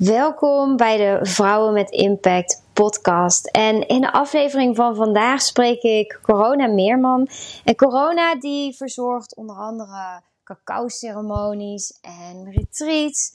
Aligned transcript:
Welkom 0.00 0.76
bij 0.76 0.96
de 0.96 1.18
Vrouwen 1.22 1.72
met 1.72 1.90
Impact 1.90 2.62
podcast. 2.72 3.46
En 3.46 3.86
in 3.86 4.00
de 4.00 4.12
aflevering 4.12 4.76
van 4.76 4.96
vandaag 4.96 5.42
spreek 5.42 5.82
ik 5.82 6.18
Corona 6.22 6.66
Meerman. 6.66 7.28
En 7.64 7.76
Corona 7.76 8.34
die 8.34 8.76
verzorgt 8.76 9.34
onder 9.34 9.56
andere 9.56 10.22
cacao-ceremonies 10.44 11.98
en 12.00 12.50
retreats. 12.50 13.34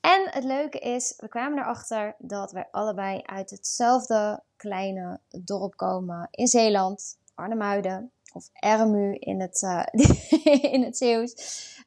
En 0.00 0.28
het 0.30 0.44
leuke 0.44 0.78
is, 0.78 1.14
we 1.16 1.28
kwamen 1.28 1.58
erachter 1.58 2.14
dat 2.18 2.52
wij 2.52 2.68
allebei 2.70 3.20
uit 3.22 3.50
hetzelfde 3.50 4.42
kleine 4.56 5.20
dorp 5.44 5.76
komen 5.76 6.28
in 6.30 6.46
Zeeland, 6.46 7.18
Arnhemuiden 7.34 8.10
of 8.32 8.48
Ermu 8.52 9.14
in 9.14 9.40
het, 9.40 9.62
uh, 9.62 9.82
in 10.74 10.82
het 10.82 10.96
Zeeuws. 10.96 11.34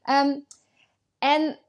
Um, 0.09 0.45
en 1.19 1.59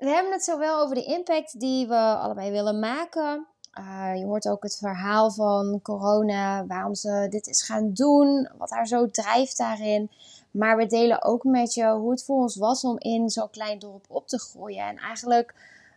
we 0.00 0.08
hebben 0.08 0.32
het 0.32 0.44
zowel 0.44 0.80
over 0.80 0.94
de 0.94 1.04
impact 1.04 1.60
die 1.60 1.88
we 1.88 1.96
allebei 1.96 2.50
willen 2.50 2.78
maken. 2.78 3.46
Uh, 3.78 4.12
je 4.16 4.24
hoort 4.24 4.48
ook 4.48 4.62
het 4.62 4.76
verhaal 4.76 5.30
van 5.30 5.80
corona, 5.82 6.66
waarom 6.66 6.94
ze 6.94 7.26
dit 7.30 7.46
is 7.46 7.62
gaan 7.62 7.92
doen, 7.92 8.50
wat 8.58 8.70
haar 8.70 8.86
zo 8.86 9.10
drijft 9.10 9.56
daarin. 9.56 10.10
Maar 10.50 10.76
we 10.76 10.86
delen 10.86 11.22
ook 11.22 11.44
met 11.44 11.74
je 11.74 11.90
hoe 11.90 12.10
het 12.10 12.24
voor 12.24 12.36
ons 12.36 12.56
was 12.56 12.84
om 12.84 12.98
in 12.98 13.30
zo'n 13.30 13.50
klein 13.50 13.78
dorp 13.78 14.04
op 14.08 14.28
te 14.28 14.38
groeien. 14.38 14.86
En 14.86 14.96
eigenlijk 14.96 15.54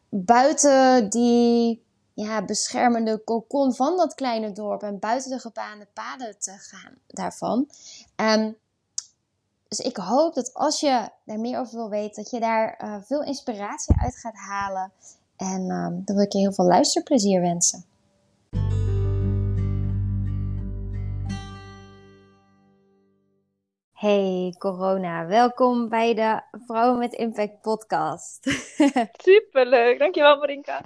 buiten 0.09 1.09
die 1.09 1.83
ja, 2.13 2.45
beschermende 2.45 3.17
kokon 3.17 3.73
van 3.73 3.97
dat 3.97 4.16
kleine 4.16 4.52
dorp 4.52 4.83
en 4.83 4.99
buiten 4.99 5.31
de 5.31 5.39
gebaande 5.39 5.88
paden 5.94 6.39
te 6.39 6.52
gaan 6.52 6.94
daarvan. 7.08 7.67
Um, 8.16 8.58
dus 9.77 9.85
ik 9.85 9.97
hoop 9.97 10.33
dat 10.33 10.53
als 10.53 10.79
je 10.79 11.09
daar 11.25 11.39
meer 11.39 11.59
over 11.59 11.75
wil 11.75 11.89
weten, 11.89 12.23
dat 12.23 12.31
je 12.31 12.39
daar 12.39 12.79
uh, 12.83 12.95
veel 13.02 13.23
inspiratie 13.23 13.95
uit 13.97 14.17
gaat 14.17 14.35
halen. 14.35 14.91
En 15.38 15.61
uh, 15.61 15.88
dan 16.05 16.15
wil 16.15 16.21
ik 16.21 16.31
je 16.31 16.39
heel 16.39 16.53
veel 16.53 16.65
luisterplezier 16.65 17.41
wensen. 17.41 17.85
Hey 23.93 24.55
corona, 24.57 25.25
welkom 25.25 25.89
bij 25.89 26.13
de 26.13 26.41
Vrouwen 26.65 26.99
met 26.99 27.13
Impact 27.13 27.61
podcast. 27.61 28.49
Superleuk, 29.27 29.99
dankjewel 29.99 30.37
Marinka. 30.37 30.81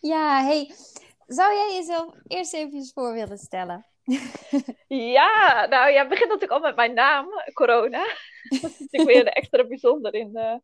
Ja, 0.00 0.44
hey, 0.44 0.74
zou 1.26 1.54
jij 1.54 1.74
jezelf 1.74 2.14
eerst 2.26 2.54
even 2.54 2.90
voor 2.94 3.12
willen 3.12 3.38
stellen? 3.38 3.84
ja, 5.16 5.66
nou 5.66 5.90
ja, 5.90 5.98
het 5.98 6.08
begint 6.08 6.28
natuurlijk 6.28 6.52
al 6.52 6.60
met 6.60 6.76
mijn 6.76 6.94
naam, 6.94 7.26
corona. 7.52 8.04
Dat 8.60 8.70
is 8.70 8.78
natuurlijk 8.78 9.12
weer 9.12 9.26
extra 9.26 9.66
bijzonder 9.66 10.14
in 10.14 10.30
uh, 10.32 10.54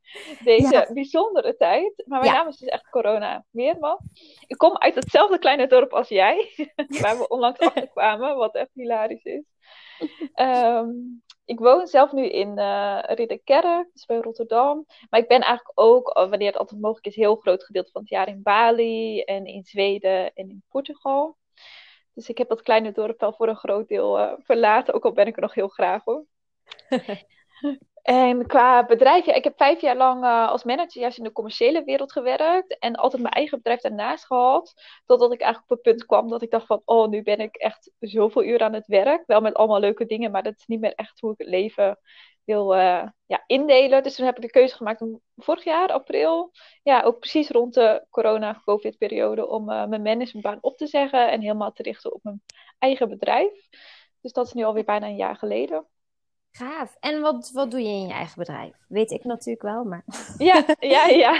deze 0.44 0.90
bijzondere 0.92 1.56
tijd. 1.56 2.02
Maar 2.06 2.20
mijn 2.20 2.32
naam 2.32 2.48
is 2.48 2.56
dus 2.56 2.68
echt 2.68 2.90
Corona 2.90 3.44
Meerman. 3.50 3.98
Ik 4.46 4.56
kom 4.56 4.78
uit 4.78 4.94
hetzelfde 4.94 5.38
kleine 5.38 5.66
dorp 5.66 5.92
als 5.92 6.08
jij, 6.08 6.50
waar 7.00 7.18
we 7.18 7.28
onlangs 7.28 7.58
achter 7.58 7.88
kwamen, 7.88 8.36
wat 8.36 8.54
echt 8.54 8.70
hilarisch 8.74 9.24
is. 9.24 9.44
Um, 10.34 11.22
ik 11.44 11.58
woon 11.58 11.86
zelf 11.86 12.12
nu 12.12 12.28
in 12.28 12.58
uh, 12.58 12.98
Ridderkerk, 13.02 13.88
dus 13.92 14.06
bij 14.06 14.16
Rotterdam. 14.16 14.86
Maar 15.10 15.20
ik 15.20 15.28
ben 15.28 15.40
eigenlijk 15.40 15.80
ook, 15.80 16.12
wanneer 16.12 16.46
het 16.46 16.56
altijd 16.56 16.80
mogelijk 16.80 17.06
is, 17.06 17.16
heel 17.16 17.36
groot 17.36 17.64
gedeelte 17.64 17.90
van 17.90 18.00
het 18.00 18.10
jaar 18.10 18.28
in 18.28 18.42
Bali 18.42 19.20
en 19.20 19.44
in 19.46 19.64
Zweden 19.64 20.32
en 20.34 20.48
in 20.48 20.62
Portugal. 20.68 21.36
Dus 22.14 22.28
ik 22.28 22.38
heb 22.38 22.48
dat 22.48 22.62
kleine 22.62 22.92
dorp 22.92 23.20
wel 23.20 23.32
voor 23.32 23.48
een 23.48 23.56
groot 23.56 23.88
deel 23.88 24.18
uh, 24.20 24.32
verlaten, 24.38 24.94
ook 24.94 25.04
al 25.04 25.12
ben 25.12 25.26
ik 25.26 25.36
er 25.36 25.42
nog 25.42 25.54
heel 25.54 25.68
graag 25.68 26.04
hoor. 26.04 26.24
en 28.02 28.46
qua 28.46 28.84
bedrijf, 28.86 29.24
ja, 29.24 29.34
ik 29.34 29.44
heb 29.44 29.56
vijf 29.56 29.80
jaar 29.80 29.96
lang 29.96 30.24
uh, 30.24 30.48
als 30.48 30.64
manager 30.64 31.00
juist 31.00 31.18
in 31.18 31.24
de 31.24 31.32
commerciële 31.32 31.84
wereld 31.84 32.12
gewerkt. 32.12 32.78
En 32.78 32.96
altijd 32.96 33.22
mijn 33.22 33.34
eigen 33.34 33.58
bedrijf 33.58 33.80
daarnaast 33.80 34.26
gehad. 34.26 34.74
Totdat 35.06 35.32
ik 35.32 35.40
eigenlijk 35.40 35.72
op 35.72 35.76
het 35.76 35.86
punt 35.86 36.06
kwam 36.06 36.28
dat 36.28 36.42
ik 36.42 36.50
dacht 36.50 36.66
van, 36.66 36.82
oh, 36.84 37.08
nu 37.08 37.22
ben 37.22 37.38
ik 37.38 37.56
echt 37.56 37.90
zoveel 37.98 38.44
uur 38.44 38.62
aan 38.62 38.72
het 38.72 38.86
werk. 38.86 39.22
Wel 39.26 39.40
met 39.40 39.54
allemaal 39.54 39.80
leuke 39.80 40.06
dingen, 40.06 40.30
maar 40.30 40.42
dat 40.42 40.56
is 40.56 40.66
niet 40.66 40.80
meer 40.80 40.94
echt 40.94 41.20
hoe 41.20 41.32
ik 41.32 41.38
het 41.38 41.48
leven 41.48 41.98
wil 42.44 42.74
uh, 42.74 43.08
ja, 43.26 43.44
indelen. 43.46 44.02
Dus 44.02 44.14
toen 44.14 44.26
heb 44.26 44.36
ik 44.36 44.42
de 44.42 44.50
keuze 44.50 44.76
gemaakt 44.76 45.00
om 45.00 45.20
vorig 45.36 45.64
jaar, 45.64 45.92
april, 45.92 46.52
ja, 46.82 47.02
ook 47.02 47.18
precies 47.18 47.50
rond 47.50 47.74
de 47.74 48.06
corona-covid-periode, 48.10 49.46
om 49.48 49.70
uh, 49.70 49.86
mijn 49.86 50.02
managementbaan 50.02 50.58
op 50.60 50.76
te 50.76 50.86
zeggen 50.86 51.30
en 51.30 51.40
helemaal 51.40 51.72
te 51.72 51.82
richten 51.82 52.14
op 52.14 52.22
mijn 52.22 52.42
eigen 52.78 53.08
bedrijf. 53.08 53.68
Dus 54.20 54.32
dat 54.32 54.46
is 54.46 54.52
nu 54.52 54.64
alweer 54.64 54.84
bijna 54.84 55.06
een 55.06 55.16
jaar 55.16 55.36
geleden. 55.36 55.86
Gaaf. 56.52 56.96
En 57.00 57.20
wat, 57.20 57.50
wat 57.52 57.70
doe 57.70 57.80
je 57.80 57.88
in 57.88 58.06
je 58.06 58.12
eigen 58.12 58.38
bedrijf? 58.38 58.72
Weet 58.88 59.10
ik 59.10 59.24
natuurlijk 59.24 59.62
wel, 59.62 59.84
maar... 59.84 60.04
Ja, 60.38 60.64
ja, 60.80 61.06
ja. 61.06 61.34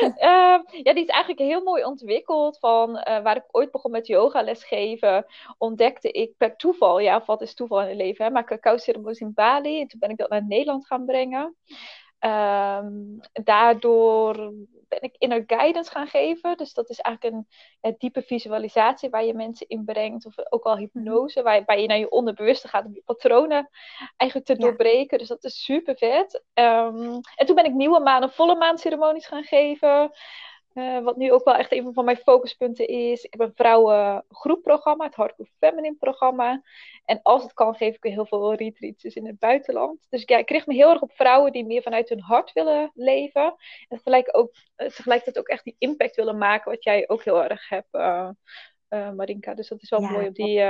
uh, 0.00 0.60
ja, 0.84 0.92
die 0.92 1.02
is 1.02 1.08
eigenlijk 1.08 1.38
heel 1.38 1.62
mooi 1.62 1.84
ontwikkeld. 1.84 2.58
Van 2.58 2.90
uh, 2.90 3.22
waar 3.22 3.36
ik 3.36 3.44
ooit 3.50 3.70
begon 3.70 3.90
met 3.90 4.06
yoga 4.06 4.42
lesgeven, 4.42 5.26
ontdekte 5.58 6.10
ik 6.10 6.36
per 6.36 6.56
toeval, 6.56 6.98
ja, 6.98 7.22
wat 7.26 7.42
is 7.42 7.54
toeval 7.54 7.82
in 7.82 7.88
het 7.88 7.96
leven, 7.96 8.24
hè, 8.24 8.30
maar 8.30 8.44
cacao 8.44 8.76
ceremonies 8.76 9.20
in 9.20 9.34
Bali. 9.34 9.80
En 9.80 9.88
toen 9.88 10.00
ben 10.00 10.10
ik 10.10 10.16
dat 10.16 10.30
naar 10.30 10.46
Nederland 10.46 10.86
gaan 10.86 11.04
brengen. 11.04 11.56
Um, 12.20 13.20
daardoor 13.32 14.52
ben 14.88 15.02
ik 15.02 15.14
inner 15.18 15.44
guidance 15.46 15.90
gaan 15.90 16.06
geven. 16.06 16.56
Dus 16.56 16.74
dat 16.74 16.90
is 16.90 17.00
eigenlijk 17.00 17.46
een, 17.80 17.94
diepe 17.98 18.22
visualisatie 18.22 19.10
waar 19.10 19.24
je 19.24 19.34
mensen 19.34 19.68
in 19.68 19.84
brengt. 19.84 20.26
Of 20.26 20.34
ook 20.50 20.64
al 20.64 20.76
hypnose, 20.76 21.42
waar, 21.42 21.62
waar 21.64 21.80
je 21.80 21.86
naar 21.86 21.98
je 21.98 22.10
onderbewuste 22.10 22.68
gaat 22.68 22.84
om 22.84 22.94
je 22.94 23.02
patronen 23.04 23.70
eigenlijk 24.16 24.50
te 24.50 24.56
doorbreken. 24.56 25.18
Dus 25.18 25.28
dat 25.28 25.44
is 25.44 25.64
super 25.64 25.96
vet. 25.96 26.42
Um, 26.54 27.20
en 27.34 27.46
toen 27.46 27.54
ben 27.54 27.64
ik 27.64 27.72
nieuwe 27.72 28.00
maan 28.00 28.24
of 28.24 28.34
volle 28.34 28.56
maan 28.56 28.78
ceremonies 28.78 29.26
gaan 29.26 29.44
geven. 29.44 30.10
Uh, 30.74 31.02
wat 31.02 31.16
nu 31.16 31.32
ook 31.32 31.44
wel 31.44 31.54
echt 31.54 31.72
een 31.72 31.92
van 31.92 32.04
mijn 32.04 32.16
focuspunten 32.16 32.86
is. 32.86 33.24
Ik 33.24 33.32
heb 33.32 33.40
een 33.40 33.54
vrouwengroepprogramma, 33.54 35.04
het 35.04 35.14
Hardcore 35.14 35.48
Feminine 35.58 35.96
programma. 35.98 36.62
En 37.04 37.20
als 37.22 37.42
het 37.42 37.52
kan, 37.52 37.74
geef 37.74 37.94
ik 37.94 38.02
heel 38.02 38.26
veel 38.26 38.54
retreats 38.54 39.02
dus 39.02 39.14
in 39.14 39.26
het 39.26 39.38
buitenland. 39.38 40.06
Dus 40.08 40.22
ja, 40.26 40.38
ik 40.38 40.50
richt 40.50 40.66
me 40.66 40.74
heel 40.74 40.90
erg 40.90 41.00
op 41.00 41.12
vrouwen 41.12 41.52
die 41.52 41.66
meer 41.66 41.82
vanuit 41.82 42.08
hun 42.08 42.20
hart 42.20 42.52
willen 42.52 42.90
leven. 42.94 43.54
En 43.88 43.96
tegelijk 43.96 44.28
ook, 44.36 44.52
eh, 44.76 44.88
tegelijkertijd 44.88 45.38
ook 45.38 45.48
echt 45.48 45.64
die 45.64 45.76
impact 45.78 46.16
willen 46.16 46.38
maken, 46.38 46.70
wat 46.70 46.84
jij 46.84 47.08
ook 47.08 47.24
heel 47.24 47.44
erg 47.44 47.68
hebt, 47.68 47.94
uh, 47.94 48.28
uh, 48.88 49.10
Marinka. 49.10 49.54
Dus 49.54 49.68
dat 49.68 49.82
is 49.82 49.90
wel 49.90 50.00
mooi 50.00 50.26
op 50.26 50.34
die 50.34 50.62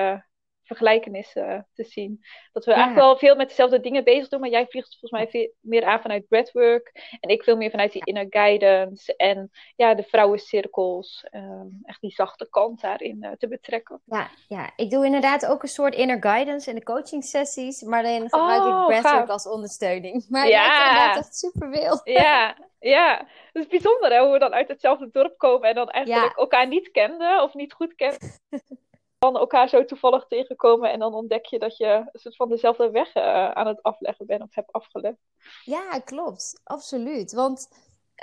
vergelijkenissen 0.70 1.68
te 1.74 1.84
zien. 1.84 2.24
Dat 2.52 2.64
we 2.64 2.72
eigenlijk 2.72 3.04
wel 3.04 3.16
veel 3.16 3.36
met 3.36 3.48
dezelfde 3.48 3.80
dingen 3.80 4.04
bezig 4.04 4.28
doen, 4.28 4.40
maar 4.40 4.48
jij 4.48 4.66
vliegt 4.66 4.88
volgens 4.88 5.10
mij 5.10 5.28
veel 5.30 5.52
meer 5.60 5.84
aan 5.84 6.00
vanuit 6.00 6.28
breathwork 6.28 7.16
en 7.20 7.30
ik 7.30 7.42
veel 7.42 7.56
meer 7.56 7.70
vanuit 7.70 7.92
die 7.92 8.04
inner 8.04 8.26
guidance 8.28 9.16
en 9.16 9.50
ja, 9.76 9.94
de 9.94 10.02
vrouwencirkels, 10.02 11.26
um, 11.30 11.80
echt 11.82 12.00
die 12.00 12.10
zachte 12.10 12.48
kant 12.50 12.80
daarin 12.80 13.18
uh, 13.20 13.30
te 13.38 13.48
betrekken. 13.48 14.00
Ja, 14.04 14.28
ja, 14.48 14.70
ik 14.76 14.90
doe 14.90 15.04
inderdaad 15.04 15.46
ook 15.46 15.62
een 15.62 15.68
soort 15.68 15.94
inner 15.94 16.22
guidance 16.22 16.70
in 16.70 16.76
de 16.76 16.84
coaching 16.84 17.24
sessies, 17.24 17.82
maar 17.82 18.02
dan 18.02 18.28
gebruik 18.28 18.62
oh, 18.62 18.80
ik 18.80 18.86
breathwork 18.86 19.28
als 19.28 19.48
ondersteuning. 19.48 20.24
Maar 20.28 20.48
ja, 20.48 20.64
dat 20.64 20.72
is 20.72 20.88
inderdaad 20.88 21.16
echt 21.16 21.36
super 21.36 21.72
veel. 21.72 22.00
Ja, 22.20 22.56
ja. 22.78 23.26
Het 23.52 23.62
is 23.62 23.66
bijzonder 23.66 24.12
hè, 24.12 24.20
hoe 24.20 24.32
we 24.32 24.38
dan 24.38 24.52
uit 24.52 24.68
hetzelfde 24.68 25.08
dorp 25.12 25.38
komen 25.38 25.68
en 25.68 25.74
dan 25.74 25.88
eigenlijk 25.88 26.36
elkaar 26.36 26.66
niet 26.66 26.90
kenden 26.90 27.42
of 27.42 27.54
niet 27.54 27.72
goed 27.72 27.94
kenden 27.94 28.32
dan 29.20 29.36
elkaar 29.36 29.68
zo 29.68 29.84
toevallig 29.84 30.26
tegenkomen 30.26 30.92
en 30.92 30.98
dan 30.98 31.14
ontdek 31.14 31.46
je 31.46 31.58
dat 31.58 31.76
je 31.76 31.86
een 31.86 32.20
soort 32.20 32.36
van 32.36 32.48
dezelfde 32.48 32.90
weg 32.90 33.16
uh, 33.16 33.50
aan 33.50 33.66
het 33.66 33.82
afleggen 33.82 34.26
bent 34.26 34.42
of 34.42 34.54
hebt 34.54 34.72
afgelegd. 34.72 35.18
Ja, 35.64 35.98
klopt. 36.04 36.60
Absoluut. 36.64 37.32
Want 37.32 37.68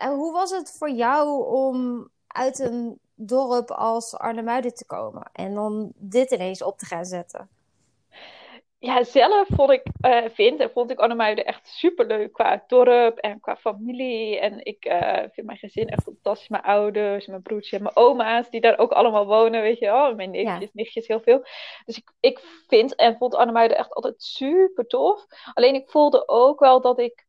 uh, 0.01 0.07
hoe 0.07 0.31
was 0.31 0.51
het 0.51 0.75
voor 0.77 0.89
jou 0.89 1.45
om 1.45 2.09
uit 2.27 2.59
een 2.59 2.99
dorp 3.13 3.71
als 3.71 4.15
Arnhemuiden 4.15 4.73
te 4.73 4.85
komen 4.85 5.29
en 5.33 5.53
dan 5.53 5.91
dit 5.95 6.31
ineens 6.31 6.61
op 6.61 6.77
te 6.77 6.85
gaan 6.85 7.05
zetten? 7.05 7.49
Ja, 8.87 9.03
zelf 9.03 9.47
vond 9.47 9.71
ik, 9.71 9.83
uh, 10.01 10.23
vind 10.33 10.59
en 10.59 10.71
vond 10.71 10.91
ik 10.91 10.99
Arnhemuiden 10.99 11.45
echt 11.45 11.67
superleuk 11.67 12.33
qua 12.33 12.63
dorp 12.67 13.17
en 13.17 13.39
qua 13.39 13.57
familie. 13.57 14.39
En 14.39 14.65
ik 14.65 14.85
uh, 14.85 15.23
vind 15.31 15.47
mijn 15.47 15.57
gezin 15.57 15.87
echt 15.87 16.03
fantastisch. 16.03 16.47
Mijn 16.47 16.63
ouders, 16.63 17.25
mijn 17.25 17.41
broertje 17.41 17.77
en 17.77 17.83
mijn 17.83 17.95
oma's, 17.95 18.49
die 18.49 18.61
daar 18.61 18.77
ook 18.77 18.91
allemaal 18.91 19.25
wonen, 19.25 19.61
weet 19.61 19.79
je 19.79 19.85
wel. 19.85 20.15
Mijn 20.15 20.31
neefjes, 20.31 20.59
ja. 20.59 20.69
nichtjes, 20.73 21.07
heel 21.07 21.19
veel. 21.19 21.45
Dus 21.85 21.97
ik, 21.97 22.11
ik 22.19 22.39
vind 22.67 22.95
en 22.95 23.17
vond 23.17 23.35
Arnhemuiden 23.35 23.77
echt 23.77 23.93
altijd 23.93 24.21
super 24.23 24.87
tof. 24.87 25.25
Alleen 25.53 25.75
ik 25.75 25.89
voelde 25.89 26.27
ook 26.27 26.59
wel 26.59 26.81
dat 26.81 26.99
ik 26.99 27.25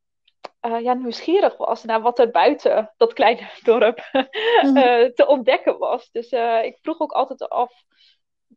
uh, 0.61 0.81
ja, 0.81 0.93
nieuwsgierig 0.93 1.57
was 1.57 1.83
naar 1.83 2.01
wat 2.01 2.19
er 2.19 2.31
buiten 2.31 2.93
dat 2.97 3.13
kleine 3.13 3.49
dorp 3.63 4.09
mm 4.11 4.27
-hmm. 4.61 5.13
te 5.13 5.27
ontdekken 5.27 5.77
was. 5.77 6.11
Dus 6.11 6.31
ik 6.63 6.77
vroeg 6.81 6.99
ook 6.99 7.11
altijd 7.11 7.49
af 7.49 7.83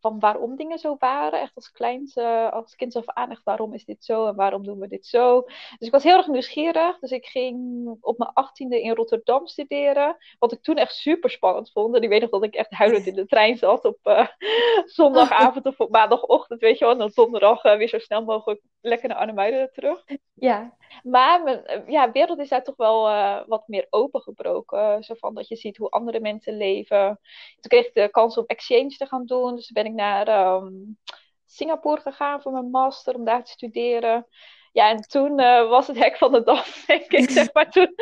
van 0.02 0.20
waarom 0.20 0.56
dingen 0.56 0.78
zo 0.78 0.96
waren. 0.98 1.40
Echt 1.40 1.54
als, 1.54 1.72
kleins, 1.72 2.16
als 2.50 2.76
kind 2.76 2.96
af 2.96 3.06
aan, 3.06 3.30
echt 3.30 3.44
waarom 3.44 3.74
is 3.74 3.84
dit 3.84 4.04
zo 4.04 4.26
en 4.26 4.34
waarom 4.34 4.64
doen 4.64 4.78
we 4.78 4.88
dit 4.88 5.06
zo. 5.06 5.42
Dus 5.78 5.86
ik 5.86 5.90
was 5.90 6.02
heel 6.02 6.16
erg 6.16 6.26
nieuwsgierig. 6.26 6.98
Dus 6.98 7.10
ik 7.10 7.26
ging 7.26 7.88
op 8.00 8.18
mijn 8.18 8.30
achttiende 8.32 8.82
in 8.82 8.94
Rotterdam 8.94 9.46
studeren. 9.46 10.16
Wat 10.38 10.52
ik 10.52 10.62
toen 10.62 10.76
echt 10.76 10.94
super 10.94 11.30
spannend 11.30 11.70
vond. 11.72 11.96
En 11.96 12.02
ik 12.02 12.08
weet 12.08 12.20
nog 12.20 12.30
dat 12.30 12.44
ik 12.44 12.54
echt 12.54 12.70
huilend 12.70 13.06
in 13.06 13.14
de 13.14 13.26
trein 13.26 13.56
zat 13.56 13.84
op 13.84 13.98
uh, 14.02 14.26
zondagavond 14.98 15.66
of 15.66 15.80
op 15.80 15.90
maandagochtend. 15.90 16.60
Weet 16.60 16.78
je 16.78 16.84
wel. 16.84 16.92
En 16.92 17.00
dan 17.00 17.10
donderdag 17.14 17.64
uh, 17.64 17.76
weer 17.76 17.88
zo 17.88 17.98
snel 17.98 18.24
mogelijk 18.24 18.60
lekker 18.80 19.08
naar 19.08 19.18
Arnhemuiden 19.18 19.70
terug. 19.72 20.04
Ja. 20.34 20.76
Maar 21.02 21.42
mijn 21.42 21.84
ja, 21.86 22.12
wereld 22.12 22.38
is 22.38 22.48
daar 22.48 22.64
toch 22.64 22.76
wel 22.76 23.02
wat 23.46 23.68
meer 23.68 23.86
opengebroken. 23.90 25.02
Zo 25.02 25.14
van 25.14 25.34
dat 25.34 25.48
je 25.48 25.56
ziet 25.56 25.76
hoe 25.76 25.90
andere 25.90 26.20
mensen 26.20 26.56
leven. 26.56 27.20
Toen 27.60 27.70
kreeg 27.70 27.86
ik 27.86 27.94
de 27.94 28.08
kans 28.08 28.36
om 28.38 28.44
exchange 28.46 28.88
te 28.96 29.06
gaan 29.06 29.26
doen. 29.26 29.56
Dus 29.56 29.70
ben 29.70 29.84
ik 29.84 29.91
naar 29.94 30.54
um, 30.54 30.98
Singapore 31.46 32.00
gegaan 32.00 32.42
voor 32.42 32.52
mijn 32.52 32.70
master 32.70 33.14
om 33.14 33.24
daar 33.24 33.44
te 33.44 33.50
studeren. 33.50 34.26
Ja, 34.72 34.90
en 34.90 35.00
toen 35.00 35.40
uh, 35.40 35.68
was 35.68 35.86
het 35.86 35.98
hek 35.98 36.16
van 36.16 36.32
de 36.32 36.42
dag, 36.42 36.66
denk 36.86 37.12
ik. 37.12 37.30
Zeg 37.30 37.52
maar 37.52 37.70
toen 37.70 37.94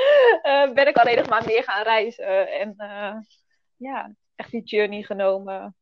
uh, 0.43 0.73
ben 0.73 0.87
ik 0.87 0.97
alleen 0.97 1.29
maar 1.29 1.45
meer 1.47 1.63
gaan 1.63 1.83
reizen. 1.83 2.53
En 2.53 2.75
uh, 2.77 3.17
ja, 3.77 4.15
echt 4.35 4.51
die 4.51 4.63
journey 4.63 5.03
genomen. 5.03 5.77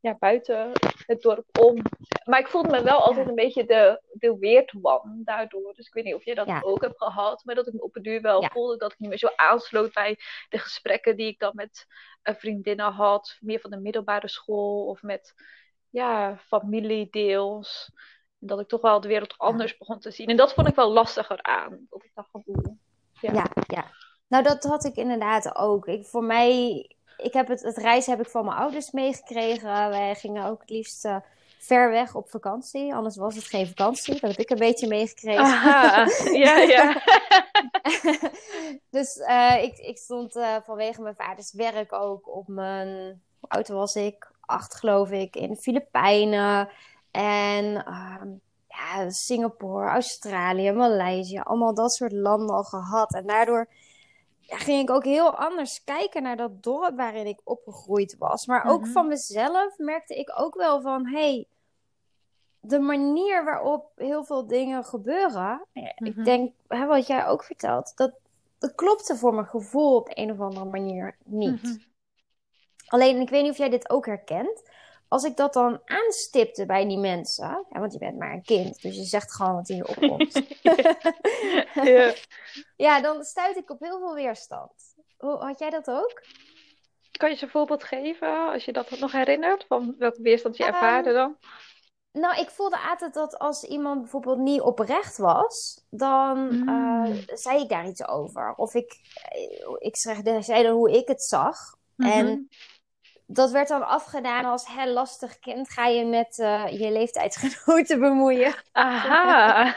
Ja, 0.00 0.16
buiten 0.18 0.72
het 1.06 1.22
dorp 1.22 1.58
om. 1.58 1.82
Maar 2.24 2.40
ik 2.40 2.48
voelde 2.48 2.68
me 2.68 2.82
wel 2.82 2.98
altijd 2.98 3.28
een 3.28 3.34
beetje 3.34 3.64
de, 3.64 4.00
de 4.12 4.70
one 4.82 5.22
daardoor. 5.24 5.74
Dus 5.74 5.86
ik 5.86 5.92
weet 5.92 6.04
niet 6.04 6.14
of 6.14 6.24
je 6.24 6.34
dat 6.34 6.46
ja. 6.46 6.60
ook 6.64 6.82
hebt 6.82 7.02
gehad. 7.02 7.44
Maar 7.44 7.54
dat 7.54 7.66
ik 7.66 7.72
me 7.72 7.82
op 7.82 7.94
het 7.94 8.04
duur 8.04 8.20
wel 8.20 8.42
ja. 8.42 8.48
voelde 8.48 8.76
dat 8.76 8.92
ik 8.92 8.98
niet 8.98 9.08
meer 9.08 9.18
zo 9.18 9.30
aansloot 9.36 9.92
bij 9.92 10.18
de 10.48 10.58
gesprekken 10.58 11.16
die 11.16 11.26
ik 11.26 11.38
dan 11.38 11.52
met 11.54 11.86
vriendinnen 12.22 12.92
had. 12.92 13.36
Meer 13.40 13.60
van 13.60 13.70
de 13.70 13.80
middelbare 13.80 14.28
school 14.28 14.86
of 14.86 15.02
met 15.02 15.34
ja, 15.90 16.38
familie 16.38 17.08
deels. 17.10 17.90
En 18.40 18.46
dat 18.46 18.60
ik 18.60 18.68
toch 18.68 18.80
wel 18.80 19.00
de 19.00 19.08
wereld 19.08 19.38
anders 19.38 19.76
begon 19.76 19.98
te 19.98 20.10
zien. 20.10 20.26
En 20.26 20.36
dat 20.36 20.54
vond 20.54 20.68
ik 20.68 20.74
wel 20.74 20.92
lastiger 20.92 21.42
aan. 21.42 21.86
Dat 21.90 22.04
ik 22.04 22.10
dacht 22.14 22.30
van, 22.30 22.42
ja. 23.20 23.32
ja, 23.32 23.46
ja. 23.66 23.84
Nou, 24.28 24.42
dat 24.42 24.64
had 24.64 24.84
ik 24.84 24.96
inderdaad 24.96 25.56
ook. 25.56 25.86
Ik, 25.86 26.06
voor 26.06 26.24
mij, 26.24 26.95
ik 27.16 27.32
heb 27.32 27.48
het, 27.48 27.62
het 27.62 27.76
reizen 27.76 28.16
heb 28.16 28.26
ik 28.26 28.30
van 28.30 28.44
mijn 28.44 28.56
ouders 28.56 28.90
meegekregen. 28.90 29.88
Wij 29.88 30.14
gingen 30.14 30.44
ook 30.44 30.60
het 30.60 30.70
liefst 30.70 31.04
uh, 31.04 31.16
ver 31.58 31.90
weg 31.90 32.14
op 32.14 32.30
vakantie. 32.30 32.94
Anders 32.94 33.16
was 33.16 33.34
het 33.34 33.44
geen 33.44 33.66
vakantie. 33.66 34.20
Dat 34.20 34.30
heb 34.30 34.38
ik 34.38 34.50
een 34.50 34.58
beetje 34.58 34.86
meegekregen. 34.86 35.44
Aha, 35.44 36.06
ja, 36.44 36.56
ja. 36.56 37.02
dus 38.96 39.16
uh, 39.16 39.62
ik, 39.62 39.78
ik 39.78 39.98
stond 39.98 40.36
uh, 40.36 40.56
vanwege 40.64 41.02
mijn 41.02 41.14
vaders 41.14 41.52
werk 41.52 41.92
ook 41.92 42.36
op 42.36 42.48
mijn... 42.48 42.88
Hoe 43.40 43.48
oud 43.48 43.68
was 43.68 43.94
ik? 43.94 44.30
Acht, 44.40 44.74
geloof 44.74 45.10
ik. 45.10 45.36
In 45.36 45.48
de 45.48 45.56
Filipijnen. 45.56 46.68
En 47.10 47.64
uh, 47.64 48.22
ja, 48.68 49.10
Singapore, 49.10 49.88
Australië, 49.88 50.72
Maleisië, 50.72 51.38
allemaal 51.38 51.74
dat 51.74 51.92
soort 51.92 52.12
landen 52.12 52.56
al 52.56 52.64
gehad. 52.64 53.14
En 53.14 53.26
daardoor 53.26 53.68
ging 54.46 54.82
ik 54.82 54.90
ook 54.90 55.04
heel 55.04 55.36
anders 55.36 55.84
kijken 55.84 56.22
naar 56.22 56.36
dat 56.36 56.62
dorp 56.62 56.96
waarin 56.96 57.26
ik 57.26 57.40
opgegroeid 57.44 58.16
was. 58.18 58.46
Maar 58.46 58.64
ook 58.64 58.78
mm 58.78 58.84
-hmm. 58.84 58.92
van 58.92 59.08
mezelf 59.08 59.78
merkte 59.78 60.14
ik 60.14 60.32
ook 60.36 60.54
wel 60.54 60.80
van, 60.80 61.06
hey, 61.06 61.46
de 62.60 62.78
manier 62.78 63.44
waarop 63.44 63.92
heel 63.96 64.24
veel 64.24 64.46
dingen 64.46 64.84
gebeuren. 64.84 65.66
Mm 65.72 65.84
-hmm. 65.96 66.06
Ik 66.06 66.24
denk, 66.24 66.52
hè, 66.68 66.86
wat 66.86 67.06
jij 67.06 67.26
ook 67.26 67.44
vertelt, 67.44 67.92
dat, 67.96 68.12
dat 68.58 68.74
klopte 68.74 69.16
voor 69.16 69.34
mijn 69.34 69.46
gevoel 69.46 69.96
op 69.96 70.06
de 70.06 70.18
een 70.20 70.30
of 70.30 70.40
andere 70.40 70.66
manier 70.66 71.16
niet. 71.24 71.62
Mm 71.62 71.70
-hmm. 71.70 71.84
Alleen, 72.86 73.20
ik 73.20 73.28
weet 73.28 73.42
niet 73.42 73.50
of 73.50 73.58
jij 73.58 73.68
dit 73.68 73.90
ook 73.90 74.06
herkent 74.06 74.62
als 75.08 75.24
ik 75.24 75.36
dat 75.36 75.52
dan 75.52 75.80
aanstipte 75.84 76.66
bij 76.66 76.86
die 76.86 76.98
mensen, 76.98 77.66
ja, 77.70 77.80
want 77.80 77.92
je 77.92 77.98
bent 77.98 78.18
maar 78.18 78.32
een 78.32 78.42
kind, 78.42 78.82
dus 78.82 78.96
je 78.96 79.04
zegt 79.04 79.32
gewoon 79.34 79.54
wat 79.54 79.68
in 79.68 79.76
je 79.76 79.88
opkomt. 79.88 80.42
ja. 81.94 82.12
ja, 82.76 83.00
dan 83.00 83.24
stuit 83.24 83.56
ik 83.56 83.70
op 83.70 83.80
heel 83.80 83.98
veel 83.98 84.14
weerstand. 84.14 84.72
Had 85.16 85.58
jij 85.58 85.70
dat 85.70 85.90
ook? 85.90 86.22
Kan 87.10 87.28
je 87.28 87.34
eens 87.34 87.42
een 87.42 87.48
voorbeeld 87.48 87.84
geven, 87.84 88.52
als 88.52 88.64
je 88.64 88.72
dat 88.72 88.98
nog 88.98 89.12
herinnert, 89.12 89.64
van 89.68 89.94
welke 89.98 90.22
weerstand 90.22 90.56
je 90.56 90.62
um, 90.66 90.68
ervaarde 90.68 91.12
dan? 91.12 91.36
Nou, 92.12 92.40
ik 92.40 92.50
voelde 92.50 92.78
altijd 92.78 93.14
dat 93.14 93.38
als 93.38 93.64
iemand 93.64 94.00
bijvoorbeeld 94.00 94.38
niet 94.38 94.60
oprecht 94.60 95.16
was, 95.16 95.84
dan 95.90 96.38
mm. 96.38 96.68
uh, 96.68 97.16
zei 97.26 97.62
ik 97.62 97.68
daar 97.68 97.86
iets 97.86 98.06
over. 98.08 98.54
Of 98.56 98.74
ik, 98.74 98.96
ik 99.78 99.96
zei 99.96 100.62
dan 100.62 100.72
hoe 100.72 100.90
ik 100.90 101.08
het 101.08 101.22
zag. 101.22 101.56
Mm 101.94 102.06
-hmm. 102.06 102.18
En 102.18 102.48
dat 103.26 103.50
werd 103.50 103.68
dan 103.68 103.86
afgedaan 103.86 104.44
als 104.44 104.66
hè, 104.66 104.86
lastig 104.86 105.38
kind. 105.38 105.70
Ga 105.70 105.86
je 105.86 106.04
met 106.04 106.38
uh, 106.38 106.64
je 106.68 106.90
leeftijdsgenoten 106.90 108.00
bemoeien. 108.00 108.54
Aha. 108.72 109.64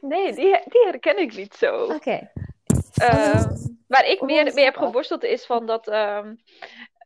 nee, 0.00 0.32
die, 0.32 0.60
die 0.64 0.84
herken 0.84 1.18
ik 1.18 1.36
niet 1.36 1.54
zo. 1.54 1.82
Oké. 1.82 1.94
Okay. 1.94 2.30
Uh, 3.02 3.44
waar 3.86 4.06
ik 4.06 4.20
meer 4.20 4.54
mee 4.54 4.64
heb 4.64 4.76
geworsteld 4.76 5.24
is 5.24 5.46
van 5.46 5.66
dat 5.66 5.88
um, 5.88 6.38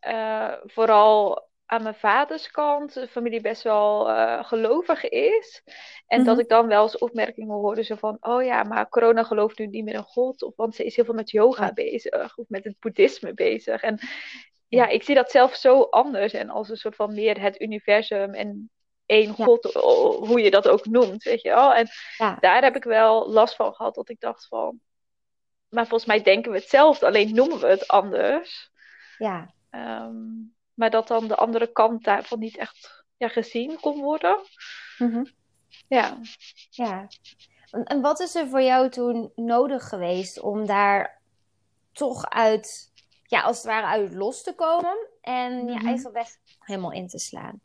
uh, 0.09 0.53
vooral 0.65 1.48
aan 1.71 1.83
mijn 1.83 1.95
vaders 1.95 2.51
kant 2.51 2.95
de 2.95 3.09
familie 3.09 3.41
best 3.41 3.63
wel 3.63 4.11
uh, 4.11 4.45
gelovig 4.45 5.09
is. 5.09 5.63
En 5.65 5.73
mm 6.07 6.17
-hmm. 6.17 6.25
dat 6.25 6.39
ik 6.39 6.49
dan 6.49 6.67
wel 6.67 6.83
eens 6.83 6.99
opmerkingen 6.99 7.55
hoorde 7.55 7.83
zo 7.83 7.95
van... 7.95 8.17
oh 8.21 8.45
ja, 8.45 8.63
maar 8.63 8.89
corona 8.89 9.23
gelooft 9.23 9.59
nu 9.59 9.67
niet 9.67 9.85
meer 9.85 9.95
in 9.95 10.03
God. 10.03 10.43
Of, 10.43 10.57
want 10.57 10.75
ze 10.75 10.85
is 10.85 10.97
heel 10.97 11.05
veel 11.05 11.15
met 11.15 11.31
yoga 11.31 11.65
ja. 11.65 11.73
bezig. 11.73 12.37
Of 12.37 12.49
met 12.49 12.65
het 12.65 12.77
boeddhisme 12.81 13.35
bezig. 13.35 13.83
En 13.83 13.99
ja, 14.69 14.87
ik 14.87 15.03
zie 15.03 15.15
dat 15.15 15.31
zelf 15.31 15.55
zo 15.55 15.83
anders. 15.83 16.33
En 16.33 16.51
als 16.51 16.69
een 16.69 16.77
soort 16.77 16.97
van 16.97 17.15
meer 17.15 17.41
het 17.41 17.61
universum 17.61 18.35
en 18.35 18.71
één 19.07 19.35
ja. 19.37 19.45
God. 19.45 19.73
Hoe 20.29 20.41
je 20.41 20.51
dat 20.51 20.69
ook 20.69 20.87
noemt, 20.87 21.23
weet 21.23 21.43
je 21.43 21.49
wel. 21.49 21.75
En 21.75 21.89
ja. 22.17 22.37
daar 22.41 22.63
heb 22.63 22.77
ik 22.77 22.85
wel 22.85 23.31
last 23.31 23.57
van 23.57 23.75
gehad. 23.75 23.95
Dat 23.95 24.09
ik 24.09 24.21
dacht 24.21 24.47
van... 24.47 24.81
Maar 25.69 25.87
volgens 25.87 26.11
mij 26.11 26.23
denken 26.23 26.53
we 26.53 26.59
hetzelfde. 26.59 27.07
Alleen 27.07 27.35
noemen 27.35 27.59
we 27.59 27.67
het 27.67 27.89
anders. 27.89 28.71
Ja. 29.19 29.55
Um, 29.71 30.57
maar 30.79 30.91
dat 30.91 31.09
dan 31.09 31.29
de 31.29 31.35
andere 31.35 31.73
kant 31.73 32.05
daarvan 32.05 32.39
niet 32.39 32.57
echt 32.57 33.05
ja, 33.17 33.29
gezien 33.29 33.81
kon 33.81 34.01
worden. 34.01 34.37
Mm 34.99 35.13
-hmm. 35.13 35.31
Ja. 35.89 36.19
Ja. 36.71 37.09
En 37.85 38.01
wat 38.01 38.21
is 38.21 38.35
er 38.35 38.49
voor 38.49 38.63
jou 38.63 38.91
toen 38.91 39.33
nodig 39.35 39.89
geweest 39.89 40.41
om 40.41 40.67
daar 40.67 41.21
toch 41.93 42.31
uit, 42.31 42.93
ja, 43.23 43.41
als 43.41 43.57
het 43.57 43.67
ware 43.67 43.87
uit 43.87 44.15
los 44.15 44.43
te 44.43 44.55
komen 44.55 45.09
en 45.21 45.53
mm 45.53 45.59
-hmm. 45.59 45.69
je 45.69 45.87
eigen 45.87 46.13
weg 46.13 46.29
helemaal 46.59 46.93
in 46.93 47.09
te 47.09 47.19
slaan? 47.19 47.61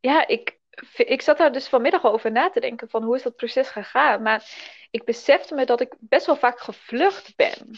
Ja, 0.00 0.26
ik, 0.26 0.58
ik 0.96 1.22
zat 1.22 1.38
daar 1.38 1.52
dus 1.52 1.68
vanmiddag 1.68 2.04
over 2.04 2.32
na 2.32 2.50
te 2.50 2.60
denken 2.60 2.88
van 2.88 3.02
hoe 3.02 3.16
is 3.16 3.22
dat 3.22 3.36
proces 3.36 3.68
gegaan. 3.68 4.22
Maar 4.22 4.50
ik 4.90 5.04
besefte 5.04 5.54
me 5.54 5.66
dat 5.66 5.80
ik 5.80 5.94
best 5.98 6.26
wel 6.26 6.36
vaak 6.36 6.60
gevlucht 6.60 7.36
ben. 7.36 7.70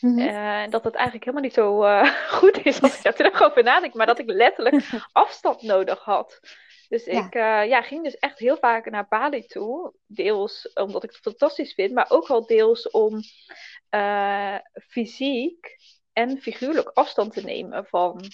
Mm 0.00 0.18
-hmm. 0.18 0.28
uh, 0.28 0.70
dat 0.70 0.84
het 0.84 0.94
eigenlijk 0.94 1.24
helemaal 1.24 1.44
niet 1.44 1.54
zo 1.54 1.84
uh, 1.84 2.12
goed 2.38 2.64
is 2.64 2.82
als 2.82 2.96
ik 2.96 3.02
daar 3.02 3.14
terug 3.14 3.42
over 3.42 3.62
nadenk. 3.62 3.94
Maar 3.94 4.06
dat 4.06 4.18
ik 4.18 4.30
letterlijk 4.30 4.84
afstand 5.12 5.62
nodig 5.62 6.04
had. 6.04 6.40
Dus 6.88 7.04
ja. 7.04 7.26
ik 7.26 7.34
uh, 7.34 7.68
ja, 7.68 7.82
ging 7.82 8.04
dus 8.04 8.16
echt 8.16 8.38
heel 8.38 8.56
vaak 8.56 8.90
naar 8.90 9.08
Bali 9.08 9.46
toe. 9.46 9.92
Deels 10.06 10.72
omdat 10.74 11.04
ik 11.04 11.10
het 11.10 11.20
fantastisch 11.20 11.74
vind. 11.74 11.92
Maar 11.92 12.06
ook 12.08 12.28
wel 12.28 12.46
deels 12.46 12.90
om 12.90 13.20
fysiek 14.88 15.76
en 16.12 16.40
figuurlijk 16.40 16.90
afstand 16.94 17.32
te 17.32 17.40
nemen 17.40 17.86
van 17.86 18.24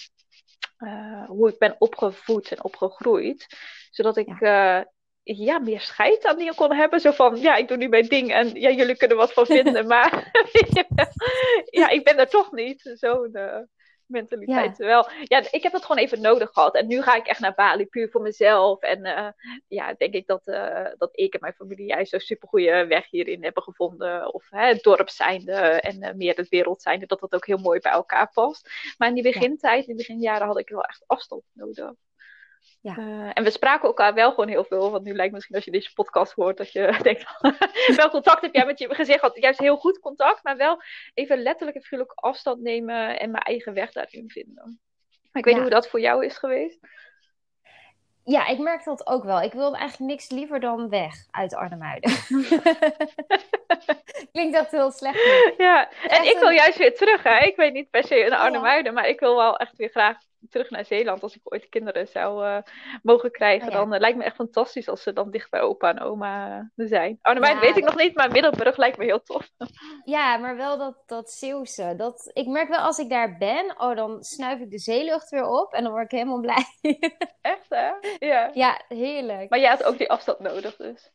hoe 1.27 1.49
ik 1.49 1.57
ben 1.57 1.75
opgevoed 1.77 2.51
en 2.51 2.63
opgegroeid. 2.63 3.47
Zodat 3.89 4.17
ik 4.17 4.39
ja 4.39 4.87
ja, 5.23 5.59
meer 5.59 5.79
scheid 5.79 6.25
aan 6.25 6.37
dingen 6.37 6.55
kon 6.55 6.73
hebben. 6.73 6.99
Zo 6.99 7.11
van, 7.11 7.37
ja, 7.37 7.55
ik 7.55 7.67
doe 7.67 7.77
nu 7.77 7.87
mijn 7.87 8.07
ding 8.07 8.31
en 8.31 8.49
ja, 8.53 8.69
jullie 8.69 8.97
kunnen 8.97 9.17
wat 9.17 9.33
van 9.33 9.45
vinden, 9.57 9.87
maar 9.87 10.31
ja, 11.79 11.89
ik 11.89 12.03
ben 12.03 12.17
er 12.17 12.29
toch 12.29 12.51
niet. 12.51 12.91
Zo'n 12.93 13.29
uh, 13.33 13.57
mentaliteit. 14.05 14.69
Ja. 14.69 14.73
Terwijl, 14.73 15.09
ja, 15.23 15.43
ik 15.51 15.63
heb 15.63 15.73
het 15.73 15.85
gewoon 15.85 16.01
even 16.01 16.21
nodig 16.21 16.49
gehad. 16.49 16.75
En 16.75 16.87
nu 16.87 17.01
ga 17.01 17.15
ik 17.15 17.27
echt 17.27 17.39
naar 17.39 17.53
Bali, 17.53 17.85
puur 17.85 18.09
voor 18.09 18.21
mezelf. 18.21 18.81
En 18.81 19.05
uh, 19.05 19.27
ja, 19.67 19.93
denk 19.93 20.13
ik 20.13 20.27
dat, 20.27 20.47
uh, 20.47 20.87
dat 20.97 21.09
ik 21.11 21.33
en 21.33 21.39
mijn 21.39 21.53
familie 21.53 21.87
juist 21.87 22.11
zo'n 22.11 22.19
supergoeie 22.19 22.85
weg 22.85 23.09
hierin 23.09 23.43
hebben 23.43 23.63
gevonden. 23.63 24.33
Of 24.33 24.45
hè, 24.49 24.67
het 24.67 24.83
dorp 24.83 25.09
zijnde 25.09 25.53
en 25.53 26.17
meer 26.17 26.35
het 26.35 26.49
wereld 26.49 26.81
zijnde, 26.81 27.05
dat 27.05 27.19
dat 27.19 27.33
ook 27.33 27.45
heel 27.45 27.57
mooi 27.57 27.79
bij 27.79 27.91
elkaar 27.91 28.31
past. 28.33 28.69
Maar 28.97 29.07
in 29.07 29.13
die 29.13 29.23
begintijd, 29.23 29.87
in 29.87 29.95
die 29.95 30.05
beginjaren, 30.05 30.47
had 30.47 30.59
ik 30.59 30.69
wel 30.69 30.83
echt 30.83 31.03
afstand 31.07 31.43
nodig. 31.53 31.91
Ja. 32.83 32.97
Uh, 32.97 33.29
en 33.33 33.43
we 33.43 33.49
spraken 33.49 33.87
elkaar 33.87 34.13
wel 34.13 34.29
gewoon 34.29 34.47
heel 34.47 34.63
veel. 34.63 34.91
Want 34.91 35.03
nu 35.03 35.13
lijkt 35.13 35.33
misschien 35.33 35.55
als 35.55 35.65
je 35.65 35.71
deze 35.71 35.93
podcast 35.93 36.33
hoort 36.33 36.57
dat 36.57 36.71
je 36.71 36.97
denkt: 37.01 37.25
wel 37.95 38.09
contact 38.09 38.41
heb 38.41 38.53
jij 38.53 38.65
met 38.65 38.79
je 38.79 38.95
gezegd? 38.95 39.21
Had 39.21 39.37
juist 39.37 39.59
heel 39.59 39.77
goed 39.77 39.99
contact, 39.99 40.43
maar 40.43 40.57
wel 40.57 40.81
even 41.13 41.41
letterlijk 41.41 41.77
en 41.77 41.83
figuurlijk 41.83 42.11
afstand 42.15 42.61
nemen 42.61 43.19
en 43.19 43.31
mijn 43.31 43.43
eigen 43.43 43.73
weg 43.73 43.91
daarin 43.91 44.29
vinden. 44.29 44.79
Maar 45.31 45.41
ik 45.41 45.45
weet 45.45 45.45
ja. 45.45 45.53
niet 45.53 45.61
hoe 45.61 45.81
dat 45.81 45.89
voor 45.89 45.99
jou 45.99 46.25
is 46.25 46.37
geweest. 46.37 46.79
Ja, 48.23 48.47
ik 48.47 48.59
merk 48.59 48.83
dat 48.83 49.07
ook 49.07 49.23
wel. 49.23 49.41
Ik 49.41 49.53
wil 49.53 49.75
eigenlijk 49.75 50.11
niks 50.11 50.29
liever 50.29 50.59
dan 50.59 50.89
weg 50.89 51.13
uit 51.31 51.55
Arnhemuiden. 51.55 52.11
Klinkt 54.31 54.55
dat 54.55 54.71
heel 54.71 54.91
slecht. 54.91 55.53
Ja, 55.57 55.89
en 56.07 56.23
ik 56.23 56.37
wil 56.39 56.49
juist 56.49 56.77
weer 56.77 56.95
terug. 56.95 57.23
Hè? 57.23 57.39
Ik 57.39 57.55
weet 57.55 57.73
niet 57.73 57.89
per 57.89 58.03
se 58.03 58.19
in 58.19 58.33
Arnhemuiden, 58.33 58.93
maar 58.93 59.07
ik 59.07 59.19
wil 59.19 59.35
wel 59.35 59.57
echt 59.57 59.77
weer 59.77 59.89
graag 59.89 60.17
terug 60.49 60.69
naar 60.69 60.85
Zeeland. 60.85 61.23
Als 61.23 61.35
ik 61.35 61.41
ooit 61.43 61.69
kinderen 61.69 62.07
zou 62.07 62.45
uh, 62.45 62.57
mogen 63.01 63.31
krijgen, 63.31 63.67
oh, 63.67 63.73
dan 63.73 63.93
uh, 63.93 63.99
lijkt 63.99 64.17
me 64.17 64.23
echt 64.23 64.35
fantastisch 64.35 64.89
als 64.89 65.03
ze 65.03 65.13
dan 65.13 65.31
dicht 65.31 65.49
bij 65.49 65.61
opa 65.61 65.89
en 65.89 65.99
oma 65.99 66.59
uh, 66.75 66.87
zijn. 66.87 67.19
Arnhemuiden 67.21 67.61
ja, 67.61 67.67
weet 67.67 67.77
ik 67.77 67.83
nog 67.83 67.97
niet, 67.97 68.15
maar 68.15 68.31
Middelburg 68.31 68.77
lijkt 68.77 68.97
me 68.97 69.05
heel 69.05 69.23
tof. 69.23 69.49
Ja, 70.05 70.37
maar 70.37 70.55
wel 70.55 70.77
dat, 70.77 71.03
dat 71.05 71.31
Zeeuwse. 71.31 71.93
Dat, 71.97 72.29
ik 72.33 72.47
merk 72.47 72.69
wel 72.69 72.79
als 72.79 72.97
ik 72.97 73.09
daar 73.09 73.37
ben, 73.37 73.75
oh, 73.77 73.95
dan 73.95 74.23
snuif 74.23 74.59
ik 74.59 74.71
de 74.71 74.79
zeelucht 74.79 75.29
weer 75.29 75.47
op 75.47 75.73
en 75.73 75.83
dan 75.83 75.91
word 75.91 76.05
ik 76.05 76.11
helemaal 76.11 76.39
blij. 76.47 76.65
echt 77.41 77.69
hè? 77.69 77.91
Ja. 78.19 78.49
Ja, 78.53 78.81
heerlijk. 78.87 79.49
Maar 79.49 79.59
je 79.59 79.67
had 79.67 79.83
ook 79.83 79.97
die 79.97 80.11
afstand 80.11 80.39
nodig 80.39 80.75
dus. 80.75 81.11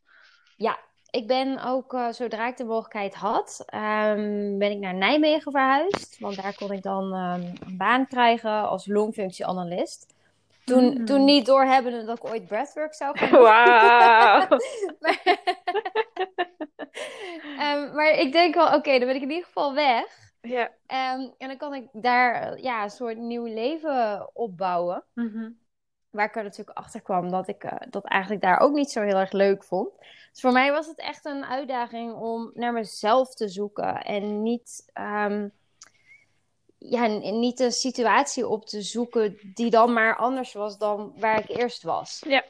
Ja, 0.56 0.78
ik 1.10 1.26
ben 1.26 1.62
ook, 1.64 1.92
uh, 1.92 2.08
zodra 2.12 2.46
ik 2.46 2.56
de 2.56 2.64
mogelijkheid 2.64 3.14
had, 3.14 3.64
um, 3.74 4.58
ben 4.58 4.70
ik 4.70 4.78
naar 4.78 4.94
Nijmegen 4.94 5.52
verhuisd. 5.52 6.18
Want 6.18 6.42
daar 6.42 6.54
kon 6.54 6.72
ik 6.72 6.82
dan 6.82 7.14
um, 7.14 7.52
een 7.66 7.76
baan 7.76 8.06
krijgen 8.06 8.68
als 8.68 8.86
longfunctieanalist. 8.86 10.14
Toen, 10.64 10.84
mm. 10.84 11.04
toen 11.04 11.24
niet 11.24 11.46
doorhebbende 11.46 12.04
dat 12.04 12.16
ik 12.16 12.24
ooit 12.24 12.46
breathwork 12.46 12.94
zou 12.94 13.18
gaan 13.18 13.30
doen. 13.30 13.42
Wauw! 13.42 14.46
maar, 15.00 15.20
um, 17.76 17.92
maar, 17.96 18.10
ik 18.10 18.32
denk 18.32 18.54
wel, 18.54 18.66
oké, 18.66 18.76
okay, 18.76 18.98
dan 18.98 19.06
ben 19.06 19.16
ik 19.16 19.22
in 19.22 19.30
ieder 19.30 19.44
geval 19.44 19.74
weg. 19.74 20.26
Ja. 20.40 20.70
en 20.86 21.34
dan 21.38 21.56
kan 21.56 21.74
ik 21.74 21.88
daar 21.92 22.60
ja, 22.60 22.82
een 22.82 22.90
soort 22.90 23.16
nieuw 23.16 23.44
leven 23.44 24.30
opbouwen. 24.32 25.04
Mm 25.14 25.30
-hmm. 25.32 25.58
Waar 26.10 26.26
ik 26.26 26.36
er 26.36 26.42
natuurlijk 26.42 26.78
achter 26.78 27.02
kwam 27.02 27.30
dat 27.30 27.48
ik 27.48 27.64
uh, 27.64 27.72
dat 27.90 28.04
eigenlijk 28.04 28.42
daar 28.42 28.60
ook 28.60 28.72
niet 28.72 28.90
zo 28.90 29.02
heel 29.02 29.16
erg 29.16 29.32
leuk 29.32 29.64
vond. 29.64 29.90
Dus 30.32 30.40
voor 30.40 30.52
mij 30.52 30.72
was 30.72 30.86
het 30.86 30.98
echt 30.98 31.24
een 31.24 31.44
uitdaging 31.44 32.14
om 32.14 32.50
naar 32.54 32.72
mezelf 32.72 33.34
te 33.34 33.48
zoeken 33.48 34.02
en 34.02 34.42
niet, 34.42 34.90
um, 34.94 35.52
ja, 36.78 37.06
niet 37.06 37.60
een 37.60 37.72
situatie 37.72 38.48
op 38.48 38.66
te 38.66 38.82
zoeken 38.82 39.38
die 39.54 39.70
dan 39.70 39.92
maar 39.92 40.16
anders 40.16 40.52
was 40.52 40.78
dan 40.78 41.12
waar 41.16 41.38
ik 41.38 41.48
eerst 41.48 41.82
was. 41.82 42.24
Ja. 42.26 42.44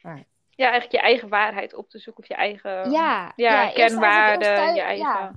Maar. 0.00 0.24
Ja, 0.50 0.70
eigenlijk 0.70 0.92
je 0.92 1.00
eigen 1.00 1.28
waarheid 1.28 1.74
op 1.74 1.90
te 1.90 1.98
zoeken 1.98 2.22
of 2.22 2.28
je 2.28 2.34
eigen 2.34 2.90
ja, 2.90 3.32
ja, 3.36 3.62
ja 3.62 3.72
kenwaarden, 3.72 4.54
thuis, 4.54 4.74
je 4.74 4.82
eigen. 4.82 5.06
Ja, 5.06 5.32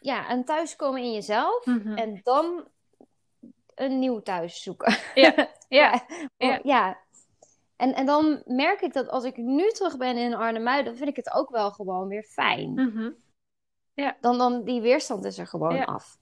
ja, 0.00 0.28
en 0.28 0.44
thuiskomen 0.44 1.02
in 1.02 1.12
jezelf 1.12 1.66
mm 1.66 1.80
-hmm. 1.82 1.96
en 1.96 2.20
dan 2.22 2.68
een 3.78 3.98
nieuw 3.98 4.20
thuis 4.20 4.62
zoeken. 4.62 4.96
Ja, 5.14 5.48
ja. 5.68 6.06
ja. 6.36 6.60
ja. 6.62 6.98
En, 7.76 7.94
en 7.94 8.06
dan 8.06 8.42
merk 8.46 8.80
ik 8.80 8.92
dat 8.92 9.08
als 9.08 9.24
ik 9.24 9.36
nu 9.36 9.70
terug 9.70 9.96
ben 9.96 10.16
in 10.16 10.34
Arnhem, 10.34 10.84
dan 10.84 10.96
vind 10.96 11.08
ik 11.08 11.16
het 11.16 11.32
ook 11.32 11.50
wel 11.50 11.70
gewoon 11.70 12.08
weer 12.08 12.22
fijn. 12.22 12.70
Mm 12.70 12.90
-hmm. 12.94 13.16
ja. 13.94 14.16
dan, 14.20 14.38
dan 14.38 14.64
die 14.64 14.80
weerstand 14.80 15.24
is 15.24 15.38
er 15.38 15.46
gewoon 15.46 15.74
ja. 15.74 15.84
af. 15.84 16.18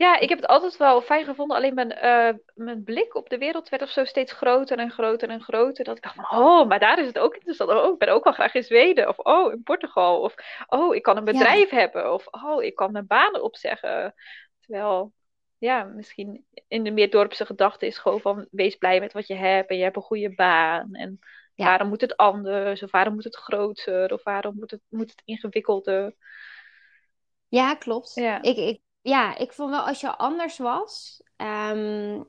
Ja, 0.00 0.18
ik 0.18 0.28
heb 0.28 0.38
het 0.38 0.46
altijd 0.46 0.76
wel 0.76 1.00
fijn 1.00 1.24
gevonden. 1.24 1.56
Alleen 1.56 1.74
mijn, 1.74 1.92
uh, 2.04 2.38
mijn 2.54 2.84
blik 2.84 3.14
op 3.14 3.28
de 3.28 3.38
wereld 3.38 3.68
werd 3.68 3.82
of 3.82 3.90
zo 3.90 4.04
steeds 4.04 4.32
groter 4.32 4.78
en 4.78 4.90
groter 4.90 5.28
en 5.28 5.40
groter. 5.42 5.84
Dat 5.84 5.96
ik 5.96 6.02
dacht 6.02 6.14
van, 6.14 6.40
oh, 6.40 6.68
maar 6.68 6.78
daar 6.78 6.98
is 6.98 7.06
het 7.06 7.18
ook 7.18 7.34
interessant. 7.34 7.70
Oh, 7.70 7.92
ik 7.92 7.98
ben 7.98 8.08
ook 8.08 8.24
wel 8.24 8.32
graag 8.32 8.54
in 8.54 8.62
Zweden. 8.62 9.08
Of, 9.08 9.18
oh, 9.18 9.52
in 9.52 9.62
Portugal. 9.62 10.20
Of, 10.20 10.34
oh, 10.66 10.94
ik 10.94 11.02
kan 11.02 11.16
een 11.16 11.24
bedrijf 11.24 11.70
Ja. 11.70 11.76
hebben. 11.76 12.12
Of, 12.12 12.26
oh, 12.26 12.62
ik 12.62 12.74
kan 12.74 12.92
mijn 12.92 13.06
banen 13.06 13.42
opzeggen. 13.42 14.14
Terwijl, 14.60 15.12
ja, 15.60 15.84
misschien 15.84 16.44
in 16.68 16.82
de 16.84 16.90
meer 16.90 17.10
dorpse 17.10 17.46
gedachte 17.46 17.86
is 17.86 17.98
gewoon 17.98 18.20
van, 18.20 18.46
wees 18.50 18.76
blij 18.76 19.00
met 19.00 19.12
wat 19.12 19.26
je 19.26 19.34
hebt. 19.34 19.70
En 19.70 19.76
je 19.76 19.82
hebt 19.82 19.96
een 19.96 20.02
goede 20.02 20.34
baan. 20.34 20.94
En 20.94 21.18
Ja. 21.54 21.64
waarom 21.66 21.88
moet 21.88 22.00
het 22.00 22.16
anders? 22.16 22.82
Of 22.82 22.90
waarom 22.90 23.14
moet 23.14 23.24
het 23.24 23.36
groter? 23.36 24.12
Of 24.12 24.24
waarom 24.24 24.54
moet 24.58 24.70
het, 24.70 24.80
moet 24.88 25.10
het 25.10 25.22
ingewikkelder? 25.24 26.14
Ja, 27.48 27.74
klopt. 27.74 28.14
Ja. 28.14 28.42
Ik, 28.42 28.56
ik, 28.56 28.80
ja, 29.00 29.36
ik 29.36 29.52
vond 29.52 29.70
wel 29.70 29.86
als 29.86 30.00
je 30.00 30.16
anders 30.16 30.58
was. 30.58 31.22
ehm, 31.36 32.22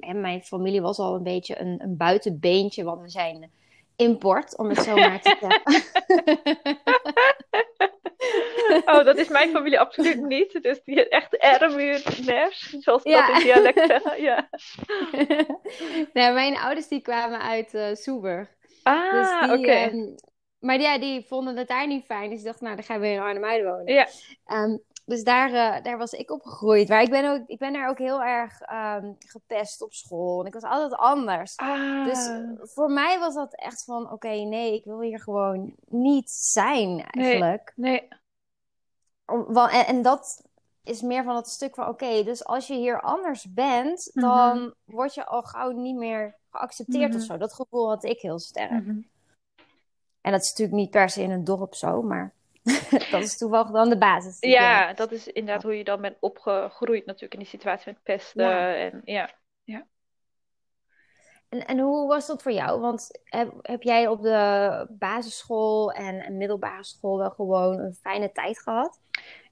en 0.00 0.20
mijn 0.20 0.42
familie 0.42 0.80
was 0.80 0.98
al 0.98 1.14
een 1.14 1.22
beetje 1.22 1.60
een, 1.60 1.82
een 1.82 1.96
buitenbeentje, 1.96 2.84
want 2.84 3.00
we 3.02 3.08
zijn 3.08 3.50
import, 3.96 4.58
om 4.58 4.68
het 4.68 4.78
zo 4.82 4.94
maar 5.06 5.20
te 5.20 5.36
zeggen. 5.40 5.62
Oh, 8.84 9.04
dat 9.04 9.16
is 9.16 9.28
mijn 9.28 9.50
familie 9.50 9.80
absoluut 9.80 10.20
niet. 10.26 10.62
Dus 10.62 10.82
die 10.84 11.08
echt 11.08 11.36
ermuurners, 11.36 12.70
zoals 12.78 13.02
Ja. 13.02 13.26
dat 13.26 13.36
in 13.38 13.42
dialect 13.44 13.86
zeggen. 13.86 14.22
Ja. 14.22 14.48
nee, 16.12 16.32
mijn 16.32 16.56
ouders 16.56 16.88
die 16.88 17.00
kwamen 17.00 17.40
uit 17.40 17.98
Soeburg. 17.98 18.48
Ah, 18.82 19.10
Dus 19.40 19.58
oké. 19.58 19.70
ehm, 19.70 20.14
maar 20.58 20.80
ja, 20.80 20.98
die 20.98 21.24
vonden 21.26 21.56
het 21.56 21.68
daar 21.68 21.86
niet 21.86 22.04
fijn. 22.04 22.28
Dus 22.28 22.38
die 22.38 22.46
dachten, 22.46 22.64
nou, 22.64 22.76
dan 22.76 22.84
gaan 22.84 23.00
we 23.00 23.06
in 23.08 23.20
Arnhem 23.20 23.64
wonen. 23.64 23.94
Ja. 23.94 24.06
Ehm, 24.46 24.76
dus 25.06 25.22
daar, 25.24 25.52
eh, 25.52 25.82
daar 25.84 25.98
was 25.98 26.12
ik 26.12 26.30
opgegroeid. 26.30 26.88
Maar 26.88 27.02
ik 27.02 27.10
ben, 27.10 27.30
ook, 27.30 27.46
ik 27.48 27.58
ben 27.58 27.72
daar 27.72 27.88
ook 27.88 27.98
heel 27.98 28.22
erg 28.22 28.60
ehm, 28.60 29.12
gepest 29.18 29.82
op 29.82 29.92
school. 29.92 30.40
En 30.40 30.46
ik 30.46 30.52
was 30.52 30.62
altijd 30.62 30.92
anders. 31.00 31.56
Ah, 31.56 32.04
Dus 32.04 32.30
voor 32.74 32.90
mij 32.90 33.18
was 33.18 33.34
dat 33.34 33.54
echt 33.54 33.84
van, 33.84 34.10
oké, 34.12 34.28
nee, 34.28 34.74
ik 34.74 34.84
wil 34.84 35.00
hier 35.00 35.20
gewoon 35.20 35.74
niet 35.88 36.30
zijn 36.30 37.04
eigenlijk. 37.10 37.72
nee. 37.76 38.08
Om- 39.26 39.52
wa- 39.52 39.70
en, 39.70 39.86
en 39.86 40.02
dat 40.02 40.44
is 40.82 41.02
meer 41.02 41.24
van 41.24 41.36
het 41.36 41.48
stuk 41.48 41.74
van, 41.74 41.88
oké, 41.88 42.22
dus 42.24 42.44
als 42.44 42.66
je 42.66 42.74
hier 42.74 43.00
anders 43.00 43.52
bent, 43.52 44.10
Mhm. 44.14 44.26
dan 44.26 44.74
word 44.84 45.14
je 45.14 45.26
al 45.26 45.42
gauw 45.42 45.70
niet 45.70 45.96
meer 45.96 46.34
geaccepteerd 46.50 47.08
Mhm. 47.12 47.18
of 47.18 47.24
zo. 47.24 47.36
Dat 47.36 47.54
gevoel 47.54 47.88
had 47.88 48.04
ik 48.04 48.20
heel 48.20 48.38
sterk. 48.38 48.70
Mhm. 48.70 49.00
En 50.20 50.32
dat 50.32 50.42
is 50.42 50.48
natuurlijk 50.50 50.76
niet 50.78 50.90
per 50.90 51.10
se 51.10 51.22
in 51.22 51.30
een 51.30 51.44
dorp 51.44 51.74
zo, 51.74 52.02
maar 52.02 52.32
dat 53.10 53.22
is 53.22 53.36
toevallig 53.36 53.70
dan 53.70 53.88
de 53.88 53.98
basis. 53.98 54.36
Ja, 54.40 54.92
dat 54.92 55.12
is 55.12 55.26
inderdaad 55.26 55.62
hoe 55.62 55.76
je 55.76 55.84
dan 55.84 56.00
bent 56.00 56.16
opgegroeid 56.20 57.06
natuurlijk 57.06 57.32
in 57.32 57.38
die 57.38 57.48
situatie 57.48 57.92
met 57.92 58.02
pesten. 58.02 58.48
Ja. 58.48 58.74
En, 58.74 59.02
ja. 59.04 59.30
En, 61.48 61.66
en 61.66 61.78
hoe 61.78 62.08
was 62.08 62.26
dat 62.26 62.42
voor 62.42 62.52
jou? 62.52 62.80
Want 62.80 63.20
heb, 63.24 63.52
heb 63.62 63.82
jij 63.82 64.08
op 64.08 64.22
de 64.22 64.86
basisschool 64.90 65.92
en, 65.92 66.20
en 66.20 66.36
middelbare 66.36 66.84
school 66.84 67.18
wel 67.18 67.30
gewoon 67.30 67.78
een 67.78 67.94
fijne 67.94 68.32
tijd 68.32 68.60
gehad? 68.60 69.00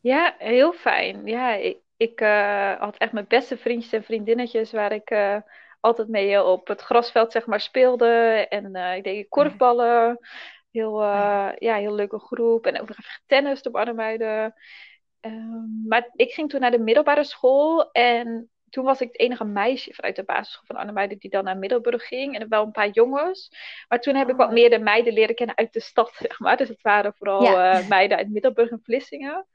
ja, 0.01 0.35
heel 0.39 0.73
fijn. 0.73 1.27
Ja, 1.27 1.55
ik, 1.55 1.79
ik 1.97 2.21
eh, 2.21 2.81
had 2.81 2.97
echt 2.97 3.13
mijn 3.13 3.27
beste 3.29 3.57
vriendjes 3.57 3.93
en 3.93 4.05
vriendinnetjes 4.05 4.73
waar 4.73 4.93
ik 4.93 5.11
eh, 5.11 5.37
altijd 5.81 6.09
mee 6.09 6.35
eh, 6.35 6.47
op 6.47 6.69
het 6.69 6.81
grasveld 6.81 7.33
zeg 7.33 7.47
maar 7.47 7.61
speelde. 7.61 8.07
En 8.49 8.75
ik 8.97 9.05
deed 9.05 9.29
korfballen. 9.29 10.19
Heel, 10.75 11.03
eh, 11.03 11.51
ja, 11.59 11.77
heel 11.77 11.95
leuke 11.95 12.19
groep. 12.19 12.67
En 12.67 12.81
ook 12.81 12.89
nog 12.89 12.99
even 12.99 13.11
getennist 13.11 13.67
op 13.67 13.77
Arnhemuiden. 13.77 14.55
Ehm, 15.21 15.87
maar 15.89 16.11
ik 16.15 16.33
ging 16.33 16.51
toen 16.51 16.61
naar 16.61 16.71
de 16.71 16.79
middelbare 16.79 17.25
school. 17.25 17.91
En 17.93 18.51
toen 18.71 18.85
was 18.85 19.01
ik 19.01 19.07
het 19.07 19.19
enige 19.21 19.45
meisje 19.45 19.95
vanuit 19.95 20.17
de 20.17 20.25
basisschool 20.25 20.67
van 20.67 20.77
Arnhemuiden 20.77 21.19
die 21.19 21.31
dan 21.31 21.45
naar 21.45 21.57
Middelburg 21.57 22.07
ging. 22.07 22.39
En 22.39 22.49
wel 22.49 22.65
een 22.65 22.71
paar 22.71 22.89
jongens. 22.91 23.51
Maar 23.89 24.01
toen 24.01 24.15
heb 24.15 24.29
ik 24.29 24.37
wat 24.37 24.47
Oh. 24.47 24.53
meer 24.53 24.71
de 24.71 24.79
meiden 24.79 25.13
leren 25.13 25.35
kennen 25.35 25.57
uit 25.57 25.73
de 25.73 25.81
stad, 25.81 26.15
zeg 26.29 26.39
maar. 26.41 26.57
Dus 26.57 26.69
het 26.69 26.83
waren 26.83 27.15
vooral 27.17 27.43
Ja. 27.43 27.79
eh, 27.81 27.89
meiden 27.89 28.17
uit 28.17 28.31
Middelburg 28.31 28.71
en 28.71 28.81
Vlissingen. 28.83 29.47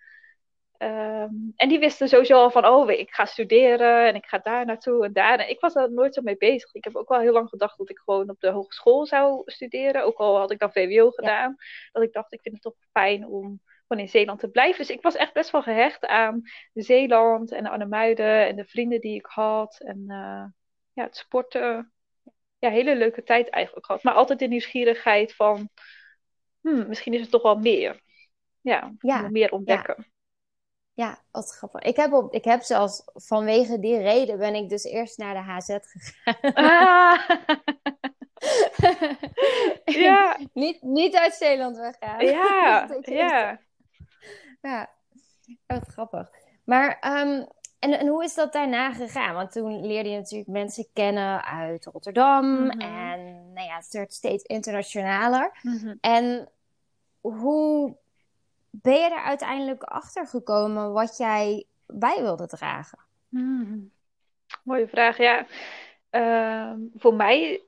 Ehm, 0.79 1.33
en 1.55 1.69
die 1.69 1.79
wisten 1.79 2.09
sowieso 2.09 2.35
al 2.35 2.51
van, 2.51 2.65
oh, 2.65 2.89
ik 2.89 3.11
ga 3.11 3.25
studeren 3.25 4.07
en 4.07 4.15
ik 4.15 4.25
ga 4.25 4.37
daar 4.37 4.65
naartoe 4.65 5.05
en 5.05 5.13
daar. 5.13 5.39
En 5.39 5.49
ik 5.49 5.59
was 5.59 5.73
daar 5.73 5.91
nooit 5.91 6.13
zo 6.13 6.21
mee 6.21 6.37
bezig. 6.37 6.73
Ik 6.73 6.83
heb 6.83 6.95
ook 6.95 7.09
wel 7.09 7.19
heel 7.19 7.33
lang 7.33 7.49
gedacht 7.49 7.77
dat 7.77 7.89
ik 7.89 7.99
gewoon 7.99 8.29
op 8.29 8.39
de 8.39 8.49
hogeschool 8.49 9.05
zou 9.05 9.41
studeren. 9.45 10.03
Ook 10.05 10.17
al 10.17 10.37
had 10.37 10.51
ik 10.51 10.59
dan 10.59 10.71
VWO 10.71 11.11
gedaan. 11.11 11.55
Dat 11.91 12.03
ik 12.03 12.13
dacht, 12.13 12.33
ik 12.33 12.41
vind 12.41 12.53
het 12.53 12.63
toch 12.63 12.75
fijn 12.91 13.27
om 13.27 13.61
gewoon 13.87 14.03
in 14.03 14.09
Zeeland 14.09 14.39
te 14.39 14.49
blijven. 14.49 14.77
Dus 14.77 14.95
ik 14.95 15.01
was 15.01 15.15
echt 15.15 15.33
best 15.33 15.51
wel 15.51 15.61
gehecht 15.61 16.05
aan 16.05 16.41
Zeeland 16.73 17.51
en 17.51 17.65
Arnhemuiden 17.65 18.47
en 18.47 18.55
de 18.55 18.65
vrienden 18.65 19.01
die 19.01 19.15
ik 19.15 19.25
had. 19.25 19.79
En 19.79 20.03
eh, 20.07 20.45
ja, 20.93 21.03
het 21.03 21.17
sporten. 21.17 21.93
Ja, 22.59 22.69
hele 22.69 22.95
leuke 22.95 23.23
tijd 23.23 23.49
eigenlijk 23.49 23.85
gehad. 23.85 24.03
Maar 24.03 24.13
altijd 24.13 24.39
de 24.39 24.47
nieuwsgierigheid 24.47 25.35
van, 25.35 25.69
hmm, 26.61 26.87
misschien 26.87 27.13
is 27.13 27.21
het 27.21 27.29
toch 27.29 27.41
wel 27.41 27.57
meer. 27.57 28.01
Ja, 28.61 28.93
Ja, 28.99 29.29
meer 29.29 29.51
ontdekken. 29.51 29.95
Ja, 29.97 30.03
wat 31.31 31.51
grappig. 31.51 31.81
Ik 31.81 31.95
heb, 31.95 32.13
op, 32.13 32.33
ik 32.33 32.43
heb 32.43 32.61
zelfs 32.61 33.03
vanwege 33.13 33.79
die 33.79 33.97
reden 33.97 34.37
ben 34.37 34.55
ik 34.55 34.69
dus 34.69 34.83
eerst 34.83 35.17
naar 35.17 35.33
de 35.33 35.39
HZ 35.39 35.77
gegaan. 35.81 36.53
Ah, 36.53 37.29
ja, 40.05 40.37
niet, 40.53 40.81
niet 40.81 41.15
uit 41.15 41.33
Zeeland 41.33 41.77
weggaan. 41.77 42.25
ja, 42.25 42.87
ja. 43.01 43.59
Ja, 44.61 44.89
wat 45.67 45.87
grappig. 45.87 46.29
Maar, 46.63 46.97
ehm, 46.99 47.45
en, 47.79 47.99
en 47.99 48.07
hoe 48.07 48.23
is 48.23 48.33
dat 48.33 48.53
daarna 48.53 48.93
gegaan? 48.93 49.35
Want 49.35 49.51
toen 49.51 49.85
leerde 49.85 50.09
je 50.09 50.17
natuurlijk 50.17 50.49
mensen 50.49 50.87
kennen 50.93 51.43
uit 51.45 51.85
Rotterdam. 51.85 52.63
Mhm. 52.63 52.79
En 52.79 53.53
nou 53.53 53.67
ja, 53.67 53.75
het 53.75 53.93
werd 53.93 54.13
steeds 54.13 54.43
internationaler. 54.43 55.59
Mhm. 55.61 55.95
En 56.01 56.49
hoe 57.19 57.97
ben 58.69 58.93
je 58.93 59.09
er 59.09 59.23
uiteindelijk 59.23 59.83
achter 59.83 60.27
gekomen 60.27 60.91
wat 60.91 61.17
jij 61.17 61.65
bij 61.85 62.21
wilde 62.21 62.47
dragen? 62.47 62.99
Hmm. 63.29 63.91
Mooie 64.63 64.87
vraag. 64.87 65.17
Ja, 65.17 65.45
Ehm, 66.09 66.79
voor 66.95 67.13
mij 67.13 67.63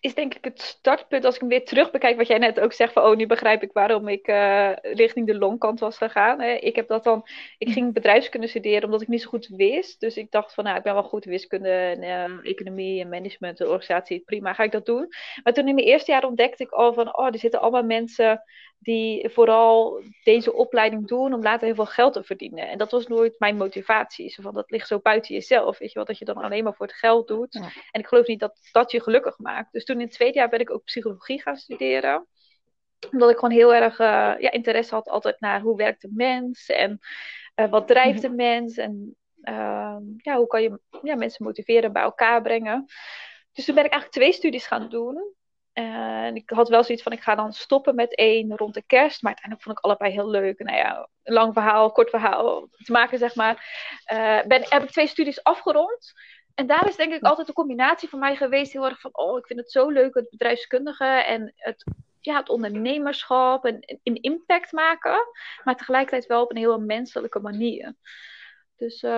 is 0.00 0.14
denk 0.14 0.34
ik 0.34 0.44
het 0.44 0.60
startpunt 0.60 1.24
als 1.24 1.34
ik 1.34 1.40
hem 1.40 1.48
weer 1.48 1.64
terug 1.64 1.90
bekijk. 1.90 2.16
Wat 2.16 2.26
jij 2.26 2.38
net 2.38 2.60
ook 2.60 2.72
zegt 2.72 2.92
van, 2.92 3.02
oh, 3.02 3.16
nu 3.16 3.26
begrijp 3.26 3.62
ik 3.62 3.72
waarom 3.72 4.08
ik 4.08 4.28
uh, 4.28 4.72
richting 4.82 5.26
de 5.26 5.38
longkant 5.38 5.80
was 5.80 5.96
gegaan. 5.96 6.40
Hè. 6.40 6.50
Ik 6.50 6.76
heb 6.76 6.88
dat 6.88 7.04
dan, 7.04 7.26
ik 7.58 7.68
ging 7.68 7.92
bedrijfskunde 7.92 8.46
studeren 8.46 8.84
omdat 8.84 9.00
ik 9.02 9.08
niet 9.08 9.22
zo 9.22 9.28
goed 9.28 9.46
wist. 9.46 10.00
Dus 10.00 10.16
ik 10.16 10.30
dacht 10.30 10.54
van, 10.54 10.64
nou, 10.64 10.76
ik 10.76 10.82
ben 10.82 10.94
wel 10.94 11.02
goed 11.02 11.24
in 11.24 11.30
wiskunde 11.30 11.70
en 11.70 12.02
uh, 12.02 12.50
economie 12.50 13.00
en 13.00 13.08
management 13.08 13.60
en 13.60 13.66
organisatie. 13.66 14.22
Prima, 14.24 14.52
ga 14.52 14.62
ik 14.62 14.72
dat 14.72 14.86
doen. 14.86 15.08
Maar 15.42 15.52
toen 15.52 15.68
in 15.68 15.74
mijn 15.74 15.86
eerste 15.86 16.10
jaar 16.10 16.24
ontdekte 16.24 16.62
ik 16.62 16.70
al 16.70 16.92
van, 16.92 17.16
oh, 17.18 17.26
er 17.26 17.38
zitten 17.38 17.60
allemaal 17.60 17.84
mensen 17.84 18.42
die 18.78 19.28
vooral 19.28 20.02
deze 20.22 20.52
opleiding 20.52 21.06
doen 21.08 21.32
om 21.32 21.42
later 21.42 21.66
heel 21.66 21.74
veel 21.74 21.86
geld 21.86 22.12
te 22.12 22.22
verdienen. 22.22 22.68
En 22.68 22.78
dat 22.78 22.90
was 22.90 23.06
nooit 23.06 23.34
mijn 23.38 23.56
motivatie. 23.56 24.30
Zo 24.30 24.42
van, 24.42 24.54
dat 24.54 24.70
ligt 24.70 24.86
zo 24.86 24.98
buiten 24.98 25.34
jezelf. 25.34 25.78
Weet 25.78 25.88
je 25.88 25.94
wel, 25.94 26.04
dat 26.04 26.18
je 26.18 26.24
dan 26.24 26.36
alleen 26.36 26.64
maar 26.64 26.74
voor 26.74 26.86
het 26.86 26.96
geld 26.96 27.28
doet. 27.28 27.54
En 27.90 28.00
ik 28.00 28.06
geloof 28.06 28.26
niet 28.26 28.40
dat 28.40 28.58
dat 28.72 28.90
je 28.90 29.02
gelukkig 29.02 29.38
maakt. 29.38 29.72
Dus 29.72 29.84
toen 29.84 29.96
in 29.96 30.06
het 30.06 30.12
tweede 30.12 30.38
jaar 30.38 30.48
ben 30.48 30.60
ik 30.60 30.70
ook 30.70 30.84
psychologie 30.84 31.42
gaan 31.42 31.56
studeren 31.56 32.26
omdat 33.12 33.30
ik 33.30 33.38
gewoon 33.38 33.54
heel 33.54 33.74
erg 33.74 33.98
uh, 33.98 34.06
ja, 34.38 34.50
interesse 34.50 34.94
had 34.94 35.08
altijd 35.08 35.40
naar 35.40 35.60
hoe 35.60 35.76
werkt 35.76 36.00
de 36.00 36.10
mens 36.12 36.66
en 36.66 36.98
uh, 37.56 37.70
wat 37.70 37.86
drijft 37.86 38.22
de 38.22 38.30
mens 38.30 38.76
en 38.76 39.16
uh, 39.42 39.96
ja, 40.16 40.36
hoe 40.36 40.46
kan 40.46 40.62
je 40.62 40.80
ja, 41.02 41.14
mensen 41.16 41.44
motiveren 41.44 41.92
bij 41.92 42.02
elkaar 42.02 42.42
brengen. 42.42 42.84
Dus 43.52 43.64
toen 43.64 43.74
ben 43.74 43.84
ik 43.84 43.92
eigenlijk 43.92 44.20
twee 44.20 44.32
studies 44.32 44.66
gaan 44.66 44.88
doen. 44.88 45.34
En 45.78 46.36
ik 46.36 46.50
had 46.50 46.68
wel 46.68 46.84
zoiets 46.84 47.02
van, 47.02 47.12
ik 47.12 47.22
ga 47.22 47.34
dan 47.34 47.52
stoppen 47.52 47.94
met 47.94 48.14
één 48.14 48.56
rond 48.56 48.74
de 48.74 48.82
kerst. 48.82 49.22
Maar 49.22 49.32
uiteindelijk 49.32 49.62
vond 49.64 49.78
ik 49.78 49.84
allebei 49.84 50.12
heel 50.12 50.30
leuk. 50.30 50.58
Nou 50.58 50.76
ja, 50.76 51.08
lang 51.22 51.52
verhaal, 51.52 51.92
kort 51.92 52.10
verhaal 52.10 52.68
te 52.84 52.92
maken, 52.92 53.18
zeg 53.18 53.34
maar. 53.34 53.54
Uh, 54.12 54.42
ben, 54.46 54.64
heb 54.68 54.82
ik 54.82 54.90
twee 54.90 55.06
studies 55.06 55.42
afgerond. 55.42 56.12
En 56.54 56.66
daar 56.66 56.88
is 56.88 56.96
denk 56.96 57.12
ik 57.12 57.22
altijd 57.22 57.48
een 57.48 57.54
combinatie 57.54 58.08
van 58.08 58.18
mij 58.18 58.36
geweest. 58.36 58.72
Heel 58.72 58.84
erg 58.84 59.00
van, 59.00 59.10
oh, 59.12 59.38
ik 59.38 59.46
vind 59.46 59.60
het 59.60 59.70
zo 59.70 59.88
leuk, 59.88 60.14
het 60.14 60.30
bedrijfskundige 60.30 61.04
en 61.04 61.52
het, 61.56 61.84
ja, 62.20 62.36
het 62.36 62.48
ondernemerschap 62.48 63.64
en 63.64 64.00
een 64.02 64.22
impact 64.22 64.72
maken. 64.72 65.18
Maar 65.64 65.76
tegelijkertijd 65.76 66.26
wel 66.26 66.42
op 66.42 66.50
een 66.50 66.56
heel 66.56 66.80
menselijke 66.80 67.40
manier. 67.40 67.94
Dus 68.78 69.02
uh, 69.02 69.10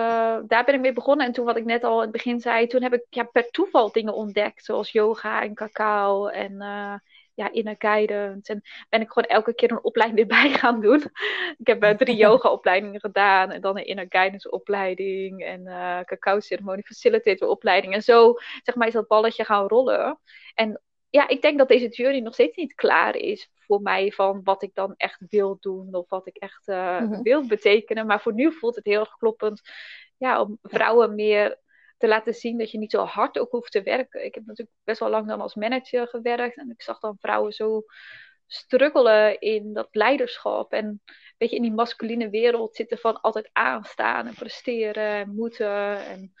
daar 0.47 0.63
ben 0.65 0.73
ik 0.73 0.79
mee 0.79 0.93
begonnen. 0.93 1.25
En 1.25 1.31
toen, 1.31 1.45
wat 1.45 1.57
ik 1.57 1.65
net 1.65 1.83
al 1.83 1.95
in 1.95 2.01
het 2.01 2.11
begin 2.11 2.39
zei, 2.39 2.67
toen 2.67 2.81
heb 2.81 2.93
ik 2.93 3.05
ja, 3.09 3.23
per 3.23 3.49
toeval 3.49 3.91
dingen 3.91 4.13
ontdekt. 4.13 4.65
Zoals 4.65 4.91
yoga 4.91 5.41
en 5.41 5.53
cacao 5.53 6.27
en 6.27 6.51
uh, 6.51 6.93
ja, 7.33 7.51
inner 7.51 7.75
guidance. 7.77 8.51
En 8.51 8.61
ben 8.89 9.01
ik 9.01 9.11
gewoon 9.11 9.29
elke 9.29 9.53
keer 9.53 9.71
een 9.71 9.83
opleiding 9.83 10.19
weer 10.27 10.41
bij 10.41 10.49
gaan 10.49 10.81
doen. 10.81 11.03
ik 11.57 11.67
heb 11.67 11.83
uh, 11.83 11.89
drie 11.89 12.15
yoga-opleidingen 12.25 12.99
gedaan. 12.99 13.51
En 13.51 13.61
dan 13.61 13.77
een 13.77 13.85
inner 13.85 14.05
guidance 14.09 14.51
opleiding. 14.51 15.43
En 15.43 15.63
cacao 16.05 16.39
ceremonie 16.39 16.85
facilitator 16.85 17.47
opleiding. 17.49 17.93
En 17.93 18.01
zo, 18.01 18.33
zeg 18.63 18.75
maar, 18.75 18.87
is 18.87 18.93
dat 18.93 19.07
balletje 19.07 19.45
gaan 19.45 19.67
rollen. 19.67 20.19
En 20.53 20.81
ja, 21.11 21.27
ik 21.27 21.41
denk 21.41 21.57
dat 21.57 21.67
deze 21.67 21.87
journey 21.87 22.19
nog 22.19 22.33
steeds 22.33 22.57
niet 22.57 22.75
klaar 22.75 23.15
is 23.15 23.49
voor 23.53 23.81
mij 23.81 24.11
van 24.11 24.43
wat 24.43 24.63
ik 24.63 24.73
dan 24.73 24.93
echt 24.97 25.25
wil 25.29 25.57
doen 25.59 25.93
of 25.93 26.09
wat 26.09 26.27
ik 26.27 26.35
echt 26.37 26.67
uh, 26.67 27.19
wil 27.21 27.47
betekenen. 27.47 28.05
Maar 28.05 28.21
voor 28.21 28.33
nu 28.33 28.53
voelt 28.53 28.75
het 28.75 28.85
heel 28.85 28.99
erg 28.99 29.15
kloppend 29.17 29.61
ja, 30.17 30.41
om 30.41 30.57
vrouwen 30.61 31.15
meer 31.15 31.59
te 31.97 32.07
laten 32.07 32.33
zien 32.33 32.57
dat 32.57 32.71
je 32.71 32.77
niet 32.77 32.91
zo 32.91 33.03
hard 33.03 33.39
ook 33.39 33.51
hoeft 33.51 33.71
te 33.71 33.81
werken. 33.81 34.25
Ik 34.25 34.35
heb 34.35 34.45
natuurlijk 34.45 34.77
best 34.83 34.99
wel 34.99 35.09
lang 35.09 35.27
dan 35.27 35.41
als 35.41 35.55
manager 35.55 36.07
gewerkt 36.07 36.57
en 36.57 36.69
ik 36.69 36.81
zag 36.81 36.99
dan 36.99 37.17
vrouwen 37.19 37.51
zo 37.51 37.83
struggelen 38.47 39.39
in 39.39 39.73
dat 39.73 39.87
leiderschap 39.91 40.71
en 40.71 41.01
weet 41.37 41.49
je, 41.49 41.55
in 41.55 41.61
die 41.61 41.73
masculine 41.73 42.29
wereld 42.29 42.75
zitten 42.75 42.97
van 42.97 43.21
altijd 43.21 43.49
aanstaan 43.51 44.27
en 44.27 44.33
presteren 44.33 45.09
en 45.09 45.35
moeten 45.35 46.05
en 46.05 46.33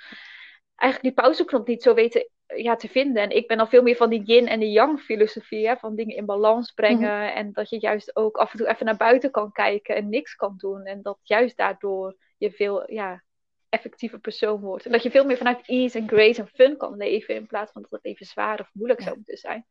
eigenlijk 0.75 1.15
die 1.15 1.23
pauzeknop 1.23 1.67
niet 1.67 1.83
zo 1.83 1.93
weten 1.93 2.29
ja, 2.55 2.75
te 2.75 2.87
vinden. 2.87 3.23
En 3.23 3.29
ik 3.29 3.47
ben 3.47 3.59
al 3.59 3.67
veel 3.67 3.81
meer 3.81 3.95
van 3.95 4.09
die 4.09 4.23
yin 4.23 4.47
en 4.47 4.59
die 4.59 4.71
yang 4.71 4.99
filosofie, 4.99 5.67
hè, 5.67 5.75
van 5.75 5.95
dingen 5.95 6.15
in 6.15 6.25
balans 6.25 6.71
brengen. 6.71 7.19
Mhm. 7.19 7.37
En 7.37 7.51
dat 7.53 7.69
je 7.69 7.79
juist 7.79 8.15
ook 8.15 8.37
af 8.37 8.51
en 8.51 8.57
toe 8.57 8.67
even 8.67 8.85
naar 8.85 8.97
buiten 8.97 9.31
kan 9.31 9.51
kijken 9.51 9.95
en 9.95 10.09
niks 10.09 10.35
kan 10.35 10.53
doen. 10.57 10.85
En 10.85 11.01
dat 11.01 11.17
juist 11.23 11.57
daardoor 11.57 12.15
je 12.37 12.51
veel 12.51 12.91
ja, 12.91 13.23
effectieve 13.69 14.19
persoon 14.19 14.59
wordt. 14.59 14.85
En 14.85 14.91
dat 14.91 15.03
je 15.03 15.11
veel 15.11 15.25
meer 15.25 15.37
vanuit 15.37 15.67
ease 15.67 15.97
en 15.97 16.07
grace 16.07 16.41
en 16.41 16.47
fun 16.47 16.77
kan 16.77 16.97
leven, 16.97 17.35
in 17.35 17.47
plaats 17.47 17.71
van 17.71 17.81
dat 17.81 17.91
het 17.91 18.05
even 18.05 18.25
zwaar 18.25 18.59
of 18.59 18.69
moeilijk 18.73 19.01
zou 19.01 19.15
moeten 19.15 19.37
zijn. 19.37 19.65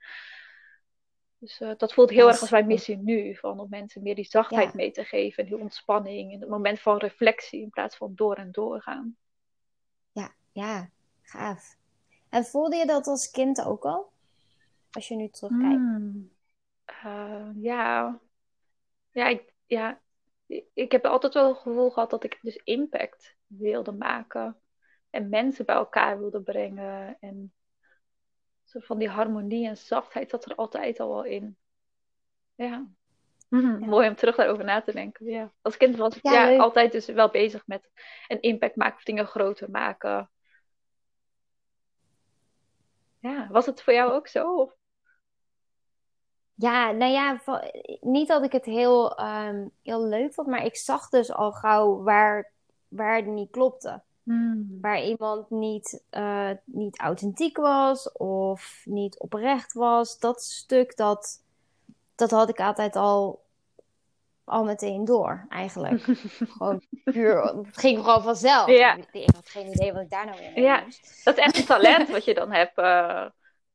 Dus 1.39 1.61
uh, 1.61 1.71
dat 1.77 1.93
voelt 1.93 2.11
heel 2.11 2.29
erg 2.29 2.41
als 2.41 2.51
mijn 2.51 2.67
missie 2.67 2.97
nu. 2.97 3.37
Van 3.37 3.61
om 3.61 3.67
mensen 3.71 4.03
meer 4.03 4.15
die 4.15 4.25
zachtheid 4.25 4.75
mee 4.75 4.91
te 4.91 5.05
geven. 5.05 5.43
En 5.43 5.49
die 5.51 5.59
ontspanning. 5.59 6.33
En 6.33 6.41
het 6.41 6.49
moment 6.49 6.81
van 6.81 6.97
reflectie. 6.97 7.61
In 7.61 7.71
plaats 7.71 7.97
van 7.97 8.13
door 8.15 8.35
en 8.35 8.53
door 8.53 8.83
gaan. 8.83 9.17
Ja, 10.13 10.35
ja, 10.53 10.91
gaaf. 11.23 11.79
En 12.31 12.45
voelde 12.45 12.77
je 12.77 12.87
dat 12.87 13.07
als 13.07 13.31
kind 13.31 13.65
ook 13.65 13.85
al? 13.85 14.13
Als 14.91 15.09
je 15.09 15.15
nu 15.15 15.29
terugkijkt. 15.29 15.75
Hmm. 15.75 16.31
Uh, 17.05 17.49
ja. 17.55 18.21
Ja 19.11 19.27
ik, 19.27 19.53
ja, 19.67 20.01
ik 20.75 20.93
heb 20.93 21.05
altijd 21.05 21.35
wel 21.35 21.49
het 21.49 21.59
gevoel 21.59 21.91
gehad 21.91 22.11
dat 22.11 22.25
ik 22.25 22.39
dus 22.43 22.57
impact 22.57 23.37
wilde 23.47 23.93
maken. 23.93 24.61
En 25.11 25.29
mensen 25.29 25.65
bij 25.65 25.75
elkaar 25.75 26.19
wilde 26.19 26.43
brengen. 26.43 27.17
En 27.21 27.53
zo 28.65 28.81
van 28.83 28.99
die 28.99 29.09
harmonie 29.09 29.69
en 29.69 29.77
zachtheid 29.77 30.31
zat 30.31 30.45
er 30.45 30.55
altijd 30.55 31.01
al 31.01 31.09
wel 31.09 31.25
in. 31.25 31.57
Ja. 32.55 32.87
Mhm, 33.49 33.79
mooi 33.91 34.09
om 34.09 34.15
terug 34.15 34.37
daarover 34.37 34.65
na 34.65 34.81
te 34.81 34.93
denken. 34.93 35.27
Ja. 35.27 35.53
Als 35.63 35.77
kind 35.77 35.97
was 35.97 36.17
ik 36.17 36.23
ja, 36.23 36.57
altijd 36.57 36.93
dus 36.93 37.07
wel 37.07 37.31
bezig 37.31 37.67
met 37.67 37.91
een 38.29 38.41
impact 38.41 38.77
maken 38.77 38.97
of 38.97 39.05
dingen 39.05 39.27
groter 39.27 39.71
maken. 39.71 40.31
Ja, 43.21 43.49
was 43.51 43.67
het 43.67 43.83
voor 43.83 43.93
jou 43.93 44.13
ook 44.13 44.29
zo? 44.29 44.73
Ja, 46.55 46.91
nou 46.91 47.13
ja, 47.13 47.41
niet 48.01 48.29
dat 48.29 48.45
ik 48.45 48.53
het 48.53 48.65
heel, 48.65 49.17
ehm, 49.17 49.67
heel 49.83 50.05
leuk 50.05 50.35
vond, 50.35 50.49
maar 50.49 50.65
ik 50.65 50.77
zag 50.77 51.09
dus 51.09 51.33
al 51.33 51.53
gauw 51.53 52.03
waar, 52.03 52.53
waar 52.89 53.17
het 53.17 53.27
niet 53.27 53.51
klopte. 53.51 54.03
Hmm. 54.23 54.79
Waar 54.81 55.03
iemand 55.03 55.51
niet, 55.51 56.05
uh, 56.11 56.51
niet 56.65 56.99
authentiek 56.99 57.57
was 57.57 58.13
of 58.13 58.83
niet 58.85 59.19
oprecht 59.19 59.73
was. 59.73 60.19
Dat 60.19 60.43
stuk, 60.43 60.97
dat, 60.97 61.45
dat 62.15 62.31
had 62.31 62.49
ik 62.49 62.61
altijd 62.61 62.97
al 62.97 63.43
al 64.51 64.65
meteen 64.65 65.05
door, 65.05 65.47
eigenlijk. 65.49 66.03
gewoon 66.57 66.83
puur, 67.05 67.43
het 67.43 67.79
ging 67.79 67.99
gewoon 67.99 68.23
vanzelf. 68.23 68.69
Ja. 68.69 68.97
Ik 69.11 69.31
had 69.35 69.49
geen 69.49 69.67
idee 69.67 69.93
wat 69.93 70.03
ik 70.03 70.11
daar 70.11 70.27
nou 70.27 70.39
weer 70.39 70.53
mee 70.53 70.65
ja, 70.65 70.85
Dat 71.25 71.39
is 71.39 71.45
echt 71.45 71.59
een 71.59 71.65
talent 71.65 72.11
wat 72.17 72.25
je 72.25 72.35
dan 72.35 72.53
hebt 72.53 72.79
uh, 72.79 73.27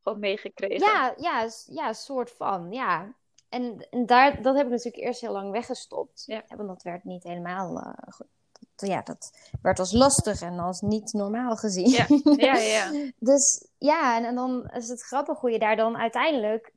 gewoon 0.02 0.20
meegekregen. 0.20 0.88
Ja, 0.88 1.14
ja, 1.18 1.50
ja, 1.66 1.94
soort 1.94 2.32
van, 2.32 2.72
ja. 2.72 3.14
En, 3.50 3.88
en, 3.90 4.06
daar, 4.06 4.42
dat 4.42 4.56
heb 4.56 4.66
ik 4.66 4.72
natuurlijk 4.72 5.04
eerst 5.04 5.22
heel 5.22 5.32
lang 5.32 5.52
weggestopt. 5.52 6.24
Ja. 6.26 6.44
Want 6.56 6.68
dat 6.68 6.84
werd 6.84 7.04
niet 7.04 7.24
helemaal 7.24 7.78
uh, 7.78 7.94
goed. 8.10 8.28
Ja, 8.76 9.02
dat 9.02 9.32
werd 9.62 9.80
als 9.80 9.92
lastig 9.92 10.42
en 10.42 10.60
als 10.60 10.82
niet 10.82 11.14
normaal 11.14 11.56
gezien. 11.56 11.90
Ja, 11.90 12.06
ja, 12.38 12.56
ja. 12.56 12.92
dus 13.20 13.68
ja, 13.78 14.18
en, 14.18 14.26
en 14.26 14.36
dan 14.36 14.70
is 14.74 14.88
het 14.88 15.02
grappig 15.02 15.40
hoe 15.40 15.52
je 15.52 15.60
daar 15.60 15.76
dan 15.76 15.98
uiteindelijk 15.98 16.74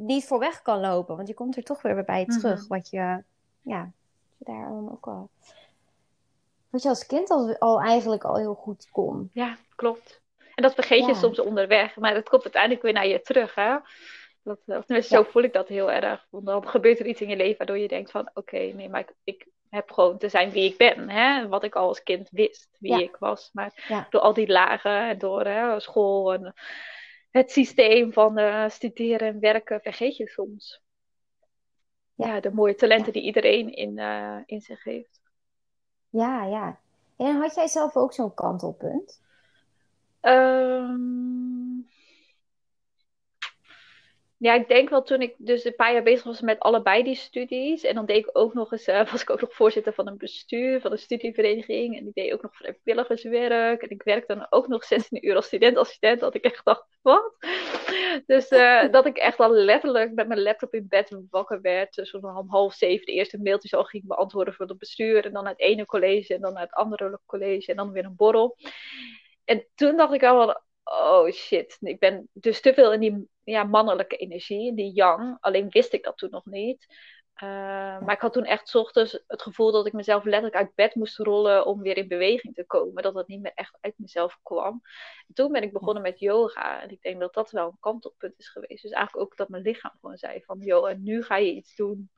niet 0.00 0.24
voor 0.24 0.38
weg 0.38 0.62
kan 0.62 0.80
lopen. 0.80 1.16
Want 1.16 1.28
je 1.28 1.34
komt 1.34 1.56
er 1.56 1.62
toch 1.62 1.82
weer 1.82 2.04
bij 2.04 2.26
terug. 2.26 2.58
Mhm. 2.58 2.68
Wat 2.68 2.90
je, 2.90 3.22
ja, 3.62 3.92
daar 4.38 4.68
dan 4.68 4.90
ook 4.92 5.06
al. 5.06 5.30
Wat 6.70 6.82
je 6.82 6.88
als 6.88 7.06
kind 7.06 7.30
al, 7.30 7.56
al 7.58 7.80
eigenlijk 7.80 8.24
al 8.24 8.36
heel 8.36 8.54
goed 8.54 8.88
kon. 8.90 9.30
Ja, 9.32 9.56
klopt. 9.74 10.20
En 10.54 10.62
dat 10.62 10.74
vergeet 10.74 11.06
je 11.06 11.14
soms 11.14 11.38
onderweg. 11.38 11.96
Maar 11.96 12.14
dat 12.14 12.28
komt 12.28 12.42
uiteindelijk 12.42 12.82
weer 12.82 12.92
naar 12.92 13.06
je 13.06 13.20
terug, 13.20 13.54
hè? 13.54 13.76
Dat, 14.42 14.58
of 14.66 14.84
tenminste, 14.84 15.14
zo 15.14 15.22
voel 15.22 15.42
ik 15.42 15.52
dat 15.52 15.68
heel 15.68 15.90
erg. 15.92 16.26
Want 16.30 16.46
dan 16.46 16.68
gebeurt 16.68 16.98
er 16.98 17.06
iets 17.06 17.20
in 17.20 17.28
je 17.28 17.36
leven 17.36 17.58
waardoor 17.58 17.78
je 17.78 17.88
denkt 17.88 18.10
van... 18.10 18.30
Oké, 18.34 18.58
nee, 18.58 18.88
maar 18.88 19.00
ik, 19.00 19.12
ik, 19.24 19.46
heb 19.70 19.90
gewoon 19.90 20.18
te 20.18 20.28
zijn 20.28 20.50
wie 20.50 20.64
ik 20.64 20.76
ben. 20.76 21.08
Hè? 21.08 21.48
Wat 21.48 21.64
ik 21.64 21.74
al 21.74 21.88
als 21.88 22.02
kind 22.02 22.28
wist, 22.30 22.76
wie 22.78 23.02
ik 23.02 23.16
was. 23.18 23.50
Maar 23.52 24.06
door 24.10 24.20
al 24.20 24.32
die 24.32 24.48
lagen, 24.48 25.18
door 25.18 25.44
hè, 25.44 25.80
school 25.80 26.32
en 26.32 26.54
het 27.30 27.50
systeem 27.50 28.12
van 28.12 28.38
uh, 28.38 28.68
studeren 28.68 29.28
en 29.28 29.40
werken 29.40 29.80
vergeet 29.80 30.16
je 30.16 30.28
soms. 30.28 30.82
Ja, 32.14 32.40
de 32.40 32.52
mooie 32.52 32.74
talenten 32.74 33.12
die 33.12 33.22
iedereen 33.22 33.74
in, 33.74 33.98
uh, 33.98 34.36
in 34.46 34.60
zich 34.60 34.84
heeft. 34.84 35.20
Ja, 36.08 36.44
ja. 36.44 36.80
En 37.16 37.36
had 37.36 37.54
jij 37.54 37.66
zelf 37.66 37.96
ook 37.96 38.12
zo'n 38.12 38.34
kantelpunt? 38.34 39.20
Um, 40.20 41.88
ja, 44.40 44.54
ik 44.54 44.68
denk 44.68 44.88
wel 44.88 45.02
toen 45.02 45.20
ik 45.20 45.34
dus 45.38 45.64
een 45.64 45.74
paar 45.74 45.92
jaar 45.92 46.02
bezig 46.02 46.24
was 46.24 46.40
met 46.40 46.60
allebei 46.60 47.02
die 47.02 47.14
studies. 47.14 47.82
En 47.82 47.94
dan 47.94 48.06
deed 48.06 48.16
ik 48.16 48.30
ook 48.32 48.54
nog 48.54 48.72
eens, 48.72 48.88
uh, 48.88 49.06
was 49.12 49.22
ik 49.22 49.30
ook 49.30 49.40
nog 49.40 49.54
voorzitter 49.54 49.92
van 49.92 50.06
een 50.06 50.16
bestuur 50.16 50.80
van 50.80 50.92
een 50.92 50.98
studievereniging. 50.98 51.98
En 51.98 52.06
ik 52.06 52.14
deed 52.14 52.32
ook 52.32 52.42
nog 52.42 52.56
vrijwilligerswerk. 52.56 53.82
En 53.82 53.90
ik 53.90 54.02
werkte 54.02 54.34
dan 54.34 54.46
ook 54.50 54.68
nog 54.68 54.84
16 54.84 55.26
uur 55.26 55.36
als 55.36 55.46
student-assistent. 55.46 56.20
Dat 56.20 56.34
ik 56.34 56.44
echt 56.44 56.64
dacht, 56.64 56.86
wat? 57.02 57.34
Dus 58.26 58.50
uh, 58.50 58.90
dat 58.92 59.06
ik 59.06 59.16
echt 59.16 59.38
al 59.38 59.50
letterlijk 59.50 60.12
met 60.12 60.28
mijn 60.28 60.42
laptop 60.42 60.74
in 60.74 60.86
bed 60.88 61.16
wakker 61.30 61.60
werd. 61.60 61.94
Dus 61.94 62.14
om 62.14 62.48
half 62.48 62.74
zeven 62.74 63.06
de 63.06 63.12
eerste 63.12 63.38
mailtjes 63.38 63.74
al 63.74 63.84
ging 63.84 64.06
beantwoorden 64.06 64.54
voor 64.54 64.66
het 64.66 64.78
bestuur. 64.78 65.24
En 65.24 65.32
dan 65.32 65.42
naar 65.42 65.52
het 65.52 65.60
ene 65.60 65.86
college 65.86 66.34
en 66.34 66.40
dan 66.40 66.52
naar 66.52 66.62
het 66.62 66.74
andere 66.74 67.20
college. 67.26 67.70
En 67.70 67.76
dan 67.76 67.92
weer 67.92 68.04
een 68.04 68.16
borrel. 68.16 68.56
En 69.44 69.66
toen 69.74 69.96
dacht 69.96 70.12
ik 70.12 70.22
al, 70.22 70.60
oh 70.90 71.30
shit, 71.30 71.76
ik 71.80 71.98
ben 71.98 72.28
dus 72.32 72.60
te 72.60 72.74
veel 72.74 72.92
in 72.92 73.00
die 73.00 73.28
ja, 73.44 73.64
mannelijke 73.64 74.16
energie, 74.16 74.66
in 74.66 74.74
die 74.74 74.92
yang. 74.92 75.36
Alleen 75.40 75.68
wist 75.68 75.92
ik 75.92 76.04
dat 76.04 76.16
toen 76.16 76.30
nog 76.30 76.44
niet. 76.44 76.86
Uh, 77.42 77.48
maar 78.00 78.12
ik 78.14 78.20
had 78.20 78.32
toen 78.32 78.44
echt 78.44 78.74
ochtends 78.74 79.22
het 79.26 79.42
gevoel 79.42 79.72
dat 79.72 79.86
ik 79.86 79.92
mezelf 79.92 80.24
letterlijk 80.24 80.54
uit 80.54 80.74
bed 80.74 80.94
moest 80.94 81.18
rollen 81.18 81.66
om 81.66 81.82
weer 81.82 81.96
in 81.96 82.08
beweging 82.08 82.54
te 82.54 82.66
komen. 82.66 83.02
Dat 83.02 83.14
dat 83.14 83.28
niet 83.28 83.40
meer 83.40 83.52
echt 83.54 83.78
uit 83.80 83.94
mezelf 83.96 84.38
kwam. 84.42 84.80
En 85.26 85.34
toen 85.34 85.52
ben 85.52 85.62
ik 85.62 85.72
begonnen 85.72 86.02
met 86.02 86.18
yoga. 86.18 86.82
En 86.82 86.90
ik 86.90 87.02
denk 87.02 87.20
dat 87.20 87.34
dat 87.34 87.50
wel 87.50 87.66
een 87.66 87.76
kantelpunt 87.80 88.38
is 88.38 88.48
geweest. 88.48 88.82
Dus 88.82 88.90
eigenlijk 88.90 89.26
ook 89.26 89.36
dat 89.36 89.48
mijn 89.48 89.62
lichaam 89.62 89.92
gewoon 90.00 90.16
zei 90.16 90.42
van, 90.44 90.58
joh, 90.58 90.90
en 90.90 91.02
nu 91.02 91.22
ga 91.22 91.36
je 91.36 91.52
iets 91.52 91.74
doen 91.74 92.10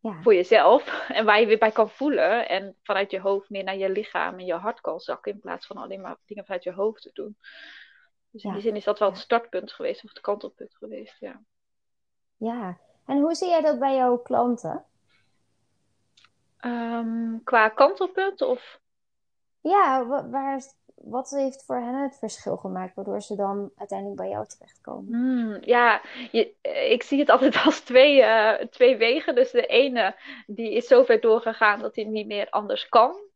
ja. 0.00 0.22
voor 0.22 0.34
jezelf. 0.34 0.84
En 1.08 1.24
waar 1.24 1.40
je 1.40 1.46
weer 1.46 1.58
bij 1.58 1.70
kan 1.70 1.90
voelen. 1.90 2.48
En 2.48 2.76
vanuit 2.82 3.10
je 3.10 3.20
hoofd 3.20 3.50
meer 3.50 3.64
naar 3.64 3.76
je 3.76 3.90
lichaam 3.90 4.38
en 4.38 4.46
je 4.46 4.54
hart 4.54 4.80
kan 4.80 5.00
zakken. 5.00 5.32
In 5.32 5.40
plaats 5.40 5.66
van 5.66 5.76
alleen 5.76 6.00
maar 6.00 6.16
dingen 6.24 6.44
vanuit 6.44 6.64
je 6.64 6.72
hoofd 6.72 7.02
te 7.02 7.10
doen. 7.12 7.36
Dus 8.30 8.44
in 8.44 8.52
die 8.52 8.62
zin 8.62 8.76
is 8.76 8.84
dat 8.84 8.98
wel 8.98 9.08
het 9.08 9.18
startpunt 9.18 9.72
geweest. 9.72 10.04
Of 10.04 10.10
het 10.10 10.20
kantelpunt 10.20 10.76
geweest, 10.76 11.16
ja. 11.18 11.42
Ja, 12.36 12.78
en 13.06 13.18
hoe 13.18 13.34
zie 13.34 13.48
jij 13.48 13.60
dat 13.60 13.78
bij 13.78 13.96
jouw 13.96 14.18
klanten? 14.18 14.84
Um, 16.60 17.40
qua 17.44 17.68
kantelpunt 17.68 18.42
of? 18.42 18.80
Ja, 19.60 20.06
waar, 20.30 20.62
wat 21.04 21.30
heeft 21.30 21.64
voor 21.64 21.76
hen 21.76 22.02
het 22.02 22.18
verschil 22.18 22.56
gemaakt 22.56 22.94
waardoor 22.94 23.22
ze 23.22 23.36
dan 23.36 23.70
uiteindelijk 23.76 24.20
bij 24.20 24.28
jou 24.28 24.46
terechtkomen? 24.46 25.14
Hmm, 25.14 25.58
ja, 25.60 26.00
je, 26.32 26.54
ik 26.90 27.02
zie 27.02 27.18
het 27.18 27.30
altijd 27.30 27.56
als 27.64 27.80
twee, 27.80 28.20
uh, 28.20 28.52
twee 28.54 28.96
wegen. 28.96 29.34
Dus 29.34 29.50
de 29.50 29.66
ene 29.66 30.16
die 30.46 30.72
is 30.72 30.86
zover 30.86 31.20
doorgegaan 31.20 31.80
dat 31.80 31.96
hij 31.96 32.04
niet 32.04 32.26
meer 32.26 32.50
anders 32.50 32.88
kan. 32.88 33.28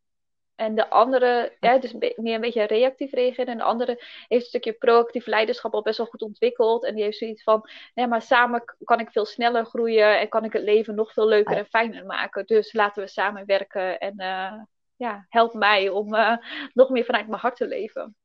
En 0.55 0.75
de 0.75 0.91
andere, 0.91 1.57
ja, 1.61 1.79
dus 1.79 1.93
meer 1.93 2.35
een 2.35 2.41
beetje 2.41 2.63
reactief 2.63 3.13
reageren. 3.13 3.53
En 3.53 3.59
de 3.59 3.65
andere 3.65 3.93
heeft 4.29 4.43
een 4.43 4.49
stukje 4.49 4.73
proactief 4.73 5.27
leiderschap 5.27 5.75
al 5.75 5.83
best 5.83 5.99
wel 5.99 6.07
goed 6.07 6.23
ontwikkeld. 6.23 6.85
En 6.85 6.95
die 6.95 7.05
heeft 7.05 7.19
zoiets 7.19 7.43
van, 7.43 7.69
nee, 7.95 8.07
maar 8.07 8.23
samen 8.23 8.65
kan 8.85 9.01
ik 9.01 9.11
veel 9.11 9.25
sneller 9.25 9.65
groeien 9.65 10.21
en 10.21 10.29
kan 10.29 10.45
ik 10.45 10.53
het 10.53 10.63
leven 10.63 10.95
nog 10.95 11.13
veel 11.13 11.27
leuker 11.27 11.57
en 11.57 11.67
fijner 11.67 12.07
maken. 12.07 12.47
Dus 12.47 12.73
laten 12.73 13.03
we 13.03 13.09
samenwerken 13.09 13.99
en 13.99 14.15
uh, 14.17 14.53
ja, 14.97 15.27
help 15.29 15.55
mij 15.55 15.89
om 15.89 16.15
uh, 16.15 16.37
nog 16.73 16.89
meer 16.89 17.05
vanuit 17.05 17.29
mijn 17.29 17.41
hart 17.41 17.57
te 17.57 17.67
leven. 17.67 18.17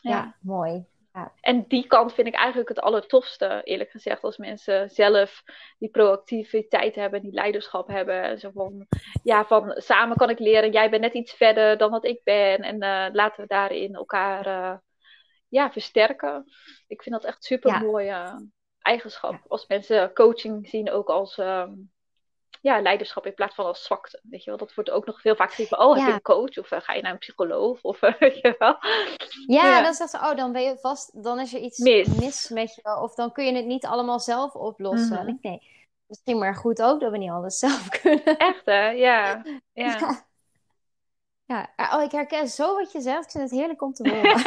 Ja, 0.00 0.10
ja 0.10 0.36
mooi. 0.40 0.86
En 1.40 1.64
die 1.68 1.86
kant 1.86 2.12
vind 2.14 2.26
ik 2.26 2.34
eigenlijk 2.34 2.68
het 2.68 2.80
allertofste, 2.80 3.60
eerlijk 3.64 3.90
gezegd, 3.90 4.22
als 4.22 4.36
mensen 4.36 4.90
zelf 4.90 5.42
die 5.78 5.88
proactiviteit 5.88 6.94
hebben, 6.94 7.22
die 7.22 7.32
leiderschap 7.32 7.88
hebben. 7.88 8.38
Zo 8.38 8.50
van, 8.50 8.86
ja, 9.22 9.44
van 9.44 9.74
samen 9.76 10.16
kan 10.16 10.30
ik 10.30 10.38
leren, 10.38 10.72
jij 10.72 10.90
bent 10.90 11.02
net 11.02 11.14
iets 11.14 11.32
verder 11.32 11.78
dan 11.78 11.90
wat 11.90 12.04
ik 12.04 12.20
ben. 12.24 12.58
En 12.58 12.74
uh, 12.74 13.06
laten 13.14 13.42
we 13.42 13.46
daarin 13.46 13.94
elkaar 13.94 14.46
uh, 14.46 14.76
ja, 15.48 15.72
versterken. 15.72 16.44
Ik 16.86 17.02
vind 17.02 17.14
dat 17.14 17.24
echt 17.24 17.44
super 17.44 17.80
mooie 17.80 18.48
eigenschap. 18.78 19.40
Als 19.48 19.66
mensen 19.66 20.12
coaching 20.12 20.68
zien 20.68 20.90
ook 20.90 21.08
als 21.08 21.38
um, 21.38 21.92
ja, 22.60 22.80
leiderschap 22.80 23.26
in 23.26 23.34
plaats 23.34 23.54
van 23.54 23.64
als 23.64 23.84
zwakte. 23.84 24.20
Weet 24.22 24.44
je 24.44 24.50
wel, 24.50 24.58
dat 24.58 24.74
wordt 24.74 24.90
ook 24.90 25.06
nog 25.06 25.20
veel 25.20 25.36
vaak 25.36 25.52
gezien 25.52 25.78
oh, 25.78 25.96
heb 25.96 26.06
je 26.06 26.12
een 26.12 26.22
coach? 26.22 26.58
Of 26.58 26.70
uh, 26.70 26.80
ga 26.80 26.92
je 26.92 27.02
naar 27.02 27.12
een 27.12 27.18
psycholoog? 27.18 27.82
Of, 27.82 28.02
uh, 28.02 28.12
weet 28.18 28.38
je 28.40 28.54
wel. 28.58 28.76
Ja, 29.46 29.68
ja, 29.68 29.82
dan 29.82 29.94
zegt 29.94 30.10
ze, 30.10 30.16
oh, 30.16 30.36
dan 30.36 30.52
ben 30.52 30.62
je 30.62 30.78
vast, 30.78 31.22
dan 31.24 31.40
is 31.40 31.54
er 31.54 31.60
iets 31.60 31.78
mis, 31.78 32.48
met 32.48 32.74
je. 32.74 33.00
Of 33.00 33.14
dan 33.14 33.32
kun 33.32 33.46
je 33.46 33.54
het 33.54 33.66
niet 33.66 33.86
allemaal 33.86 34.20
zelf 34.20 34.54
oplossen. 34.54 35.20
Mm 35.20 35.26
-hmm. 35.26 35.38
nee, 35.42 35.62
misschien 36.06 36.38
maar 36.38 36.54
goed 36.54 36.82
ook 36.82 37.00
dat 37.00 37.10
we 37.10 37.18
niet 37.18 37.30
alles 37.30 37.58
zelf 37.66 37.88
kunnen. 37.88 38.36
Echt, 38.36 38.64
hè? 38.64 38.88
Ja. 38.88 39.42
ja. 39.72 39.96
ja. 39.98 40.24
Ja, 41.46 41.68
oh, 41.92 42.02
ik 42.02 42.10
herken 42.10 42.48
zo 42.48 42.74
wat 42.74 42.92
je 42.92 43.00
zegt. 43.00 43.24
Ik 43.24 43.30
vind 43.30 43.50
het 43.50 43.58
heerlijk 43.58 43.82
om 43.82 43.92
te 43.92 44.08
horen. 44.10 44.38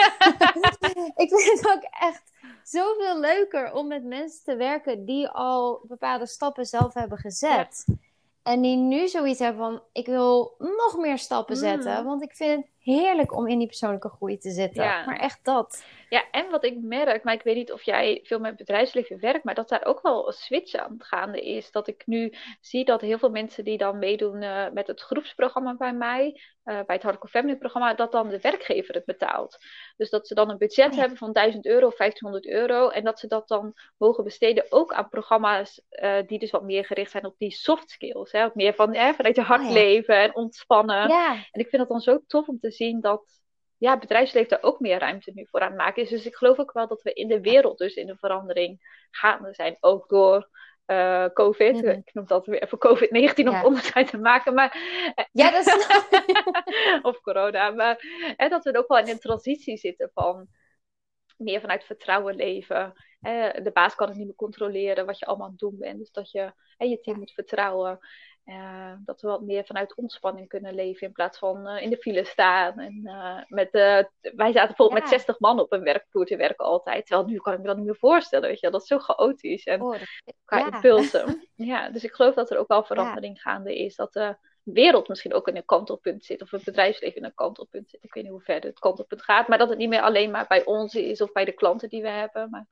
ik 1.23 1.29
vind 1.29 1.59
het 1.59 1.71
ook 1.75 1.83
echt 1.99 2.31
zoveel 2.63 3.19
leuker 3.19 3.73
om 3.73 3.87
met 3.87 4.03
mensen 4.03 4.43
te 4.43 4.55
werken 4.55 5.05
die 5.05 5.27
al 5.27 5.81
bepaalde 5.87 6.27
stappen 6.27 6.65
zelf 6.65 6.93
hebben 6.93 7.17
gezet. 7.17 7.85
En 8.43 8.61
die 8.61 8.75
nu 8.77 9.07
zoiets 9.07 9.39
hebben 9.39 9.65
van: 9.65 9.81
ik 9.91 10.05
wil 10.05 10.55
nog 10.57 10.97
meer 10.97 11.17
stappen 11.17 11.55
mm. 11.55 11.61
zetten. 11.61 12.05
Want 12.05 12.21
ik 12.21 12.35
vind 12.35 12.63
het 12.63 12.71
heerlijk 12.89 13.35
om 13.35 13.47
in 13.47 13.57
die 13.57 13.67
persoonlijke 13.67 14.09
groei 14.09 14.37
te 14.37 14.51
zitten. 14.51 14.83
Maar 14.83 15.19
echt 15.19 15.39
dat. 15.43 15.83
Ja, 16.09 16.23
en 16.31 16.49
wat 16.49 16.63
ik 16.63 16.77
merk, 16.81 17.23
maar 17.23 17.33
ik 17.33 17.41
weet 17.41 17.55
niet 17.55 17.71
of 17.71 17.83
jij 17.83 18.19
veel 18.23 18.39
met 18.39 18.55
bedrijfsleven 18.55 19.19
werkt, 19.19 19.43
maar 19.43 19.55
dat 19.55 19.69
daar 19.69 19.85
ook 19.85 20.01
wel 20.01 20.27
een 20.27 20.33
switch 20.33 20.73
aan 20.73 20.91
het 20.91 21.03
gaande 21.03 21.41
is. 21.41 21.71
Dat 21.71 21.87
ik 21.87 22.03
nu 22.05 22.33
zie 22.61 22.85
dat 22.85 23.01
heel 23.01 23.17
veel 23.17 23.29
mensen 23.29 23.63
die 23.63 23.77
dan 23.77 23.99
meedoen 23.99 24.41
uh, 24.41 24.69
met 24.73 24.87
het 24.87 25.01
groepsprogramma 25.01 25.75
bij 25.75 25.93
mij, 25.93 26.41
uh, 26.65 26.79
bij 26.85 26.95
het 26.95 27.03
Hardcore 27.03 27.31
Family 27.31 27.57
programma, 27.57 27.93
dat 27.93 28.11
dan 28.11 28.29
de 28.29 28.39
werkgever 28.39 28.93
het 28.93 29.05
betaalt. 29.05 29.57
Dus 29.97 30.09
dat 30.09 30.27
ze 30.27 30.33
dan 30.33 30.49
een 30.49 30.57
budget 30.57 30.95
hebben 30.95 31.17
van 31.17 31.33
1000 31.33 31.65
euro 31.65 31.87
of 31.87 31.97
1500 31.97 32.47
euro 32.47 32.89
en 32.89 33.03
dat 33.03 33.19
ze 33.19 33.27
dat 33.27 33.47
dan 33.47 33.73
mogen 33.97 34.23
besteden 34.23 34.65
ook 34.69 34.93
aan 34.93 35.09
programma's 35.09 35.81
uh, 35.91 36.17
die 36.27 36.39
dus 36.39 36.51
wat 36.51 36.63
meer 36.63 36.85
gericht 36.85 37.11
zijn 37.11 37.25
op 37.25 37.35
die 37.37 37.51
soft 37.51 37.89
skills. 37.89 38.31
Hè? 38.31 38.45
Op 38.45 38.55
meer 38.55 38.73
van, 38.73 38.95
vanuit 38.95 39.35
je 39.35 39.41
hart 39.41 39.61
oh, 39.61 39.67
ja. 39.67 39.73
leven 39.73 40.21
en 40.21 40.35
ontspannen. 40.35 41.07
Ja. 41.07 41.31
En 41.51 41.61
ik 41.61 41.69
vind 41.69 41.81
dat 41.81 41.89
dan 41.89 42.01
zo 42.01 42.19
tof 42.27 42.47
om 42.47 42.59
te 42.59 42.71
zien 42.71 42.78
dat 43.01 43.41
ja, 43.77 43.97
bedrijfsleven 43.97 44.49
daar 44.49 44.63
ook 44.63 44.79
meer 44.79 44.99
ruimte 44.99 45.31
nu 45.33 45.47
voor 45.49 45.59
aan 45.59 45.67
het 45.67 45.77
maken 45.77 46.03
is. 46.03 46.09
Dus 46.09 46.25
ik 46.25 46.35
geloof 46.35 46.59
ook 46.59 46.71
wel 46.71 46.87
dat 46.87 47.01
we 47.01 47.13
in 47.13 47.27
de 47.27 47.41
wereld 47.41 47.77
dus 47.77 47.95
in 47.95 48.07
de 48.07 48.17
verandering 48.17 49.05
gaande 49.11 49.53
zijn. 49.53 49.77
Ook 49.79 50.09
door 50.09 50.49
uh, 50.85 51.25
COVID. 51.33 51.73
Mm 51.73 51.81
-hmm. 51.81 51.89
Ik 51.89 52.13
noem 52.13 52.25
dat 52.25 52.45
weer 52.45 52.63
even 52.63 52.77
COVID-19 52.77 53.47
om 53.47 53.51
ja. 53.51 53.63
onderscheid 53.63 54.09
te 54.09 54.17
maken. 54.17 54.53
Maar, 54.53 54.77
ja, 55.31 55.51
dat 55.51 55.65
is... 55.65 55.87
of 57.09 57.21
corona. 57.21 57.69
Maar 57.69 57.97
hè, 58.35 58.49
dat 58.49 58.63
we 58.63 58.77
ook 58.77 58.87
wel 58.87 58.97
in 58.97 59.07
een 59.07 59.19
transitie 59.19 59.77
zitten 59.77 60.11
van 60.13 60.47
meer 61.37 61.61
vanuit 61.61 61.83
vertrouwen 61.83 62.35
leven. 62.35 62.93
de 63.63 63.71
baas 63.73 63.95
kan 63.95 64.07
het 64.07 64.17
niet 64.17 64.25
meer 64.25 64.35
controleren 64.35 65.05
wat 65.05 65.19
je 65.19 65.25
allemaal 65.25 65.45
aan 65.45 65.51
het 65.51 65.61
doen 65.61 65.77
bent. 65.77 65.99
Dus 65.99 66.11
dat 66.11 66.31
je 66.31 66.53
je 66.77 66.99
team 66.99 67.17
moet 67.17 67.31
vertrouwen. 67.31 67.99
Uh, 68.45 68.93
dat 69.05 69.21
we 69.21 69.27
wat 69.27 69.41
meer 69.41 69.65
vanuit 69.65 69.95
ontspanning 69.95 70.47
kunnen 70.47 70.75
leven 70.75 71.07
in 71.07 71.13
plaats 71.13 71.37
van 71.37 71.67
uh, 71.67 71.81
in 71.81 71.89
de 71.89 71.97
file 71.97 72.23
staan. 72.23 72.79
En, 72.79 73.01
uh, 73.03 73.37
met, 73.47 73.71
wij 73.71 74.51
zaten 74.51 74.67
bijvoorbeeld 74.67 74.99
ja. 74.99 74.99
met 74.99 75.09
60 75.09 75.39
man 75.39 75.59
op 75.59 75.71
een 75.71 75.83
werkvloer 75.83 76.25
te 76.25 76.35
werken 76.35 76.65
altijd. 76.65 77.05
Terwijl 77.05 77.27
nu 77.27 77.37
kan 77.37 77.53
ik 77.53 77.59
me 77.59 77.65
dat 77.65 77.75
niet 77.75 77.85
meer 77.85 77.95
voorstellen. 77.95 78.49
Weet 78.49 78.59
je? 78.59 78.69
Dat 78.69 78.81
is 78.81 78.87
zo 78.87 78.99
chaotisch 78.99 79.63
en 79.63 79.81
oh, 79.81 79.95
qua 80.45 80.57
ja. 80.57 80.71
impulsen. 80.71 81.47
ja, 81.55 81.89
dus 81.89 82.03
ik 82.03 82.13
geloof 82.13 82.35
dat 82.35 82.51
er 82.51 82.57
ook 82.57 82.67
wel 82.67 82.83
verandering 82.83 83.35
ja. 83.35 83.41
gaande 83.41 83.77
is. 83.77 83.95
Dat 83.95 84.13
de 84.13 84.37
wereld 84.63 85.07
misschien 85.07 85.33
ook 85.33 85.47
in 85.47 85.55
een 85.55 85.65
kantelpunt 85.65 86.25
zit. 86.25 86.41
Of 86.41 86.51
het 86.51 86.63
bedrijfsleven 86.63 87.17
in 87.17 87.25
een 87.25 87.33
kantelpunt 87.33 87.89
zit. 87.89 88.03
Ik 88.03 88.13
weet 88.13 88.23
niet 88.23 88.31
hoe 88.31 88.41
ver 88.41 88.61
het 88.61 88.79
kantelpunt 88.79 89.23
gaat. 89.23 89.47
Maar 89.47 89.57
dat 89.57 89.69
het 89.69 89.77
niet 89.77 89.89
meer 89.89 90.01
alleen 90.01 90.31
maar 90.31 90.45
bij 90.47 90.65
ons 90.65 90.95
is 90.95 91.21
of 91.21 91.31
bij 91.31 91.45
de 91.45 91.53
klanten 91.53 91.89
die 91.89 92.01
we 92.01 92.09
hebben. 92.09 92.49
Maar 92.49 92.67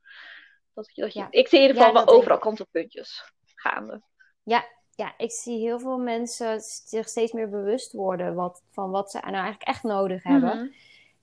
dat, 0.74 0.90
dat 0.94 1.12
je, 1.12 1.26
ik 1.30 1.48
zie 1.48 1.58
in 1.58 1.66
ieder 1.66 1.82
geval 1.82 2.04
wel 2.04 2.14
overal 2.14 2.38
kantelpuntjes 2.38 3.32
gaande. 3.54 4.02
Ja, 4.42 4.64
ja, 4.98 5.14
ik 5.16 5.30
zie 5.30 5.58
heel 5.58 5.78
veel 5.80 5.98
mensen 5.98 6.60
zich 6.60 7.08
steeds 7.08 7.32
meer 7.32 7.48
bewust 7.48 7.92
worden 7.92 8.34
wat, 8.34 8.62
van 8.70 8.90
wat 8.90 9.10
ze 9.10 9.18
nou 9.18 9.32
eigenlijk 9.32 9.62
echt 9.62 9.82
nodig 9.82 10.22
hebben. 10.22 10.56
Mm 10.56 10.58
-hmm. 10.58 10.72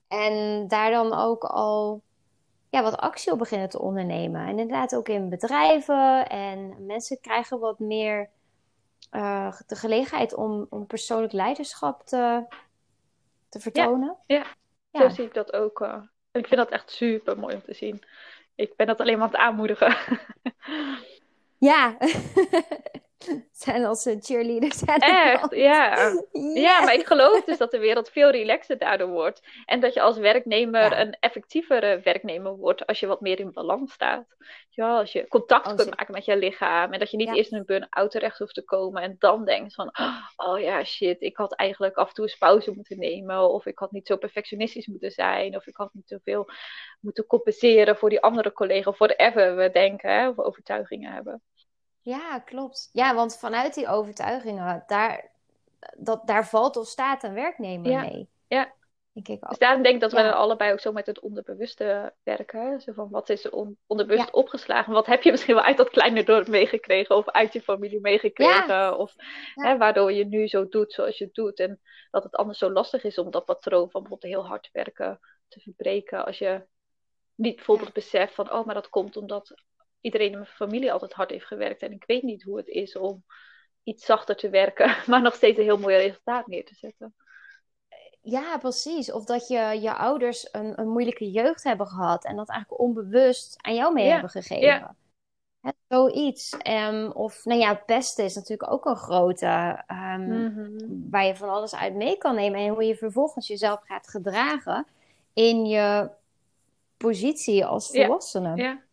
En 0.07 0.67
daar 0.67 0.91
dan 0.91 1.13
ook 1.13 1.43
al 1.43 2.01
ja, 2.69 2.81
wat 2.81 2.97
actie 2.97 3.31
op 3.31 3.37
beginnen 3.37 3.69
te 3.69 3.81
ondernemen. 3.81 4.41
En 4.41 4.59
inderdaad 4.59 4.95
ook 4.95 5.07
in 5.07 5.29
bedrijven. 5.29 6.29
En 6.29 6.85
mensen 6.85 7.21
krijgen 7.21 7.59
wat 7.59 7.79
meer 7.79 8.29
uh, 9.11 9.59
de 9.67 9.75
gelegenheid 9.75 10.33
om, 10.33 10.67
om 10.69 10.85
persoonlijk 10.85 11.33
leiderschap 11.33 12.05
te, 12.05 12.43
te 13.49 13.59
vertonen. 13.59 14.15
Ja, 14.25 14.35
ja. 14.35 14.45
ja. 14.91 14.99
zo 14.99 15.15
zie 15.15 15.25
ik 15.25 15.33
dat 15.33 15.53
ook. 15.53 15.79
Uh, 15.79 15.93
en 16.31 16.41
ik 16.41 16.47
vind 16.47 16.59
dat 16.59 16.69
echt 16.69 16.91
super 16.91 17.39
mooi 17.39 17.55
om 17.55 17.61
te 17.61 17.73
zien. 17.73 18.03
Ik 18.55 18.75
ben 18.75 18.87
dat 18.87 18.99
alleen 18.99 19.17
maar 19.17 19.27
aan 19.27 19.33
het 19.33 19.41
aanmoedigen. 19.41 19.95
ja. 21.69 21.97
zijn 23.51 23.85
als 23.85 24.15
cheerleaders. 24.19 24.83
Echt, 24.83 25.55
ja. 25.69 26.11
ja. 26.53 26.81
maar 26.81 26.93
ik 26.93 27.05
geloof 27.05 27.43
dus 27.43 27.57
dat 27.57 27.71
de 27.71 27.79
wereld 27.79 28.09
veel 28.09 28.29
relaxer 28.29 28.77
daardoor 28.77 29.09
wordt. 29.09 29.41
En 29.65 29.79
dat 29.79 29.93
je 29.93 30.01
als 30.01 30.17
werknemer 30.17 30.81
ja. 30.81 30.99
een 30.99 31.17
effectievere 31.19 31.99
werknemer 32.03 32.55
wordt 32.55 32.85
als 32.85 32.99
je 32.99 33.07
wat 33.07 33.21
meer 33.21 33.39
in 33.39 33.51
balans 33.51 33.93
staat. 33.93 34.35
Ja, 34.69 34.97
als 34.97 35.11
je 35.11 35.27
contact 35.27 35.75
kunt 35.75 35.97
maken 35.97 36.13
met 36.13 36.25
je 36.25 36.37
lichaam. 36.37 36.93
En 36.93 36.99
dat 36.99 37.11
je 37.11 37.17
niet 37.17 37.27
ja. 37.27 37.33
eerst 37.33 37.51
in 37.51 37.57
een 37.57 37.65
burn-out 37.65 38.11
terecht 38.11 38.37
hoeft 38.37 38.53
te 38.53 38.63
komen. 38.63 39.01
En 39.01 39.15
dan 39.19 39.45
denkt 39.45 39.73
van, 39.73 39.91
oh 40.35 40.59
ja, 40.59 40.83
shit, 40.83 41.21
ik 41.21 41.37
had 41.37 41.53
eigenlijk 41.53 41.95
af 41.95 42.07
en 42.07 42.13
toe 42.13 42.25
eens 42.25 42.37
pauze 42.37 42.71
moeten 42.71 42.99
nemen. 42.99 43.49
Of 43.49 43.65
ik 43.65 43.79
had 43.79 43.91
niet 43.91 44.07
zo 44.07 44.17
perfectionistisch 44.17 44.87
moeten 44.87 45.11
zijn. 45.11 45.55
Of 45.55 45.67
ik 45.67 45.75
had 45.75 45.93
niet 45.93 46.07
zoveel 46.07 46.49
moeten 46.99 47.25
compenseren 47.25 47.97
voor 47.97 48.09
die 48.09 48.21
andere 48.21 48.51
collega. 48.51 48.89
Of 48.89 48.97
whatever 48.97 49.55
we 49.55 49.69
denken, 49.71 50.09
hè, 50.09 50.29
of 50.29 50.39
overtuigingen 50.39 51.11
hebben. 51.11 51.41
Ja, 52.05 52.39
klopt. 52.39 52.89
Ja, 52.91 53.15
want 53.15 53.37
vanuit 53.37 53.73
die 53.73 53.87
overtuigingen, 53.87 54.83
daar, 54.87 55.31
dat, 55.97 56.27
daar 56.27 56.47
valt 56.47 56.77
of 56.77 56.87
staat 56.87 57.23
een 57.23 57.33
werknemer 57.33 57.91
ja. 57.91 58.01
mee. 58.01 58.29
Ja. 58.47 58.73
Denk 59.11 59.27
ik 59.27 59.43
ook. 59.43 59.49
Dus 59.49 59.57
daarom 59.57 59.83
denk 59.83 59.95
ik 59.95 60.01
dat 60.01 60.11
ja. 60.11 60.23
we 60.23 60.33
allebei 60.33 60.71
ook 60.71 60.79
zo 60.79 60.91
met 60.91 61.05
het 61.05 61.19
onderbewuste 61.19 62.13
werken. 62.23 62.81
Zo 62.81 62.91
van, 62.93 63.09
wat 63.09 63.29
is 63.29 63.45
er 63.45 63.51
on 63.51 63.77
onderbewust 63.87 64.25
ja. 64.25 64.31
opgeslagen? 64.31 64.93
Wat 64.93 65.05
heb 65.05 65.23
je 65.23 65.31
misschien 65.31 65.55
wel 65.55 65.63
uit 65.63 65.77
dat 65.77 65.89
kleine 65.89 66.23
dorp 66.23 66.47
meegekregen? 66.47 67.15
Of 67.15 67.29
uit 67.29 67.53
je 67.53 67.61
familie 67.61 68.01
meegekregen? 68.01 68.97
Of 68.97 69.13
hè, 69.53 69.77
waardoor 69.77 70.11
je 70.11 70.25
nu 70.25 70.47
zo 70.47 70.67
doet 70.69 70.93
zoals 70.93 71.17
je 71.17 71.29
doet. 71.31 71.59
En 71.59 71.79
dat 72.11 72.23
het 72.23 72.35
anders 72.35 72.57
zo 72.57 72.71
lastig 72.71 73.03
is 73.03 73.17
om 73.17 73.31
dat 73.31 73.45
patroon 73.45 73.89
van 73.89 74.01
bijvoorbeeld 74.01 74.33
heel 74.33 74.47
hard 74.47 74.69
werken 74.71 75.19
te 75.47 75.59
verbreken 75.59 76.25
als 76.25 76.37
je 76.37 76.65
niet 77.35 77.55
bijvoorbeeld 77.55 77.93
beseft 77.93 78.33
van, 78.33 78.51
oh, 78.51 78.65
maar 78.65 78.75
dat 78.75 78.89
komt 78.89 79.17
omdat 79.17 79.53
iedereen 80.05 80.31
in 80.31 80.37
mijn 80.37 80.45
familie 80.45 80.91
altijd 80.91 81.13
hard 81.13 81.29
heeft 81.29 81.45
gewerkt 81.45 81.81
en 81.81 81.91
ik 81.91 82.03
weet 82.07 82.23
niet 82.23 82.43
hoe 82.43 82.57
het 82.57 82.67
is 82.67 82.97
om 82.97 83.23
iets 83.83 84.05
zachter 84.05 84.35
te 84.35 84.49
werken, 84.49 84.95
maar 85.09 85.21
nog 85.21 85.35
steeds 85.35 85.57
een 85.57 85.63
heel 85.63 85.77
mooi 85.77 85.95
resultaat 85.95 86.47
neer 86.47 86.65
te 86.65 86.75
zetten. 86.75 87.15
Ja, 88.21 88.57
precies. 88.57 89.11
Of 89.11 89.25
dat 89.25 89.47
je 89.47 89.79
je 89.81 89.93
ouders 89.93 90.47
een, 90.51 90.79
een 90.79 90.87
moeilijke 90.87 91.31
jeugd 91.31 91.63
hebben 91.63 91.87
gehad 91.87 92.25
en 92.25 92.35
dat 92.35 92.49
eigenlijk 92.49 92.81
onbewust 92.81 93.55
aan 93.57 93.75
jou 93.75 93.93
mee 93.93 94.09
hebben 94.09 94.29
gegeven. 94.29 94.65
Ja. 94.65 94.95
zoiets. 95.87 96.57
Um, 96.67 97.11
of, 97.11 97.45
nou 97.45 97.59
ja, 97.59 97.73
pesten 97.73 98.25
is 98.25 98.35
natuurlijk 98.35 98.71
ook 98.71 98.85
een 98.85 98.95
grote, 98.95 99.83
um, 99.87 101.09
waar 101.09 101.25
je 101.25 101.35
van 101.35 101.49
alles 101.49 101.75
uit 101.75 101.93
mee 101.93 102.17
kan 102.17 102.35
nemen. 102.35 102.59
En 102.59 102.69
hoe 102.69 102.83
je 102.83 102.95
vervolgens 102.95 103.47
jezelf 103.47 103.81
gaat 103.83 104.07
gedragen 104.07 104.85
in 105.33 105.65
je 105.65 106.09
positie 106.97 107.65
als 107.65 107.87
volwassene. 107.87 108.55
Ja. 108.55 108.84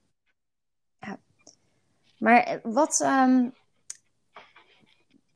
Maar 2.23 2.43
eh, 2.43 2.57
wat, 2.63 3.01
um, 3.01 3.55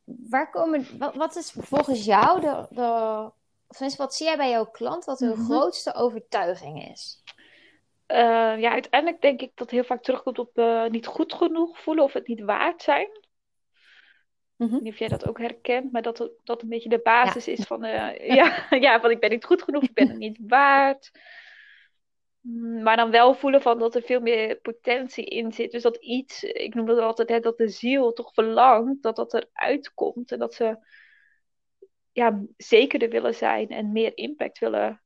waar 0.05 0.51
komen, 0.51 0.99
wat, 0.99 1.15
wat, 1.15 1.37
is 1.37 1.55
volgens 1.57 2.05
jou 2.05 2.41
de, 2.41 2.67
de 2.71 3.31
of 3.69 3.97
wat 3.97 4.15
zie 4.15 4.27
jij 4.27 4.37
bij 4.37 4.51
jouw 4.51 4.67
klant 4.67 5.05
wat 5.05 5.19
hun 5.19 5.39
mhm. 5.39 5.45
grootste 5.45 5.95
overtuiging 5.95 6.89
is? 6.91 7.23
Uh, 8.09 8.59
ja, 8.59 8.71
uiteindelijk 8.71 9.23
denk 9.23 9.41
ik 9.41 9.49
dat 9.49 9.59
het 9.59 9.71
heel 9.71 9.85
vaak 9.85 10.03
terugkomt 10.03 10.39
op 10.39 10.59
uh, 10.59 10.87
niet 10.87 11.07
goed 11.07 11.35
genoeg 11.35 11.83
voelen 11.83 12.05
of 12.05 12.13
het 12.13 12.27
niet 12.27 12.41
waard 12.41 12.83
zijn. 12.83 13.09
Mm 14.57 14.69
-hmm. 14.69 14.87
of 14.87 14.99
jij 14.99 15.09
dat 15.09 15.29
ook 15.29 15.39
herkent, 15.39 15.93
maar 15.93 16.03
dat 16.03 16.31
dat 16.45 16.63
een 16.63 16.69
beetje 16.69 16.89
de 16.89 17.01
basis 17.03 17.49
is 17.49 17.65
van, 17.65 17.85
uh, 17.85 18.19
ja, 18.37 18.67
ja, 18.71 19.01
van 19.01 19.11
ik 19.11 19.21
ben 19.21 19.31
niet 19.31 19.45
goed 19.45 19.63
genoeg, 19.63 19.83
ik 19.83 19.95
ben 19.95 20.09
het 20.09 20.19
niet 20.19 20.39
waard. 20.41 21.11
Mm, 22.47 22.83
maar 22.83 22.97
dan 22.97 23.11
wel 23.11 23.35
voelen 23.35 23.63
van 23.63 23.79
dat 23.79 23.95
er 23.95 24.03
veel 24.03 24.21
meer 24.21 24.57
potentie 24.57 25.25
in 25.25 25.53
zit. 25.53 25.71
Dus 25.71 25.83
dat 25.83 25.97
iets, 25.97 26.43
ik 26.43 26.75
noem 26.75 26.87
dat 26.87 26.99
altijd, 26.99 27.29
hè, 27.29 27.41
dat 27.41 27.57
de 27.57 27.69
ziel 27.69 28.13
toch 28.13 28.35
verlangt 28.35 29.03
dat 29.03 29.17
dat 29.17 29.35
eruit 29.35 29.95
komt. 29.95 30.33
En 30.33 30.39
dat 30.39 30.55
ze 30.55 30.79
ja, 32.13 32.43
zekerder 32.57 33.09
willen 33.09 33.35
zijn 33.35 33.69
en 33.69 33.93
meer 33.93 34.17
impact 34.17 34.59
willen 34.59 35.03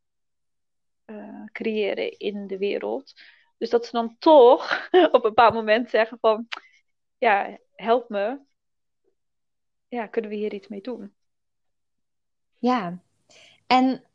uh, 1.06 1.44
creëren 1.52 2.18
in 2.18 2.46
de 2.46 2.58
wereld. 2.58 3.12
Dus 3.58 3.70
dat 3.70 3.86
ze 3.86 3.92
dan 3.92 4.16
toch 4.18 4.88
op 5.12 5.14
een 5.14 5.20
bepaald 5.20 5.54
moment 5.54 5.90
zeggen 5.90 6.18
van, 6.20 6.48
ja, 7.18 7.58
help 7.74 8.08
me. 8.08 8.38
Ja, 9.88 10.06
kunnen 10.06 10.30
we 10.30 10.36
hier 10.36 10.54
iets 10.54 10.68
mee 10.68 10.80
doen? 10.80 11.14
Ja, 12.58 13.02
en 13.66 14.09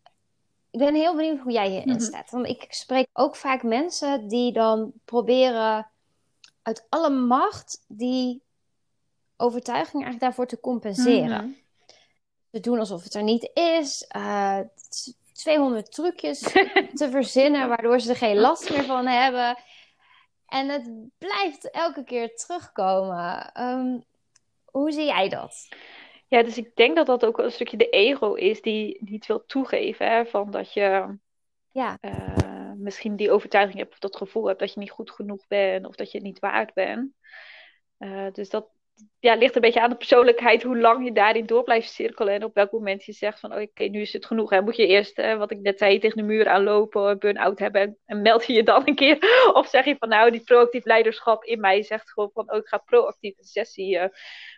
ik 0.75 0.81
ben 0.81 0.95
heel 0.95 1.15
benieuwd 1.15 1.39
hoe 1.39 1.51
jij 1.51 1.69
hierin 1.69 1.93
mm 1.93 1.99
staat. 1.99 2.31
Want 2.31 2.47
ik 2.47 2.65
spreek 2.69 3.07
ook 3.13 3.35
vaak 3.35 3.63
mensen 3.63 4.27
die 4.27 4.53
dan 4.53 4.91
proberen 5.05 5.91
uit 6.61 6.85
alle 6.89 7.09
macht 7.09 7.83
die 7.88 8.43
overtuiging 9.38 9.93
eigenlijk 9.93 10.21
daarvoor 10.21 10.47
te 10.47 10.59
compenseren. 10.59 11.45
Mhm. 11.45 11.53
Ze 12.51 12.59
doen 12.59 12.79
alsof 12.79 13.03
het 13.03 13.13
er 13.13 13.23
niet 13.23 13.49
is. 13.53 14.05
Uh, 14.15 14.59
eh, 14.59 14.65
200 15.33 15.91
trucjes 15.91 16.39
te 16.99 17.09
verzinnen 17.09 17.67
waardoor 17.67 17.99
ze 17.99 18.09
er 18.09 18.15
geen 18.15 18.38
last 18.38 18.69
meer 18.69 18.83
van 18.83 19.07
hebben. 19.07 19.57
En 20.47 20.69
het 20.69 20.89
blijft 21.17 21.71
elke 21.71 22.03
keer 22.03 22.35
terugkomen. 22.35 23.51
Ehm, 23.53 23.99
hoe 24.65 24.91
zie 24.91 25.05
jij 25.05 25.29
dat? 25.29 25.67
Ja, 26.36 26.43
dus 26.43 26.58
ik 26.58 26.76
denk 26.76 26.95
dat 26.95 27.06
dat 27.06 27.26
ook 27.26 27.38
een 27.38 27.52
stukje 27.52 27.78
de 27.78 27.89
ego 27.89 28.34
is 28.34 28.62
die 28.62 28.98
niet 29.00 29.26
wil 29.26 29.45
toegeven. 29.45 30.08
Hè, 30.12 30.26
van 30.26 30.52
dat 30.52 30.74
je 30.74 31.17
ja. 31.71 31.98
Uh, 32.02 32.71
misschien 32.78 33.15
die 33.15 33.32
overtuiging 33.32 33.78
hebt 33.78 33.91
of 33.91 34.00
dat 34.00 34.15
gevoel 34.15 34.48
hebt 34.48 34.60
dat 34.60 34.74
je 34.74 34.80
niet 34.80 34.91
goed 34.91 35.12
genoeg 35.12 35.48
bent 35.48 35.86
of 35.86 35.95
dat 35.95 36.12
je 36.12 36.17
het 36.17 36.28
niet 36.28 36.39
waard 36.39 36.74
bent. 36.74 37.13
Uh, 38.00 38.32
dus 38.32 38.50
dat, 38.50 38.67
ja, 39.19 39.36
ligt 39.36 39.55
een 39.55 39.62
beetje 39.62 39.81
aan 39.81 39.89
de 39.89 39.95
persoonlijkheid 39.95 40.63
hoe 40.63 40.77
lang 40.77 41.05
je 41.05 41.12
daarin 41.12 41.45
door 41.45 41.63
blijft 41.63 41.89
cirkelen. 41.89 42.34
En 42.34 42.43
op 42.43 42.53
welk 42.53 42.71
moment 42.71 43.03
je 43.03 43.12
zegt 43.12 43.39
van 43.39 43.62
oké, 43.62 43.84
nu 43.84 44.01
is 44.01 44.13
het 44.13 44.25
genoeg. 44.25 44.49
Hè. 44.49 44.62
Moet 44.62 44.75
je 44.75 44.88
eerst, 44.88 45.15
hè, 45.17 45.38
wat 45.38 45.51
ik 45.51 45.60
net 45.60 45.77
zei, 45.77 45.99
tegen 45.99 46.17
de 46.17 46.23
muur 46.23 46.47
aanlopen, 46.47 47.19
burn-out 47.19 47.60
hebben 47.60 47.97
en, 48.05 48.21
meld 48.21 48.45
je 48.45 48.53
je 48.53 48.63
dan 48.63 48.81
een 48.86 48.95
keer. 48.95 49.17
Of 49.53 49.67
zeg 49.67 49.86
je 49.86 49.95
van 49.99 50.10
nou, 50.10 50.31
die 50.31 50.43
proactief 50.43 50.86
leiderschap 50.86 51.43
in 51.43 51.60
mij 51.60 51.84
zegt 51.84 52.12
gewoon 52.12 52.31
van 52.34 52.51
oh, 52.51 52.58
ik 52.58 52.67
ga 52.67 52.77
proactief 52.77 53.38
een 53.38 53.43
sessie 53.43 53.95
uh, 53.95 54.05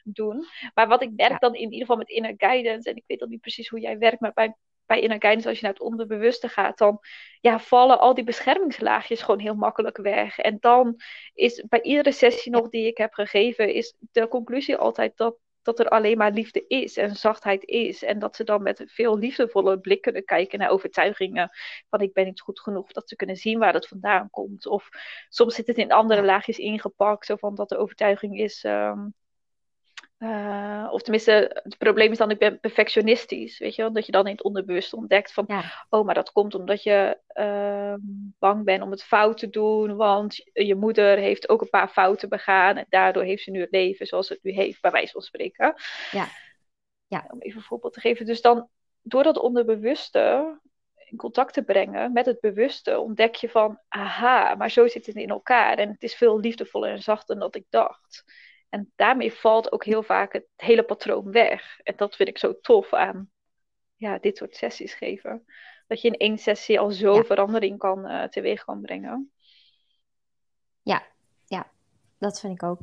doen. 0.03 0.45
Maar 0.73 0.87
wat 0.87 1.01
ik 1.01 1.11
merk 1.15 1.39
dan 1.39 1.53
in 1.53 1.61
ieder 1.61 1.79
geval 1.79 1.97
met 1.97 2.09
inner 2.09 2.33
guidance, 2.37 2.89
en 2.89 2.95
ik 2.95 3.03
weet 3.07 3.19
dan 3.19 3.29
niet 3.29 3.41
precies 3.41 3.69
hoe 3.69 3.79
jij 3.79 3.97
werkt, 3.97 4.19
maar 4.19 4.33
bij 4.33 4.55
bij 4.87 5.01
inner 5.01 5.21
guidance, 5.21 5.47
als 5.47 5.57
je 5.59 5.63
naar 5.63 5.73
het 5.73 5.81
onderbewuste 5.81 6.49
gaat, 6.49 6.77
dan 6.77 6.99
ja, 7.39 7.59
vallen 7.59 7.99
al 7.99 8.13
die 8.13 8.23
beschermingslaagjes 8.23 9.21
gewoon 9.21 9.39
heel 9.39 9.55
makkelijk 9.55 9.97
weg. 9.97 10.37
En 10.37 10.57
dan 10.59 11.01
is 11.33 11.63
bij 11.69 11.81
iedere 11.81 12.11
sessie 12.11 12.51
nog 12.51 12.69
die 12.69 12.87
ik 12.87 12.97
heb 12.97 13.13
gegeven, 13.13 13.73
is 13.73 13.95
de 14.11 14.27
conclusie 14.27 14.77
altijd 14.77 15.17
dat, 15.17 15.37
dat 15.61 15.79
er 15.79 15.89
alleen 15.89 16.17
maar 16.17 16.31
liefde 16.31 16.67
is 16.67 16.97
en 16.97 17.15
zachtheid 17.15 17.65
is. 17.65 18.03
En 18.03 18.19
dat 18.19 18.35
ze 18.35 18.43
dan 18.43 18.63
met 18.63 18.83
veel 18.85 19.17
liefdevolle 19.17 19.79
blik 19.79 20.01
kunnen 20.01 20.25
kijken 20.25 20.59
naar 20.59 20.69
overtuigingen 20.69 21.49
van 21.89 22.01
ik 22.01 22.13
ben 22.13 22.25
niet 22.25 22.41
goed 22.41 22.59
genoeg. 22.59 22.91
Dat 22.91 23.09
ze 23.09 23.15
kunnen 23.15 23.35
zien 23.35 23.59
waar 23.59 23.73
het 23.73 23.87
vandaan 23.87 24.29
komt. 24.29 24.67
Of 24.67 24.89
soms 25.29 25.55
zit 25.55 25.67
het 25.67 25.77
in 25.77 25.91
andere 25.91 26.23
laagjes 26.23 26.57
ingepakt, 26.57 27.25
zo 27.25 27.35
van 27.35 27.55
dat 27.55 27.69
de 27.69 27.77
overtuiging 27.77 28.39
is. 28.39 28.63
Ehm, 28.63 29.07
uh, 30.19 30.87
of 30.91 31.01
tenminste, 31.01 31.59
het 31.63 31.77
probleem 31.77 32.11
is 32.11 32.17
dan, 32.17 32.31
ik 32.31 32.39
ben 32.39 32.59
perfectionistisch, 32.59 33.57
weet 33.57 33.75
je 33.75 33.81
wel? 33.81 33.93
Dat 33.93 34.05
je 34.05 34.11
dan 34.11 34.25
in 34.25 34.31
het 34.31 34.43
onderbewust 34.43 34.93
ontdekt 34.93 35.33
van, 35.33 35.47
oh, 35.89 36.05
maar 36.05 36.15
dat 36.15 36.31
komt 36.31 36.55
omdat 36.55 36.83
je 36.83 37.19
uh, 37.33 37.93
bang 38.39 38.63
bent 38.63 38.83
om 38.83 38.91
het 38.91 39.03
fout 39.03 39.37
te 39.37 39.49
doen, 39.49 39.95
want 39.95 40.35
je 40.53 40.75
moeder 40.75 41.17
heeft 41.17 41.49
ook 41.49 41.61
een 41.61 41.69
paar 41.69 41.89
fouten 41.89 42.29
begaan 42.29 42.77
en 42.77 42.85
daardoor 42.89 43.23
heeft 43.23 43.43
ze 43.43 43.51
nu 43.51 43.59
het 43.59 43.71
leven 43.71 44.05
zoals 44.05 44.29
het 44.29 44.39
nu 44.41 44.51
heeft, 44.51 44.81
bij 44.81 44.91
wijze 44.91 45.11
van 45.11 45.21
spreken. 45.21 45.75
Ja. 46.11 46.27
ja. 47.07 47.25
Om 47.29 47.41
even 47.41 47.57
een 47.57 47.65
voorbeeld 47.65 47.93
te 47.93 47.99
geven. 47.99 48.25
Dus 48.25 48.41
dan, 48.41 48.69
door 49.01 49.23
dat 49.23 49.37
onderbewuste 49.37 50.57
in 51.09 51.17
contact 51.17 51.53
te 51.53 51.63
brengen 51.63 52.13
met 52.13 52.25
het 52.25 52.39
bewuste, 52.39 52.99
ontdek 52.99 53.35
je 53.35 53.49
van, 53.49 53.79
aha, 53.87 54.55
maar 54.55 54.71
zo 54.71 54.87
zit 54.87 55.05
het 55.05 55.15
in 55.15 55.29
elkaar 55.29 55.77
en 55.77 55.89
het 55.89 56.03
is 56.03 56.15
veel 56.15 56.39
liefdevoller 56.39 56.89
en 56.89 57.01
zachter 57.01 57.39
dan 57.39 57.49
ik 57.51 57.65
dacht. 57.69 58.23
En 58.69 58.91
daarmee 58.95 59.33
valt 59.33 59.71
ook 59.71 59.85
heel 59.85 60.03
vaak 60.03 60.33
het 60.33 60.45
hele 60.55 60.83
patroon 60.83 61.31
weg. 61.31 61.79
En 61.83 61.93
dat 61.97 62.15
vind 62.15 62.29
ik 62.29 62.37
zo 62.37 62.59
tof 62.61 62.93
aan 62.93 63.31
ja, 63.95 64.17
dit 64.17 64.37
soort 64.37 64.55
sessies 64.55 64.93
geven. 64.93 65.45
Dat 65.87 66.01
je 66.01 66.07
in 66.07 66.17
één 66.17 66.37
sessie 66.37 66.79
al 66.79 66.91
zo 66.91 67.21
verandering 67.21 67.77
kan, 67.77 68.11
uh, 68.11 68.23
teweeg 68.23 68.65
kan 68.65 68.81
brengen. 68.81 69.31
Ja, 70.81 71.03
ja, 71.45 71.71
dat 72.17 72.39
vind 72.39 72.53
ik 72.53 72.63
ook. 72.63 72.79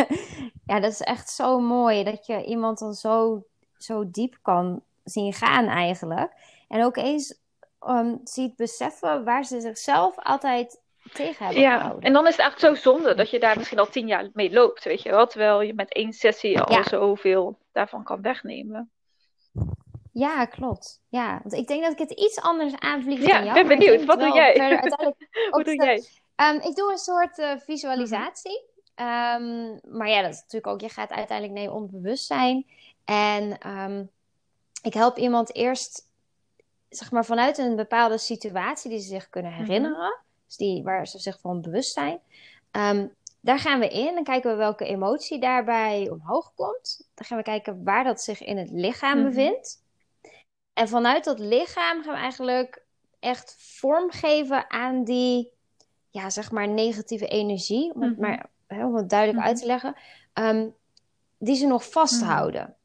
ja, 0.70 0.80
dat 0.80 0.92
is 0.92 1.00
echt 1.00 1.30
zo 1.30 1.60
mooi 1.60 2.04
dat 2.04 2.26
je 2.26 2.44
iemand 2.44 2.78
dan 2.78 2.94
zo, 2.94 3.46
zo 3.76 4.10
diep 4.10 4.38
kan 4.42 4.84
zien 5.04 5.32
gaan 5.32 5.66
eigenlijk. 5.66 6.32
En 6.68 6.84
ook 6.84 6.96
eens 6.96 7.40
um, 7.86 8.20
ziet 8.24 8.56
beseffen 8.56 9.24
waar 9.24 9.44
ze 9.44 9.60
zichzelf 9.60 10.18
altijd 10.18 10.81
tegen 11.12 11.44
hebben 11.44 11.62
ja, 11.62 11.96
en 12.00 12.12
dan 12.12 12.26
is 12.26 12.36
het 12.36 12.40
eigenlijk 12.40 12.76
zo 12.76 12.90
zonde 12.90 13.14
dat 13.14 13.30
je 13.30 13.40
daar 13.40 13.56
misschien 13.56 13.78
al 13.78 13.88
tien 13.88 14.06
jaar 14.06 14.30
mee 14.32 14.52
loopt, 14.52 14.84
weet 14.84 15.02
je 15.02 15.10
wel. 15.10 15.26
Terwijl 15.26 15.60
je 15.60 15.74
met 15.74 15.92
één 15.92 16.12
sessie 16.12 16.60
al 16.60 16.72
ja. 16.72 16.82
zoveel 16.82 17.58
daarvan 17.72 18.04
kan 18.04 18.22
wegnemen. 18.22 18.90
Ja, 20.12 20.44
klopt. 20.44 21.00
Ja, 21.08 21.40
want 21.42 21.54
ik 21.54 21.66
denk 21.66 21.82
dat 21.82 21.92
ik 21.92 21.98
het 21.98 22.10
iets 22.10 22.40
anders 22.40 22.78
aanvlieg 22.78 23.20
ja, 23.20 23.26
dan 23.26 23.44
jou. 23.44 23.46
Ja, 23.46 23.52
ben 23.52 23.78
benieuwd. 23.78 24.04
Wat 24.04 24.20
doe 24.20 24.32
jij? 24.32 24.80
Wat 25.50 25.64
doe 25.64 25.74
jij? 25.74 26.04
Um, 26.36 26.60
ik 26.60 26.74
doe 26.74 26.90
een 26.90 26.98
soort 26.98 27.38
uh, 27.38 27.52
visualisatie. 27.56 28.64
Um, 28.96 29.80
maar 29.82 30.08
ja, 30.08 30.22
dat 30.22 30.30
is 30.30 30.40
natuurlijk 30.40 30.66
ook, 30.66 30.80
je 30.80 30.88
gaat 30.88 31.10
uiteindelijk 31.10 31.58
nee 31.58 31.72
onbewustzijn. 31.72 32.66
En 33.04 33.68
um, 33.68 34.10
ik 34.82 34.94
help 34.94 35.16
iemand 35.16 35.54
eerst, 35.54 36.08
zeg 36.88 37.10
maar, 37.10 37.24
vanuit 37.24 37.58
een 37.58 37.76
bepaalde 37.76 38.18
situatie 38.18 38.90
die 38.90 39.00
ze 39.00 39.08
zich 39.08 39.28
kunnen 39.28 39.52
mhm. 39.52 39.64
Herinneren 40.56 40.76
die, 40.76 40.82
waar 40.82 41.06
ze 41.06 41.18
zich 41.18 41.40
van 41.40 41.60
bewust 41.60 41.92
zijn. 41.92 42.20
Ehm, 42.70 43.06
daar 43.40 43.58
gaan 43.58 43.80
we 43.80 43.88
in 43.88 44.16
en 44.16 44.24
kijken 44.24 44.50
we 44.50 44.56
welke 44.56 44.84
emotie 44.84 45.40
daarbij 45.40 46.10
omhoog 46.10 46.54
komt. 46.54 47.08
Dan 47.14 47.26
gaan 47.26 47.38
we 47.38 47.44
kijken 47.44 47.84
waar 47.84 48.04
dat 48.04 48.22
zich 48.22 48.42
in 48.42 48.56
het 48.56 48.70
lichaam 48.70 49.18
mhm. 49.18 49.26
bevindt. 49.26 49.82
En 50.72 50.88
vanuit 50.88 51.24
dat 51.24 51.38
lichaam 51.38 52.02
gaan 52.02 52.14
we 52.14 52.20
eigenlijk 52.20 52.84
echt 53.18 53.56
vormgeven 53.58 54.70
aan 54.70 55.04
die, 55.04 55.52
ja, 56.10 56.30
zeg 56.30 56.50
maar, 56.50 56.68
negatieve 56.68 57.26
energie. 57.26 57.94
Om 57.94 58.02
het, 58.02 58.18
mhm. 58.18 58.20
maar, 58.20 58.50
om 58.68 58.94
het 58.94 59.08
duidelijk 59.08 59.38
mhm. 59.38 59.48
uit 59.48 59.58
te 59.58 59.66
leggen. 59.66 59.94
Ehm, 60.32 60.68
die 61.38 61.56
ze 61.56 61.66
nog 61.66 61.90
vasthouden. 61.90 62.76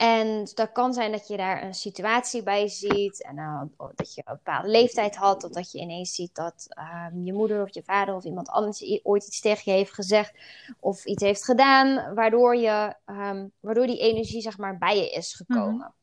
En 0.00 0.48
dat 0.54 0.72
kan 0.72 0.92
zijn 0.92 1.12
dat 1.12 1.28
je 1.28 1.36
daar 1.36 1.62
een 1.62 1.74
situatie 1.74 2.42
bij 2.42 2.68
ziet. 2.68 3.22
En 3.22 3.36
uh, 3.36 3.62
dat 3.94 4.14
je 4.14 4.22
een 4.24 4.34
bepaalde 4.34 4.68
leeftijd 4.68 5.16
had. 5.16 5.44
Of 5.44 5.50
dat 5.50 5.72
je 5.72 5.78
ineens 5.78 6.14
ziet 6.14 6.34
dat 6.34 6.66
ehm, 6.68 7.24
je 7.24 7.32
moeder 7.32 7.62
of 7.62 7.74
je 7.74 7.82
vader 7.82 8.14
of 8.14 8.24
iemand 8.24 8.48
anders 8.48 9.00
ooit 9.02 9.26
iets 9.26 9.40
tegen 9.40 9.72
je 9.72 9.78
heeft 9.78 9.94
gezegd. 9.94 10.34
Of 10.78 11.04
iets 11.04 11.22
heeft 11.22 11.44
gedaan. 11.44 12.14
Waardoor, 12.14 12.56
je, 12.56 12.94
um, 13.06 13.52
waardoor 13.60 13.86
die 13.86 13.98
energie 13.98 14.40
zeg 14.40 14.58
maar 14.58 14.78
bij 14.78 14.96
je 14.96 15.10
is 15.10 15.34
gekomen. 15.34 15.74
Mm 15.74 15.94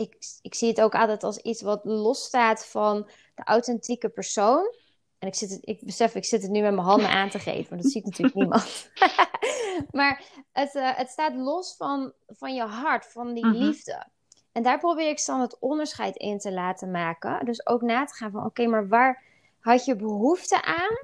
ik, 0.00 0.16
ik 0.42 0.54
zie 0.54 0.68
het 0.68 0.80
ook 0.80 0.94
altijd 0.94 1.22
als 1.22 1.38
iets 1.38 1.62
wat 1.62 1.84
losstaat 1.84 2.66
van 2.66 3.08
de 3.34 3.44
authentieke 3.44 4.08
persoon. 4.08 4.74
En 5.20 5.28
ik, 5.28 5.34
zit 5.34 5.50
het, 5.50 5.58
ik 5.62 5.80
besef, 5.84 6.14
ik 6.14 6.24
zit 6.24 6.42
het 6.42 6.50
nu 6.50 6.60
met 6.60 6.74
mijn 6.74 6.86
handen 6.86 7.08
aan 7.10 7.28
te 7.28 7.38
geven. 7.38 7.76
Dat 7.76 7.86
ziet 7.90 8.04
natuurlijk 8.04 8.36
niemand. 8.40 8.90
maar 9.90 10.22
het, 10.52 10.74
uh, 10.74 10.96
het 10.96 11.08
staat 11.08 11.34
los 11.34 11.76
van, 11.76 12.12
van 12.26 12.54
je 12.54 12.62
hart, 12.62 13.06
van 13.06 13.34
die 13.34 13.46
Mhm. 13.46 13.56
liefde. 13.56 14.06
En 14.52 14.62
daar 14.62 14.78
probeer 14.78 15.08
ik 15.08 15.24
dan 15.26 15.40
het 15.40 15.58
onderscheid 15.58 16.16
in 16.16 16.38
te 16.38 16.52
laten 16.52 16.90
maken. 16.90 17.44
Dus 17.44 17.66
ook 17.66 17.82
na 17.82 18.04
te 18.04 18.14
gaan 18.14 18.30
van, 18.30 18.44
oké, 18.44 18.66
maar 18.66 18.88
waar 18.88 19.22
had 19.60 19.84
je 19.84 19.96
behoefte 19.96 20.62
aan? 20.64 20.98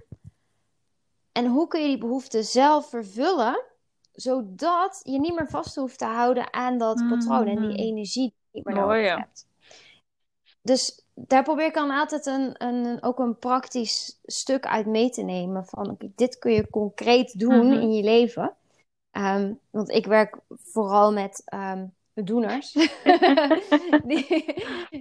En 1.33 1.47
hoe 1.47 1.69
kun 1.69 1.81
je 1.81 1.87
die 1.87 1.99
behoefte 1.99 2.43
zelf 2.43 2.89
vervullen? 2.89 3.63
Zodat 4.13 5.01
je 5.03 5.19
niet 5.21 5.35
meer 5.35 5.49
vast 5.49 5.77
hoeft 5.77 5.99
te 5.99 6.05
houden 6.05 6.53
aan 6.53 6.79
dat 6.79 7.05
patroon 7.09 7.47
en 7.47 7.57
die 7.61 7.69
Mhm. 7.69 7.79
energie 7.79 8.35
die 8.51 8.63
je 8.65 8.75
nodig 8.75 9.05
ja. 9.05 9.17
hebt. 9.19 9.47
Dus 10.63 11.06
daar 11.19 11.43
probeer 11.43 11.67
ik 11.67 11.75
dan 11.75 11.91
altijd 11.91 12.27
een, 12.27 12.55
een, 12.65 13.03
ook 13.03 13.19
een 13.19 13.39
praktisch 13.39 14.21
stuk 14.25 14.67
uit 14.67 14.87
mee 14.87 15.11
te 15.11 15.23
nemen. 15.23 15.65
Van 15.67 15.97
dit 15.99 16.39
kun 16.39 16.53
je 16.53 16.71
concreet 16.71 17.39
doen 17.39 17.67
Mhm. 17.67 17.81
in 17.81 17.93
je 17.93 18.03
leven. 18.03 18.55
Ehm, 19.11 19.53
want 19.71 19.91
ik 19.91 20.07
werk 20.07 20.39
vooral 20.49 21.13
met 21.13 21.43
ehm, 21.45 21.87
doeners. 22.15 22.73
die, 24.05 24.45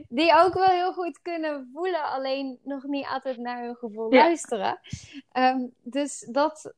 die 0.09 0.33
ook 0.35 0.53
wel 0.53 0.69
heel 0.69 0.93
goed 0.93 1.21
kunnen 1.21 1.69
voelen, 1.73 2.03
alleen 2.03 2.59
nog 2.63 2.83
niet 2.83 3.07
altijd 3.07 3.37
naar 3.37 3.63
hun 3.63 3.75
gevoel 3.75 4.13
Ja. 4.13 4.23
luisteren. 4.23 4.79
Ehm, 5.31 5.59
dus 5.83 6.27
dat. 6.31 6.73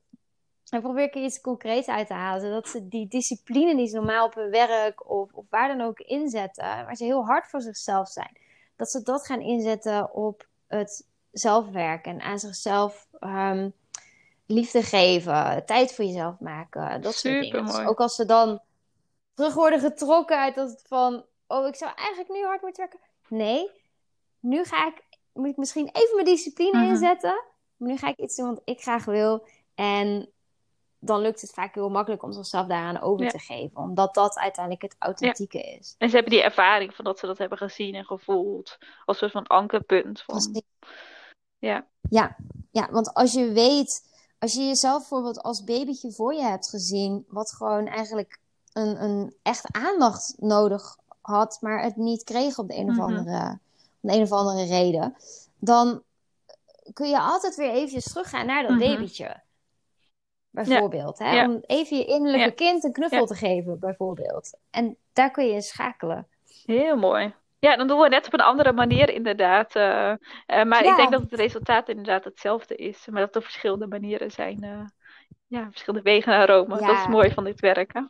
Dan 0.69 0.81
probeer 0.81 1.03
ik 1.03 1.15
er 1.15 1.23
iets 1.23 1.41
concreets 1.41 1.87
uit 1.87 2.07
te 2.07 2.13
halen. 2.13 2.41
Zodat 2.41 2.67
ze 2.67 2.87
die 2.87 3.07
discipline 3.07 3.75
die 3.75 3.87
ze 3.87 3.95
normaal 3.95 4.25
op 4.25 4.33
hun 4.35 4.49
werk 4.49 5.09
of, 5.09 5.33
of 5.33 5.45
waar 5.49 5.67
dan 5.77 5.87
ook 5.87 5.99
inzetten, 5.99 6.63
waar 6.63 6.95
ze 6.95 7.03
heel 7.03 7.25
hard 7.25 7.47
voor 7.47 7.61
zichzelf 7.61 8.07
zijn, 8.09 8.37
dat 8.77 8.89
ze 8.91 9.03
dat 9.03 9.25
gaan 9.25 9.41
inzetten 9.41 10.13
op 10.13 10.47
het 10.67 11.07
zelfwerk 11.31 12.05
en 12.05 12.21
aan 12.21 12.39
zichzelf 12.39 13.07
ehm, 13.19 13.69
liefde 14.45 14.83
geven, 14.83 15.65
tijd 15.65 15.93
voor 15.95 16.05
jezelf 16.05 16.39
maken, 16.39 17.01
dat 17.01 17.15
soort 17.15 17.41
dingen. 17.41 17.65
Dus 17.65 17.79
ook 17.79 17.99
als 17.99 18.15
ze 18.15 18.25
dan 18.25 18.61
terug 19.33 19.53
worden 19.53 19.79
getrokken 19.79 20.39
uit 20.39 20.55
dat 20.55 20.81
van, 20.87 21.25
oh, 21.47 21.67
ik 21.67 21.75
zou 21.75 21.91
eigenlijk 21.95 22.29
nu 22.29 22.45
hard 22.45 22.61
moeten 22.61 22.83
werken. 22.89 23.09
Nee, 23.27 23.69
nu 24.39 24.63
ga 24.63 24.87
ik, 24.87 25.03
moet 25.33 25.49
ik 25.49 25.57
misschien 25.57 25.89
even 25.93 26.15
mijn 26.15 26.25
discipline 26.27 26.77
Mhm. 26.77 26.89
inzetten, 26.89 27.43
maar 27.77 27.89
nu 27.89 27.97
ga 27.97 28.07
ik 28.07 28.17
iets 28.17 28.35
doen 28.35 28.49
wat 28.49 28.61
ik 28.65 28.81
graag 28.81 29.05
wil. 29.05 29.47
En 29.75 30.29
dan 31.07 31.21
lukt 31.21 31.41
het 31.41 31.51
vaak 31.53 31.75
heel 31.75 31.89
makkelijk 31.89 32.23
om 32.23 32.31
zichzelf 32.31 32.67
daaraan 32.67 33.01
over 33.01 33.23
Ja. 33.25 33.31
te 33.31 33.39
geven, 33.39 33.77
omdat 33.77 34.13
dat 34.13 34.37
uiteindelijk 34.37 34.83
het 34.83 34.95
authentieke 34.99 35.61
is. 35.61 35.95
En 35.97 36.09
ze 36.09 36.15
hebben 36.15 36.33
die 36.33 36.43
ervaring 36.43 36.95
van 36.95 37.05
dat 37.05 37.19
ze 37.19 37.25
dat 37.25 37.37
hebben 37.37 37.57
gezien 37.57 37.95
en 37.95 38.05
gevoeld. 38.05 38.77
Als 39.05 39.21
een 39.21 39.29
soort 39.29 39.31
van 39.31 39.57
ankerpunt. 39.57 40.21
Van, 40.21 40.63
ja. 41.59 41.87
Ja, 42.09 42.35
ja, 42.71 42.87
want 42.91 43.13
als 43.13 43.33
je 43.33 43.51
weet, 43.51 44.07
als 44.39 44.53
je 44.53 44.65
jezelf 44.65 44.97
bijvoorbeeld 44.99 45.41
als 45.41 45.63
babytje 45.63 46.11
voor 46.11 46.33
je 46.33 46.41
hebt 46.43 46.69
gezien, 46.69 47.25
wat 47.27 47.51
gewoon 47.53 47.87
eigenlijk 47.87 48.39
een, 48.73 49.03
een 49.03 49.35
echt 49.43 49.65
aandacht 49.71 50.33
nodig 50.37 50.97
had, 51.21 51.57
maar 51.61 51.81
het 51.83 51.95
niet 51.95 52.23
kreeg 52.23 52.57
op 52.57 52.67
de 52.67 52.75
een 52.77 52.89
of 52.89 52.95
Mhm. 52.95 53.01
andere, 53.01 53.49
om 54.01 54.09
de 54.09 54.13
een 54.15 54.21
of 54.21 54.31
andere 54.31 54.65
reden, 54.65 55.15
dan 55.59 56.03
kun 56.93 57.09
je 57.09 57.19
altijd 57.19 57.55
weer 57.55 57.71
eventjes 57.71 58.03
teruggaan 58.03 58.45
naar 58.45 58.61
dat 58.63 58.71
Mhm. 58.71 58.79
babytje. 58.79 59.41
Bijvoorbeeld, 60.65 61.19
hè? 61.19 61.31
Ja. 61.35 61.45
om 61.49 61.59
even 61.65 61.97
je 61.97 62.05
innerlijke 62.05 62.51
kind 62.51 62.83
een 62.83 62.91
knuffel 62.91 63.25
te 63.25 63.35
geven, 63.35 63.79
bijvoorbeeld. 63.79 64.57
En 64.69 64.97
daar 65.13 65.31
kun 65.31 65.45
je 65.45 65.53
in 65.53 65.61
schakelen. 65.61 66.27
Heel 66.65 66.97
mooi. 66.97 67.33
Ja, 67.59 67.75
dan 67.75 67.87
doen 67.87 67.97
we 67.97 68.03
het 68.03 68.11
net 68.11 68.25
op 68.25 68.33
een 68.33 68.39
andere 68.41 68.71
manier 68.73 69.09
inderdaad. 69.09 69.75
eh, 69.75 70.09
eh, 70.11 70.17
maar 70.65 70.85
ik 70.85 70.95
denk 70.95 71.11
dat 71.11 71.21
het 71.21 71.33
resultaat 71.33 71.89
inderdaad 71.89 72.23
hetzelfde 72.23 72.75
is. 72.75 73.07
Maar 73.11 73.21
dat 73.21 73.35
er 73.35 73.41
verschillende 73.41 73.87
manieren 73.87 74.31
zijn. 74.31 74.63
eh, 74.63 74.85
ja, 75.47 75.67
verschillende 75.69 76.09
wegen 76.09 76.31
naar 76.31 76.49
Rome. 76.49 76.77
Dat 76.79 76.97
is 76.97 77.07
mooi 77.07 77.31
van 77.31 77.43
dit 77.43 77.59
werk. 77.59 77.93
Hè? 77.93 78.01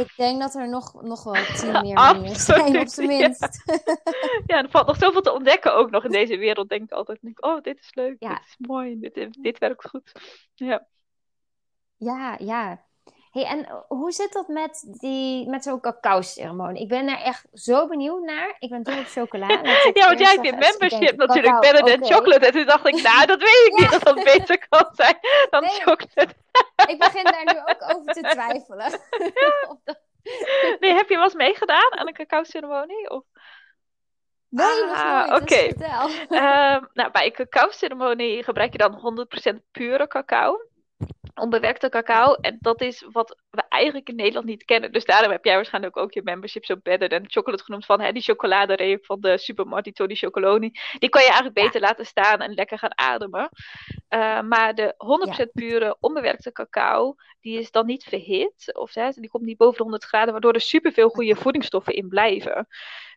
Ik 0.00 0.12
denk 0.16 0.40
dat 0.40 0.54
er 0.54 0.68
nog, 0.68 1.02
nog 1.02 1.24
wel 1.24 1.34
tien 1.56 1.80
meer 1.80 1.94
manieren 1.94 2.36
zijn, 2.40 2.78
op 2.80 2.88
zijn 2.88 3.10
ja. 3.10 3.16
minst. 3.18 3.62
Ja, 4.46 4.62
er 4.62 4.70
valt 4.70 4.86
nog 4.86 4.96
zoveel 4.96 5.20
te 5.20 5.32
ontdekken 5.32 5.74
ook 5.74 5.90
nog 5.90 6.04
in 6.04 6.10
deze 6.20 6.36
wereld. 6.36 6.68
Denk 6.68 6.82
ik 6.82 6.90
altijd. 6.90 7.18
Denk, 7.22 7.44
oh, 7.44 7.60
dit 7.62 7.78
is 7.78 7.94
leuk. 7.94 8.16
Ja. 8.18 8.28
Dit 8.28 8.44
is 8.46 8.54
mooi. 8.58 8.98
Dit, 9.00 9.42
dit 9.42 9.58
werkt 9.58 9.88
goed. 9.88 10.12
Ja. 10.54 10.86
Ja, 11.96 12.36
ja. 12.38 12.84
Hey, 13.30 13.44
en 13.44 13.84
hoe 13.88 14.12
zit 14.12 14.32
dat 14.32 14.48
met, 14.48 14.96
die, 15.00 15.48
met 15.48 15.62
zo'n 15.62 15.80
cacao-ceremonie? 15.80 16.82
Ik 16.82 16.88
ben 16.88 17.06
daar 17.06 17.20
echt 17.22 17.46
zo 17.52 17.88
benieuwd 17.88 18.22
naar. 18.22 18.56
Ik 18.58 18.70
ben 18.70 18.82
dol 18.82 18.98
op 18.98 19.06
chocola. 19.06 19.46
Ja, 19.92 20.06
want 20.06 20.18
jij 20.18 20.30
hebt 20.32 20.44
je. 20.46 20.56
Dus 20.56 20.68
membership 20.70 21.00
denk, 21.00 21.16
natuurlijk, 21.16 21.60
better 21.60 21.84
than 21.84 22.02
oké. 22.02 22.14
chocolate. 22.14 22.46
En 22.46 22.52
toen 22.52 22.66
dacht 22.66 22.86
ik, 22.86 23.02
nou, 23.02 23.26
dat 23.26 23.38
weet 23.40 23.66
ik 23.66 23.72
niet 23.78 23.90
Ja. 23.90 23.98
dat 23.98 24.02
dat 24.02 24.24
beter 24.24 24.66
kan 24.68 24.88
zijn 24.92 25.18
dan 25.50 25.62
Nee. 25.62 25.70
chocolate. 25.70 26.34
Ik 26.86 26.98
begin 26.98 27.24
daar 27.24 27.44
nu 27.54 27.58
ook 27.60 27.96
over 27.96 28.12
te 28.12 28.20
twijfelen. 28.34 28.86
Of 29.68 29.78
Nee, 30.80 30.92
heb 30.94 31.08
je 31.08 31.14
wel 31.14 31.24
eens 31.24 31.34
meegedaan 31.34 31.98
aan 31.98 32.06
een 32.06 32.14
cacao-ceremonie? 32.14 33.10
Of... 33.10 33.22
Nee, 34.48 34.84
Ah. 34.84 35.28
Dus 35.28 35.40
oké. 35.40 35.54
vertel. 35.54 36.08
Ehm, 36.38 36.84
nou, 36.92 37.10
bij 37.10 37.24
een 37.26 37.32
cacao-ceremonie 37.32 38.42
gebruik 38.44 38.72
je 38.72 38.78
dan 38.78 38.98
100% 38.98 39.62
pure 39.70 40.06
cacao. 40.06 40.60
Onbewerkte 41.40 41.88
cacao. 41.88 42.34
En 42.34 42.58
dat 42.60 42.80
is 42.80 43.06
wat 43.12 43.36
eigenlijk 43.76 44.08
in 44.08 44.16
Nederland 44.16 44.46
niet 44.46 44.64
kennen. 44.64 44.92
Dus 44.92 45.04
daarom 45.04 45.30
heb 45.30 45.44
jij 45.44 45.54
waarschijnlijk 45.54 45.96
ook 45.96 46.12
je 46.12 46.20
membership 46.24 46.64
zo 46.64 46.76
better 46.82 47.08
than 47.08 47.24
chocolate 47.30 47.64
genoemd. 47.64 47.84
Van 47.86 48.00
hè, 48.00 48.12
die 48.12 48.22
chocoladereep 48.22 49.04
van 49.06 49.20
de 49.20 49.38
supermarkt, 49.38 49.84
die 49.84 49.92
Tony 49.92 50.14
Chocoloni. 50.14 50.70
Die 50.98 51.08
kan 51.08 51.22
je 51.22 51.28
eigenlijk 51.28 51.58
Ja. 51.58 51.64
beter 51.64 51.80
laten 51.80 52.06
staan 52.06 52.40
en 52.40 52.54
lekker 52.54 52.78
gaan 52.78 52.98
ademen. 52.98 53.48
Eh, 54.08 54.40
maar 54.42 54.74
de 54.74 54.94
100% 54.96 55.52
pure 55.52 55.96
onbewerkte 56.00 56.52
cacao, 56.52 57.14
die 57.40 57.58
is 57.58 57.70
dan 57.70 57.86
niet 57.86 58.04
verhit. 58.04 58.70
Of 58.78 58.94
hè, 58.94 59.10
die 59.10 59.30
komt 59.30 59.44
niet 59.44 59.56
boven 59.56 59.76
de 59.76 59.82
100 59.82 60.04
graden, 60.04 60.32
waardoor 60.32 60.52
er 60.52 60.60
superveel 60.60 61.08
goede 61.08 61.36
voedingsstoffen 61.36 61.94
in 61.94 62.08
blijven. 62.08 62.66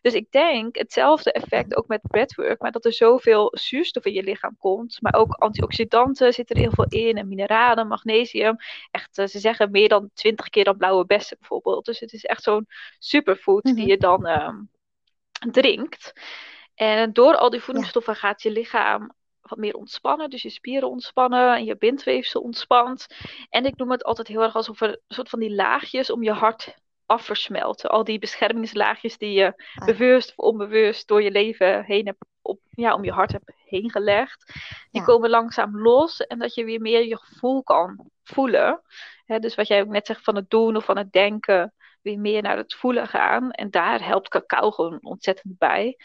Dus 0.00 0.14
ik 0.14 0.30
denk 0.30 0.76
hetzelfde 0.76 1.32
effect 1.32 1.76
ook 1.76 1.86
met 1.86 2.00
breathwork, 2.02 2.60
maar 2.60 2.72
dat 2.72 2.84
er 2.84 2.92
zoveel 2.92 3.48
zuurstof 3.52 4.04
in 4.04 4.12
je 4.12 4.22
lichaam 4.22 4.56
komt. 4.58 4.96
Maar 5.00 5.14
ook 5.14 5.32
antioxidanten 5.32 6.32
zitten 6.32 6.56
er 6.56 6.62
heel 6.62 6.70
veel 6.70 6.86
in, 6.88 7.16
en 7.16 7.28
mineralen, 7.28 7.88
magnesium. 7.88 8.56
Echt, 8.90 9.18
eh, 9.18 9.26
ze 9.26 9.38
zeggen 9.38 9.70
meer 9.70 9.88
dan 9.88 10.10
20 10.14 10.48
keer 10.50 10.64
dan 10.64 10.76
blauwe 10.76 11.04
bessen 11.06 11.36
bijvoorbeeld. 11.38 11.84
Dus 11.84 12.00
het 12.00 12.12
is 12.12 12.24
echt 12.24 12.42
zo'n 12.42 12.66
superfood 12.98 13.64
Mhm. 13.64 13.74
die 13.74 13.86
je 13.86 13.96
dan 13.96 14.26
ehm, 14.26 14.56
drinkt. 15.50 16.12
En 16.74 17.12
door 17.12 17.36
al 17.36 17.50
die 17.50 17.60
voedingsstoffen 17.60 18.16
gaat 18.16 18.42
je 18.42 18.50
lichaam 18.50 19.12
wat 19.40 19.58
meer 19.58 19.74
ontspannen. 19.74 20.30
Dus 20.30 20.42
je 20.42 20.50
spieren 20.50 20.88
ontspannen 20.90 21.54
en 21.54 21.64
je 21.64 21.76
bindweefsel 21.76 22.40
ontspant. 22.40 23.06
En 23.48 23.64
ik 23.64 23.76
noem 23.76 23.90
het 23.90 24.04
altijd 24.04 24.28
heel 24.28 24.42
erg 24.42 24.54
alsof 24.54 24.80
er 24.80 24.88
een 24.88 24.98
soort 25.08 25.28
van 25.28 25.40
die 25.40 25.54
laagjes 25.54 26.10
om 26.10 26.22
je 26.22 26.32
hart 26.32 26.74
afversmelten. 27.06 27.90
Al 27.90 28.04
die 28.04 28.18
beschermingslaagjes 28.18 29.18
die 29.18 29.32
je 29.32 29.64
Ah. 29.74 29.86
bewust 29.86 30.32
of 30.36 30.44
onbewust 30.44 31.08
door 31.08 31.22
je 31.22 31.30
leven 31.30 31.84
heen 31.84 32.06
hebt 32.06 32.24
op, 32.42 32.60
ja, 32.70 32.94
om 32.94 33.04
je 33.04 33.12
hart 33.12 33.32
hebt 33.32 33.52
heen 33.64 33.90
gelegd. 33.90 34.52
Die 34.90 35.00
Ja. 35.00 35.04
komen 35.06 35.30
langzaam 35.30 35.78
los 35.80 36.20
en 36.20 36.38
dat 36.38 36.54
je 36.54 36.64
weer 36.64 36.80
meer 36.80 37.06
je 37.06 37.16
gevoel 37.18 37.62
kan 37.62 38.10
voelen. 38.24 38.82
Hè, 39.30 39.38
dus 39.38 39.54
wat 39.54 39.68
jij 39.68 39.80
ook 39.80 39.88
net 39.88 40.06
zegt 40.06 40.24
van 40.24 40.36
het 40.36 40.50
doen 40.50 40.76
of 40.76 40.84
van 40.84 40.98
het 40.98 41.12
denken, 41.12 41.74
weer 42.02 42.18
meer 42.18 42.42
naar 42.42 42.56
het 42.56 42.74
voelen 42.74 43.06
gaan. 43.06 43.50
En 43.50 43.70
daar 43.70 44.04
helpt 44.04 44.28
cacao 44.28 44.70
gewoon 44.70 44.98
ontzettend 45.02 45.58
bij. 45.58 45.96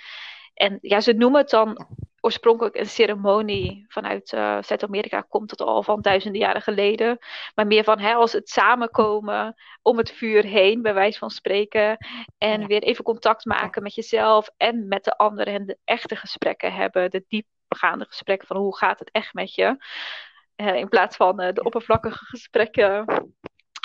En 0.53 0.77
ja, 0.81 1.01
ze 1.01 1.13
noemen 1.13 1.41
het 1.41 1.49
dan 1.49 1.87
oorspronkelijk 2.19 2.75
een 2.75 2.85
ceremonie. 2.85 3.85
Vanuit 3.87 4.33
eh, 4.33 4.57
Zuid-Amerika 4.61 5.21
komt 5.21 5.51
het 5.51 5.61
al 5.61 5.83
van 5.83 6.01
duizenden 6.01 6.41
jaren 6.41 6.61
geleden. 6.61 7.17
Maar 7.55 7.67
meer 7.67 7.83
van 7.83 7.99
hè, 7.99 8.13
als 8.13 8.31
het 8.31 8.49
samenkomen 8.49 9.55
om 9.81 9.97
het 9.97 10.11
vuur 10.11 10.43
heen, 10.43 10.81
bij 10.81 10.93
wijze 10.93 11.19
van 11.19 11.29
spreken. 11.29 11.97
En 12.37 12.61
Ja. 12.61 12.67
weer 12.67 12.83
even 12.83 13.03
contact 13.03 13.45
maken 13.45 13.83
met 13.83 13.95
jezelf 13.95 14.49
en 14.57 14.87
met 14.87 15.03
de 15.03 15.17
anderen. 15.17 15.53
En 15.53 15.65
de 15.65 15.77
echte 15.83 16.15
gesprekken 16.15 16.73
hebben. 16.73 17.09
De 17.11 17.25
diepgaande 17.27 18.05
gesprekken 18.05 18.47
van 18.47 18.57
hoe 18.57 18.77
gaat 18.77 18.99
het 18.99 19.11
echt 19.11 19.33
met 19.33 19.55
je. 19.55 19.77
In 20.55 20.89
plaats 20.89 21.15
van 21.15 21.39
eh, 21.39 21.53
de 21.53 21.63
oppervlakkige 21.63 22.25
gesprekken 22.25 23.05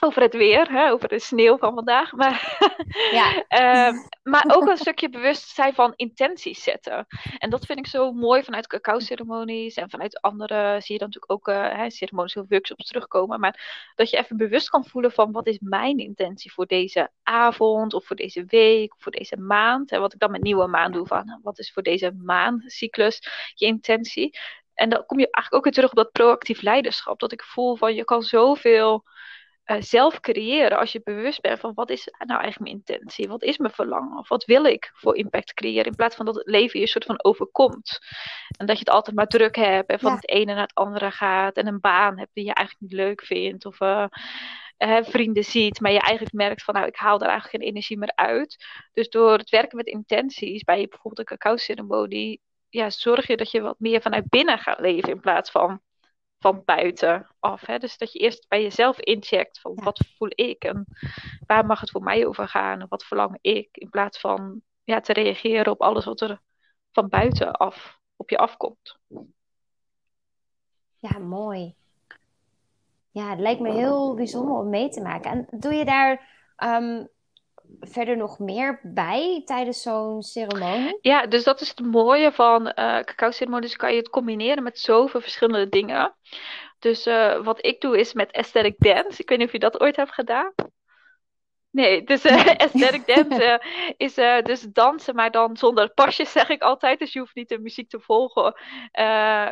over 0.02 0.22
het 0.22 0.35
weer, 0.35 0.70
hè, 0.70 0.90
over 0.90 1.09
de 1.09 1.18
sneeuw 1.18 1.59
van 1.59 1.74
vandaag. 1.74 2.12
Maar, 2.12 2.59
Ja. 3.11 3.44
Ehm, 3.48 3.94
maar 4.22 4.44
ook 4.48 4.68
een 4.68 4.76
stukje 4.76 5.09
bewustzijn 5.09 5.74
van 5.74 5.92
intenties 5.96 6.62
zetten. 6.62 7.06
En 7.38 7.50
dat 7.50 7.66
vind 7.66 7.78
ik 7.78 7.87
zo 7.87 8.12
mooi 8.12 8.42
vanuit 8.42 8.66
cacao-ceremonies 8.66 9.74
en 9.74 9.90
vanuit 9.90 10.20
andere 10.20 10.80
zie 10.80 10.92
je 10.92 10.98
dan 10.98 11.09
natuurlijk 11.09 11.33
ook 11.33 11.48
eh, 11.48 11.76
hè, 11.76 11.90
ceremonies 11.90 12.37
of 12.37 12.48
workshops 12.48 12.87
terugkomen. 12.87 13.40
Maar 13.40 13.92
dat 13.94 14.11
je 14.11 14.16
even 14.16 14.37
bewust 14.37 14.68
kan 14.68 14.85
voelen 14.85 15.12
van 15.12 15.33
wat 15.33 15.46
is 15.46 15.59
mijn 15.59 15.98
intentie 15.98 16.52
voor 16.52 16.66
deze 16.66 17.11
avond 17.22 17.94
of 17.94 18.07
voor 18.07 18.16
deze 18.16 18.44
week 18.44 18.94
of 18.94 19.03
voor 19.03 19.12
deze 19.12 19.36
maand. 19.36 19.90
En 19.90 20.01
wat 20.01 20.12
ik 20.12 20.18
dan 20.18 20.30
met 20.30 20.42
nieuwe 20.42 20.66
maan 20.66 20.92
doe 20.92 21.07
van 21.07 21.40
wat 21.42 21.59
is 21.59 21.72
voor 21.72 21.82
deze 21.82 22.12
maancyclus 22.12 23.22
je 23.55 23.66
intentie. 23.66 24.38
En 24.81 24.89
dan 24.89 25.07
kom 25.07 25.18
je 25.18 25.31
eigenlijk 25.31 25.55
ook 25.55 25.64
weer 25.64 25.72
terug 25.72 25.91
op 25.91 25.97
dat 25.97 26.12
proactief 26.12 26.62
leiderschap. 26.62 27.18
Dat 27.18 27.33
ik 27.33 27.43
voel 27.43 27.76
van 27.76 27.95
je 27.95 28.05
kan 28.05 28.22
zoveel 28.22 29.05
uh, 29.66 29.76
zelf 29.81 30.20
creëren 30.20 30.78
als 30.78 30.93
je 30.93 31.01
bewust 31.05 31.41
bent 31.41 31.61
van 31.61 31.74
wat 31.74 31.91
is 31.91 32.09
nou 32.18 32.41
eigenlijk 32.41 32.59
mijn 32.59 32.85
intentie, 32.87 33.28
wat 33.28 33.43
is 33.43 33.59
mijn 33.59 33.72
verlangen, 33.72 34.18
of 34.18 34.28
wat 34.28 34.45
wil 34.45 34.64
ik 34.64 34.91
voor 34.93 35.16
impact 35.16 35.55
creëren, 35.55 35.85
in 35.85 35.95
plaats 35.95 36.16
van 36.16 36.24
dat 36.26 36.35
het 36.35 36.47
leven 36.47 36.81
je 36.81 36.87
soort 36.87 37.05
van 37.05 37.24
overkomt. 37.24 37.99
En 38.59 38.66
dat 38.66 38.78
je 38.78 38.85
het 38.85 38.95
altijd 38.95 39.16
maar 39.16 39.26
druk 39.26 39.57
hebt 39.57 39.91
en 39.91 39.99
van 39.99 40.12
het 40.12 40.28
ene 40.28 40.53
naar 40.53 40.62
het 40.62 40.74
andere 40.74 41.11
gaat 41.11 41.57
en 41.57 41.66
een 41.66 41.81
baan 41.81 42.18
hebt 42.18 42.35
die 42.35 42.45
je 42.45 42.55
eigenlijk 42.55 42.91
niet 42.91 43.01
leuk 43.01 43.24
vindt, 43.24 43.66
of 43.66 43.81
uh, 43.81 44.07
vrienden 45.03 45.45
ziet, 45.45 45.81
maar 45.81 45.93
je 45.93 46.01
eigenlijk 46.01 46.35
merkt 46.35 46.62
van 46.62 46.74
nou 46.74 46.87
ik 46.87 46.97
haal 46.97 47.18
daar 47.18 47.28
eigenlijk 47.28 47.62
geen 47.62 47.72
energie 47.72 47.99
meer 47.99 48.12
uit. 48.14 48.66
Dus 48.93 49.09
door 49.09 49.33
het 49.33 49.51
werken 49.51 49.76
met 49.76 49.87
intenties, 49.87 50.62
bij 50.62 50.87
bijvoorbeeld 50.89 51.18
een 51.18 51.37
cacao 51.37 51.57
ceremonie, 51.57 52.41
ja, 52.70 52.90
zorg 52.90 53.26
je 53.26 53.36
dat 53.36 53.50
je 53.50 53.60
wat 53.60 53.78
meer 53.78 54.02
vanuit 54.02 54.28
binnen 54.28 54.58
gaat 54.58 54.80
leven 54.80 55.08
in 55.08 55.20
plaats 55.20 55.50
van 55.50 55.80
van 56.40 56.62
buiten 56.64 57.26
af. 57.38 57.66
Hè? 57.66 57.78
Dus 57.78 57.98
dat 57.98 58.12
je 58.12 58.18
eerst 58.18 58.48
bij 58.48 58.62
jezelf 58.62 58.98
incheckt 58.98 59.60
van 59.60 59.74
wat 59.74 60.06
voel 60.16 60.30
ik 60.34 60.64
en 60.64 60.86
waar 61.46 61.66
mag 61.66 61.80
het 61.80 61.90
voor 61.90 62.02
mij 62.02 62.26
over 62.26 62.48
gaan 62.48 62.80
en 62.80 62.86
wat 62.88 63.04
verlang 63.04 63.38
ik. 63.40 63.68
In 63.72 63.90
plaats 63.90 64.20
van 64.20 64.62
ja, 64.84 65.00
te 65.00 65.12
reageren 65.12 65.72
op 65.72 65.80
alles 65.80 66.04
wat 66.04 66.20
er 66.20 66.40
van 66.92 67.08
buiten 67.08 67.52
af 67.52 67.98
op 68.16 68.30
je 68.30 68.38
afkomt. 68.38 68.98
Ja, 70.96 71.18
mooi. 71.18 71.74
Ja, 73.10 73.30
het 73.30 73.38
lijkt 73.38 73.60
me 73.60 73.72
heel 73.72 74.14
bijzonder 74.14 74.56
om 74.56 74.68
mee 74.68 74.88
te 74.88 75.00
maken. 75.00 75.30
En 75.30 75.60
doe 75.60 75.74
je 75.74 75.84
daar 75.84 76.28
um, 76.56 77.08
verder 77.81 78.16
nog 78.16 78.39
meer 78.39 78.81
bij 78.83 79.43
tijdens 79.45 79.83
zo'n 79.83 80.22
ceremonie? 80.22 80.99
Ja, 81.01 81.26
dus 81.26 81.45
dat 81.45 81.61
is 81.61 81.68
het 81.68 81.81
mooie 81.81 82.33
van 82.33 82.66
uh, 82.66 82.72
cacao-ceremonies. 82.74 83.76
Kan 83.76 83.91
je 83.91 83.99
het 83.99 84.11
combineren 84.11 84.62
met 84.62 84.78
zoveel 84.78 85.20
verschillende 85.20 85.68
dingen. 85.68 86.14
Dus 86.78 87.07
uh, 87.07 87.45
wat 87.45 87.66
ik 87.66 87.81
doe 87.81 87.99
is 87.99 88.12
met 88.12 88.33
aesthetic 88.33 88.74
dance. 88.78 89.22
Ik 89.22 89.28
weet 89.28 89.39
niet 89.39 89.47
of 89.47 89.53
je 89.53 89.59
dat 89.59 89.81
ooit 89.81 89.97
hebt 89.97 90.14
gedaan. 90.14 90.53
Nee, 91.70 92.05
dus 92.05 92.24
uh, 92.24 92.47
aesthetic 92.47 93.07
dance 93.07 93.62
is 93.97 94.18
uh, 94.18 94.43
dus 94.43 94.62
dansen, 94.72 95.14
maar 95.14 95.31
dan 95.31 95.57
zonder 95.57 95.93
pasjes, 95.95 96.33
zeg 96.39 96.49
ik 96.49 96.62
altijd. 96.62 96.99
Dus 96.99 97.12
je 97.12 97.18
hoeft 97.18 97.35
niet 97.35 97.49
de 97.49 97.59
muziek 97.59 97.89
te 97.89 98.01
volgen 98.01 98.55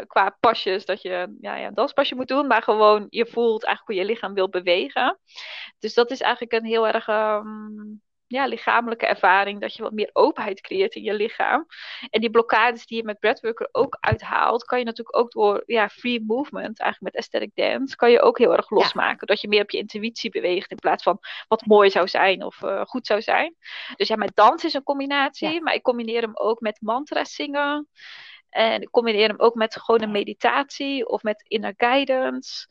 qua 0.07 0.37
pasjes, 0.41 0.85
dat 0.85 1.03
je 1.03 1.37
ja, 1.41 1.57
ja, 1.57 1.66
een 1.66 1.74
danspasje 1.74 2.14
moet 2.14 2.29
doen. 2.29 2.47
Maar 2.47 2.62
gewoon, 2.62 3.07
je 3.11 3.26
voelt 3.26 3.64
eigenlijk 3.64 3.99
hoe 3.99 4.07
je 4.07 4.12
lichaam 4.12 4.35
wil 4.35 4.49
bewegen. 4.49 5.18
Dus 5.79 5.95
dat 5.95 6.11
is 6.11 6.20
eigenlijk 6.20 6.53
een 6.53 6.64
heel 6.64 6.87
erg 6.87 7.09
um, 7.09 8.03
ja, 8.29 8.47
lichamelijke 8.47 9.07
ervaring, 9.07 9.61
dat 9.61 9.74
je 9.74 9.83
wat 9.83 9.93
meer 9.93 10.11
openheid 10.12 10.61
creëert 10.61 10.95
in 10.95 11.03
je 11.03 11.14
lichaam. 11.14 11.66
En 12.11 12.20
die 12.20 12.31
blokkades 12.31 12.87
die 12.87 12.97
je 12.97 13.05
met 13.05 13.18
breathworker 13.18 13.68
ook 13.72 13.97
uithaalt, 14.01 14.64
kan 14.64 14.79
je 14.79 14.85
natuurlijk 14.85 15.16
ook 15.16 15.33
door 15.33 15.62
ja, 15.66 15.89
free 15.89 16.24
movement, 16.26 16.81
eigenlijk 16.81 17.14
met 17.14 17.22
aesthetic 17.22 17.51
dance, 17.55 17.97
kan 17.97 18.11
je 18.11 18.20
ook 18.20 18.39
heel 18.39 18.57
erg 18.57 18.70
losmaken. 18.70 19.26
Dat 19.26 19.41
je 19.41 19.49
meer 19.49 19.62
op 19.62 19.70
je 19.70 19.79
intuïtie 19.79 20.31
beweegt 20.31 20.70
in 20.70 20.76
plaats 20.76 21.03
van 21.03 21.18
wat 21.49 21.66
mooi 21.66 21.91
zou 21.91 22.09
zijn 22.09 22.45
of 22.45 22.62
uh, 22.62 22.83
goed 22.85 23.07
zou 23.07 23.22
zijn. 23.22 23.55
Dus 23.97 24.09
ja, 24.09 24.16
met 24.16 24.35
dans 24.35 24.64
is 24.64 24.74
een 24.74 24.83
combinatie, 24.83 25.53
ja. 25.53 25.61
maar 25.61 25.74
ik 25.74 25.83
combineer 25.83 26.20
hem 26.20 26.37
ook 26.37 26.61
met 26.61 26.81
mantra 26.81 27.24
zingen. 27.24 27.89
En 28.49 28.83
ik 28.83 28.91
combineer 28.91 29.29
hem 29.29 29.41
ook 29.41 29.55
met 29.55 29.76
gewoon 29.76 30.03
een 30.03 30.11
meditatie 30.11 31.09
of 31.09 31.22
met 31.22 31.45
inner 31.47 31.74
guidance. 31.76 32.68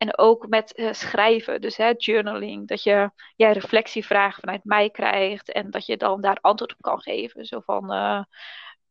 En 0.00 0.18
ook 0.18 0.48
met 0.48 0.78
uh, 0.78 0.92
schrijven, 0.92 1.60
dus 1.60 1.76
hè, 1.76 1.92
journaling, 1.96 2.68
dat 2.68 2.82
je 2.82 3.10
ja, 3.36 3.52
reflectievragen 3.52 4.40
vanuit 4.40 4.64
mij 4.64 4.90
krijgt 4.90 5.52
en 5.52 5.70
dat 5.70 5.86
je 5.86 5.96
dan 5.96 6.20
daar 6.20 6.38
antwoord 6.40 6.72
op 6.72 6.80
kan 6.80 7.00
geven. 7.00 7.44
Zo 7.44 7.60
van, 7.60 7.92
uh, 7.92 8.22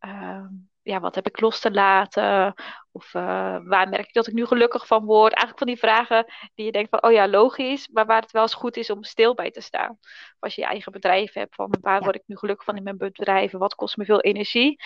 uh, 0.05 0.45
ja, 0.81 0.99
wat 0.99 1.15
heb 1.15 1.27
ik 1.27 1.41
los 1.41 1.59
te 1.59 1.71
laten? 1.71 2.53
Of 2.91 3.11
waar 3.11 3.89
merk 3.89 4.07
ik 4.07 4.13
dat 4.13 4.27
ik 4.27 4.33
nu 4.33 4.45
gelukkig 4.45 4.87
van 4.87 5.05
word? 5.05 5.33
Eigenlijk 5.33 5.57
van 5.57 5.67
die 5.67 5.77
vragen 5.77 6.25
die 6.55 6.65
je 6.65 6.71
denkt 6.71 6.89
van, 6.89 7.03
oh 7.03 7.11
ja, 7.11 7.27
logisch, 7.27 7.87
maar 7.87 8.05
waar 8.05 8.21
het 8.21 8.31
wel 8.31 8.41
eens 8.41 8.53
goed 8.53 8.77
is 8.77 8.89
om 8.89 9.03
stil 9.03 9.33
bij 9.33 9.51
te 9.51 9.61
staan. 9.61 9.99
Als 10.39 10.55
je 10.55 10.61
je 10.61 10.67
eigen 10.67 10.91
bedrijf 10.91 11.33
hebt, 11.33 11.55
van 11.55 11.75
waar 11.81 11.99
ja. 11.99 12.03
word 12.03 12.15
ik 12.15 12.23
nu 12.25 12.37
gelukkig 12.37 12.65
van 12.65 12.77
in 12.77 12.83
mijn 12.83 12.97
bedrijf? 12.97 13.51
Wat 13.51 13.75
kost 13.75 13.97
me 13.97 14.05
veel 14.05 14.21
energie? 14.21 14.81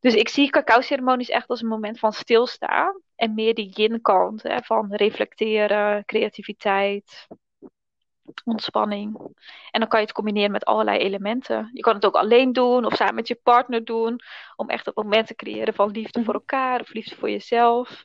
Dus 0.00 0.14
ik 0.14 0.28
zie 0.28 0.50
cacao-ceremonies 0.50 1.28
echt 1.28 1.48
als 1.48 1.62
een 1.62 1.68
moment 1.68 1.98
van 1.98 2.12
stilstaan. 2.12 3.00
En 3.16 3.34
meer 3.34 3.54
die 3.54 3.68
yin-kant 3.74 4.42
van 4.44 4.94
reflecteren, 4.94 6.04
creativiteit, 6.04 7.26
ontspanning. 8.44 9.16
En 9.70 9.80
dan 9.80 9.88
kan 9.88 10.00
je 10.00 10.06
het 10.06 10.14
combineren 10.14 10.50
met 10.50 10.64
allerlei 10.64 10.98
elementen. 10.98 11.70
Je 11.72 11.80
kan 11.80 11.94
het 11.94 12.06
ook 12.06 12.14
alleen 12.14 12.52
doen 12.52 12.84
of 12.84 12.94
samen 12.94 13.14
met 13.14 13.28
je 13.28 13.40
partner 13.42 13.84
doen. 13.84 14.20
Om 14.56 14.68
echt 14.68 14.86
een 14.86 14.92
moment 14.94 15.26
te 15.26 15.34
creëren 15.34 15.74
van 15.74 15.90
liefde 15.90 16.24
voor 16.24 16.34
elkaar 16.34 16.80
of 16.80 16.92
liefde 16.92 17.16
voor 17.16 17.30
jezelf. 17.30 18.04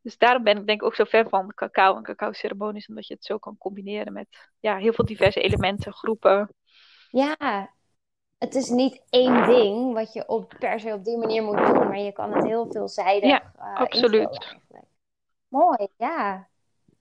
Dus 0.00 0.18
daarom 0.18 0.42
ben 0.42 0.58
ik 0.58 0.66
denk 0.66 0.80
ik 0.80 0.86
ook 0.86 0.94
zo 0.94 1.04
fan 1.04 1.28
van 1.28 1.52
cacao 1.54 1.96
en 1.96 2.02
cacao-ceremonies. 2.02 2.88
Omdat 2.88 3.06
je 3.06 3.14
het 3.14 3.24
zo 3.24 3.38
kan 3.38 3.58
combineren 3.58 4.12
met 4.12 4.50
ja, 4.60 4.76
heel 4.76 4.92
veel 4.92 5.04
diverse 5.04 5.40
elementen, 5.40 5.92
groepen. 5.92 6.54
Ja, 7.10 7.74
het 8.42 8.54
is 8.54 8.68
niet 8.68 9.02
één 9.10 9.46
ding 9.46 9.94
wat 9.94 10.12
je 10.12 10.28
op, 10.28 10.54
per 10.58 10.80
se 10.80 10.92
op 10.92 11.04
die 11.04 11.18
manier 11.18 11.42
moet 11.42 11.56
doen, 11.56 11.88
maar 11.88 11.98
je 11.98 12.12
kan 12.12 12.32
het 12.32 12.44
heel 12.44 12.66
veelzijdig 12.70 13.30
ja, 13.30 13.52
uh, 13.58 13.76
absoluut. 13.76 14.56
Mooi, 15.48 15.88
ja. 15.96 16.48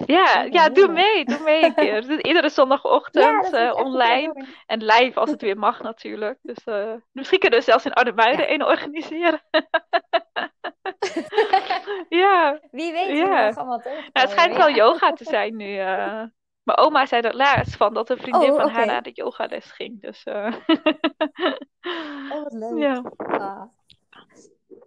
Ja, 0.06 0.42
ja, 0.42 0.70
doe 0.70 0.88
mee. 0.88 1.26
Doe 1.26 1.40
mee 1.44 1.64
een 1.64 1.74
keer. 1.74 2.12
Iedere 2.28 2.50
zondagochtend 2.50 3.50
ja, 3.52 3.70
uh, 3.70 3.76
online. 3.76 4.46
En 4.66 4.84
live 4.84 5.20
als 5.20 5.30
het 5.30 5.42
weer 5.42 5.58
mag 5.58 5.82
natuurlijk. 5.82 6.40
Dus 6.42 6.66
uh, 6.66 6.94
misschien 7.12 7.40
kunnen 7.40 7.60
we 7.60 7.66
zelfs 7.66 7.86
in 7.86 7.94
Arnhem-Muiden 7.94 8.48
ja. 8.48 8.54
een 8.54 8.66
organiseren. 8.66 9.42
ja. 12.22 12.60
Wie 12.72 12.92
weet. 12.92 13.18
Ja. 13.18 13.50
allemaal 13.50 13.82
nou, 13.84 13.96
het 14.12 14.30
schijnt 14.30 14.58
wel 14.58 14.70
yoga 14.70 15.14
te 15.14 15.24
zijn 15.24 15.56
nu. 15.56 15.80
Uh, 15.80 16.24
mijn 16.64 16.78
oma 16.78 17.06
zei 17.06 17.22
er 17.22 17.36
laatst 17.36 17.76
van 17.76 17.94
dat 17.94 18.10
een 18.10 18.18
vriendin 18.18 18.50
oh, 18.52 18.56
van 18.56 18.66
okay. 18.66 18.76
haar 18.76 18.86
naar 18.86 19.02
de 19.02 19.12
yogales 19.14 19.72
ging. 19.72 20.02
Dus, 20.02 20.26
uh... 20.26 20.56
oh, 22.32 22.44
wat 22.44 22.54
leuk. 22.54 22.78
Ja. 22.78 23.12
Ah. 23.18 23.64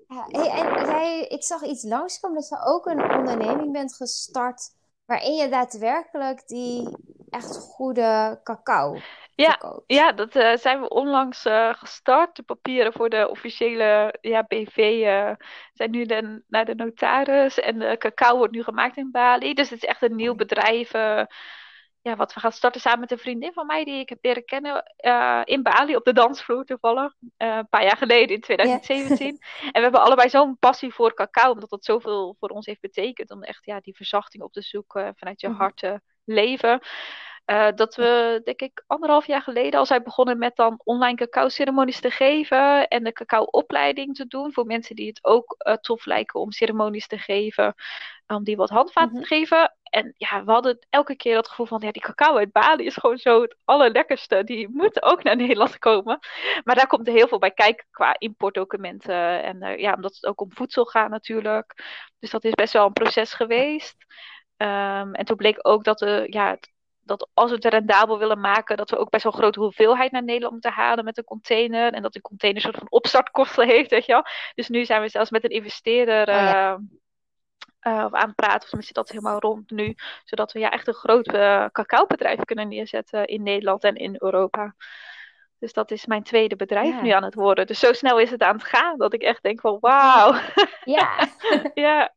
Ja, 0.08 0.26
hey, 0.28 0.48
en 0.48 0.86
jij, 0.86 1.26
ik 1.28 1.42
zag 1.42 1.62
iets 1.62 1.84
langskomen 1.84 2.40
dat 2.40 2.48
je 2.48 2.64
ook 2.64 2.86
een 2.86 3.18
onderneming 3.18 3.72
bent 3.72 3.96
gestart 3.96 4.70
waarin 5.04 5.34
je 5.34 5.48
daadwerkelijk 5.48 6.48
die 6.48 6.96
echt 7.30 7.56
goede 7.56 8.40
cacao 8.42 8.96
ja, 9.36 9.58
ja, 9.86 10.12
dat 10.12 10.36
uh, 10.36 10.56
zijn 10.56 10.80
we 10.80 10.88
onlangs 10.88 11.46
uh, 11.46 11.74
gestart. 11.74 12.36
De 12.36 12.42
papieren 12.42 12.92
voor 12.92 13.08
de 13.08 13.28
officiële 13.30 14.18
ja, 14.20 14.42
BV 14.42 14.76
uh, 14.76 15.30
zijn 15.72 15.90
nu 15.90 16.04
de, 16.04 16.42
naar 16.48 16.64
de 16.64 16.74
notaris. 16.74 17.60
En 17.60 17.78
de 17.78 17.96
cacao 17.98 18.36
wordt 18.36 18.52
nu 18.52 18.62
gemaakt 18.62 18.96
in 18.96 19.10
Bali. 19.10 19.54
Dus 19.54 19.70
het 19.70 19.82
is 19.82 19.88
echt 19.88 20.02
een 20.02 20.16
nieuw 20.16 20.34
bedrijf 20.34 20.90
ja, 22.04 22.16
wat 22.16 22.34
we 22.34 22.40
gaan 22.40 22.52
starten 22.52 22.80
samen 22.80 23.00
met 23.00 23.10
een 23.10 23.18
vriendin 23.18 23.52
van 23.52 23.66
mij 23.66 23.84
die 23.84 23.98
ik 23.98 24.08
heb 24.08 24.18
leren 24.22 24.44
kennen 24.44 24.92
uh, 25.00 25.40
in 25.44 25.62
Bali 25.62 25.96
op 25.96 26.04
de 26.04 26.12
dansvloer 26.12 26.64
toevallig. 26.64 27.14
Uh, 27.20 27.56
een 27.56 27.68
paar 27.68 27.84
jaar 27.84 27.96
geleden 27.96 28.34
in 28.34 28.40
2017. 28.40 29.16
Yeah. 29.16 29.64
en 29.66 29.72
we 29.72 29.80
hebben 29.80 30.02
allebei 30.02 30.28
zo'n 30.28 30.58
passie 30.58 30.94
voor 30.94 31.14
cacao, 31.14 31.52
omdat 31.52 31.70
dat 31.70 31.84
zoveel 31.84 32.36
voor 32.38 32.48
ons 32.48 32.66
heeft 32.66 32.80
betekend. 32.80 33.30
Om 33.30 33.42
echt 33.42 33.64
ja, 33.64 33.80
die 33.80 33.96
verzachting 33.96 34.42
op 34.42 34.52
te 34.52 34.62
zoeken 34.62 35.14
vanuit 35.16 35.40
je 35.40 35.46
mm 35.46 35.52
-hmm. 35.52 35.62
hart 35.62 35.76
te 35.76 36.00
leven. 36.24 36.80
Uh, 37.46 37.68
dat 37.74 37.94
we, 37.94 38.40
denk 38.44 38.60
ik, 38.60 38.84
anderhalf 38.86 39.26
jaar 39.26 39.42
geleden 39.42 39.78
al 39.78 39.86
zijn 39.86 40.02
begonnen 40.02 40.38
met 40.38 40.56
dan 40.56 40.80
online 40.84 41.16
cacao-ceremonies 41.16 42.00
te 42.00 42.10
geven. 42.10 42.88
En 42.88 43.04
de 43.04 43.12
cacao-opleiding 43.12 44.14
te 44.14 44.26
doen 44.26 44.52
voor 44.52 44.66
mensen 44.66 44.96
die 44.96 45.08
het 45.08 45.24
ook 45.24 45.56
uh, 45.58 45.74
tof 45.74 46.06
lijken 46.06 46.40
om 46.40 46.52
ceremonies 46.52 47.06
te 47.06 47.18
geven. 47.18 47.74
Om 48.26 48.44
die 48.44 48.56
wat 48.56 48.70
handvaten 48.70 49.10
mm 49.10 49.16
-hmm. 49.16 49.22
te 49.22 49.34
geven. 49.34 49.76
En 49.82 50.14
ja, 50.16 50.44
we 50.44 50.52
hadden 50.52 50.86
elke 50.90 51.16
keer 51.16 51.34
dat 51.34 51.48
gevoel 51.48 51.66
van, 51.66 51.80
ja, 51.80 51.92
die 51.92 52.02
cacao 52.02 52.36
uit 52.36 52.52
Bali 52.52 52.84
is 52.84 52.96
gewoon 52.96 53.18
zo 53.18 53.42
het 53.42 53.56
allerlekkerste. 53.64 54.44
Die 54.44 54.68
moet 54.68 55.02
ook 55.02 55.22
naar 55.22 55.36
Nederland 55.36 55.78
komen. 55.78 56.18
Maar 56.64 56.74
daar 56.74 56.86
komt 56.86 57.06
er 57.06 57.12
heel 57.12 57.28
veel 57.28 57.38
bij 57.38 57.50
kijken 57.50 57.86
qua 57.90 58.16
importdocumenten. 58.18 59.42
En 59.42 59.64
uh, 59.64 59.78
ja, 59.78 59.94
omdat 59.94 60.14
het 60.14 60.26
ook 60.26 60.40
om 60.40 60.52
voedsel 60.52 60.84
gaat 60.84 61.10
natuurlijk. 61.10 61.74
Dus 62.18 62.30
dat 62.30 62.44
is 62.44 62.54
best 62.54 62.72
wel 62.72 62.86
een 62.86 62.92
proces 62.92 63.32
geweest. 63.32 63.96
Um, 64.56 65.14
en 65.14 65.24
toen 65.24 65.36
bleek 65.36 65.58
ook 65.62 65.84
dat 65.84 65.98
de, 65.98 66.26
ja, 66.30 66.56
dat 67.04 67.28
als 67.34 67.50
we 67.50 67.56
het 67.56 67.64
rendabel 67.64 68.18
willen 68.18 68.40
maken, 68.40 68.76
dat 68.76 68.90
we 68.90 68.96
ook 68.96 69.10
best 69.10 69.22
wel 69.24 69.32
een 69.32 69.38
grote 69.38 69.60
hoeveelheid 69.60 70.12
naar 70.12 70.24
Nederland 70.24 70.52
moeten 70.52 70.72
halen 70.72 71.04
met 71.04 71.18
een 71.18 71.24
container. 71.24 71.92
En 71.92 72.02
dat 72.02 72.12
de 72.12 72.20
container 72.20 72.64
een 72.64 72.72
soort 72.72 72.82
van 72.82 72.98
opstartkosten 72.98 73.68
heeft, 73.74 73.90
weet 73.90 74.06
je 74.06 74.12
wel. 74.12 74.24
Dus 74.54 74.68
nu 74.68 74.84
zijn 74.84 75.02
we 75.02 75.08
zelfs 75.08 75.30
met 75.30 75.44
een 75.44 75.50
investeerder 75.50 76.28
uh, 76.28 76.34
oh, 76.34 76.40
ja. 76.40 76.78
uh, 77.82 78.06
aan 78.10 78.26
het 78.26 78.34
praten, 78.34 78.62
of 78.62 78.68
tenminste 78.68 78.92
dat 78.92 79.08
helemaal 79.08 79.38
rond 79.38 79.70
nu. 79.70 79.94
Zodat 80.24 80.52
we 80.52 80.58
ja, 80.58 80.70
echt 80.70 80.88
een 80.88 80.94
groot 80.94 81.34
uh, 81.34 81.66
cacaobedrijf 81.72 82.44
kunnen 82.44 82.68
neerzetten 82.68 83.24
in 83.26 83.42
Nederland 83.42 83.84
en 83.84 83.94
in 83.94 84.16
Europa. 84.18 84.74
Dus 85.58 85.72
dat 85.72 85.90
is 85.90 86.06
mijn 86.06 86.22
tweede 86.22 86.56
bedrijf 86.56 86.94
ja. 86.94 87.02
nu 87.02 87.10
aan 87.10 87.22
het 87.22 87.34
worden. 87.34 87.66
Dus 87.66 87.78
zo 87.78 87.92
snel 87.92 88.18
is 88.18 88.30
het 88.30 88.42
aan 88.42 88.56
het 88.56 88.64
gaan 88.64 88.98
dat 88.98 89.12
ik 89.14 89.22
echt 89.22 89.42
denk 89.42 89.60
van 89.60 89.76
wauw. 89.80 90.40
Ja. 90.84 91.28
ja. 91.74 92.14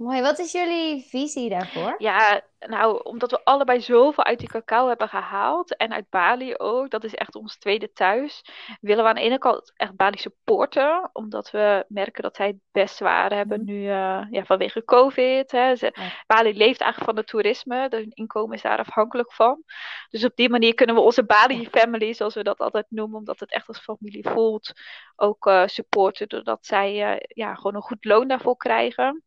Mooi. 0.00 0.20
Wat 0.20 0.38
is 0.38 0.52
jullie 0.52 1.04
visie 1.08 1.48
daarvoor? 1.48 1.94
Ja, 1.98 2.40
nou, 2.58 3.00
omdat 3.02 3.30
we 3.30 3.44
allebei 3.44 3.80
zoveel 3.80 4.24
uit 4.24 4.38
die 4.38 4.48
cacao 4.48 4.88
hebben 4.88 5.08
gehaald 5.08 5.76
en 5.76 5.92
uit 5.92 6.10
Bali 6.10 6.54
ook, 6.56 6.90
dat 6.90 7.04
is 7.04 7.14
echt 7.14 7.34
ons 7.34 7.58
tweede 7.58 7.92
thuis, 7.92 8.44
willen 8.80 9.02
we 9.04 9.08
aan 9.10 9.14
de 9.16 9.20
ene 9.20 9.38
kant 9.38 9.72
echt 9.76 9.96
Bali 9.96 10.18
supporten, 10.18 11.10
omdat 11.12 11.50
we 11.50 11.84
merken 11.88 12.22
dat 12.22 12.36
zij 12.36 12.46
het 12.46 12.56
best 12.72 12.96
zwaar 12.96 13.32
hebben 13.32 13.60
Mhm. 13.60 13.70
nu 13.70 13.80
uh, 13.82 14.26
ja, 14.30 14.44
vanwege 14.44 14.84
COVID. 14.84 15.50
Hè. 15.50 15.76
Ze, 15.76 15.90
Ja. 15.94 16.10
Bali 16.26 16.56
leeft 16.56 16.80
eigenlijk 16.80 17.10
van 17.10 17.16
het 17.16 17.26
toerisme, 17.26 17.86
hun 17.90 18.10
inkomen 18.14 18.56
is 18.56 18.62
daar 18.62 18.78
afhankelijk 18.78 19.32
van. 19.32 19.62
Dus 20.10 20.24
op 20.24 20.36
die 20.36 20.48
manier 20.50 20.74
kunnen 20.74 20.94
we 20.94 21.00
onze 21.00 21.24
Bali 21.24 21.68
family, 21.70 22.12
zoals 22.12 22.34
we 22.34 22.42
dat 22.42 22.58
altijd 22.58 22.86
noemen, 22.88 23.18
omdat 23.18 23.40
het 23.40 23.52
echt 23.52 23.68
als 23.68 23.78
familie 23.78 24.28
voelt, 24.28 24.72
ook 25.16 25.46
uh, 25.46 25.66
supporten, 25.66 26.28
doordat 26.28 26.66
zij 26.66 27.12
uh, 27.12 27.16
ja, 27.20 27.54
gewoon 27.54 27.74
een 27.74 27.82
goed 27.82 28.04
loon 28.04 28.28
daarvoor 28.28 28.56
krijgen. 28.56 29.24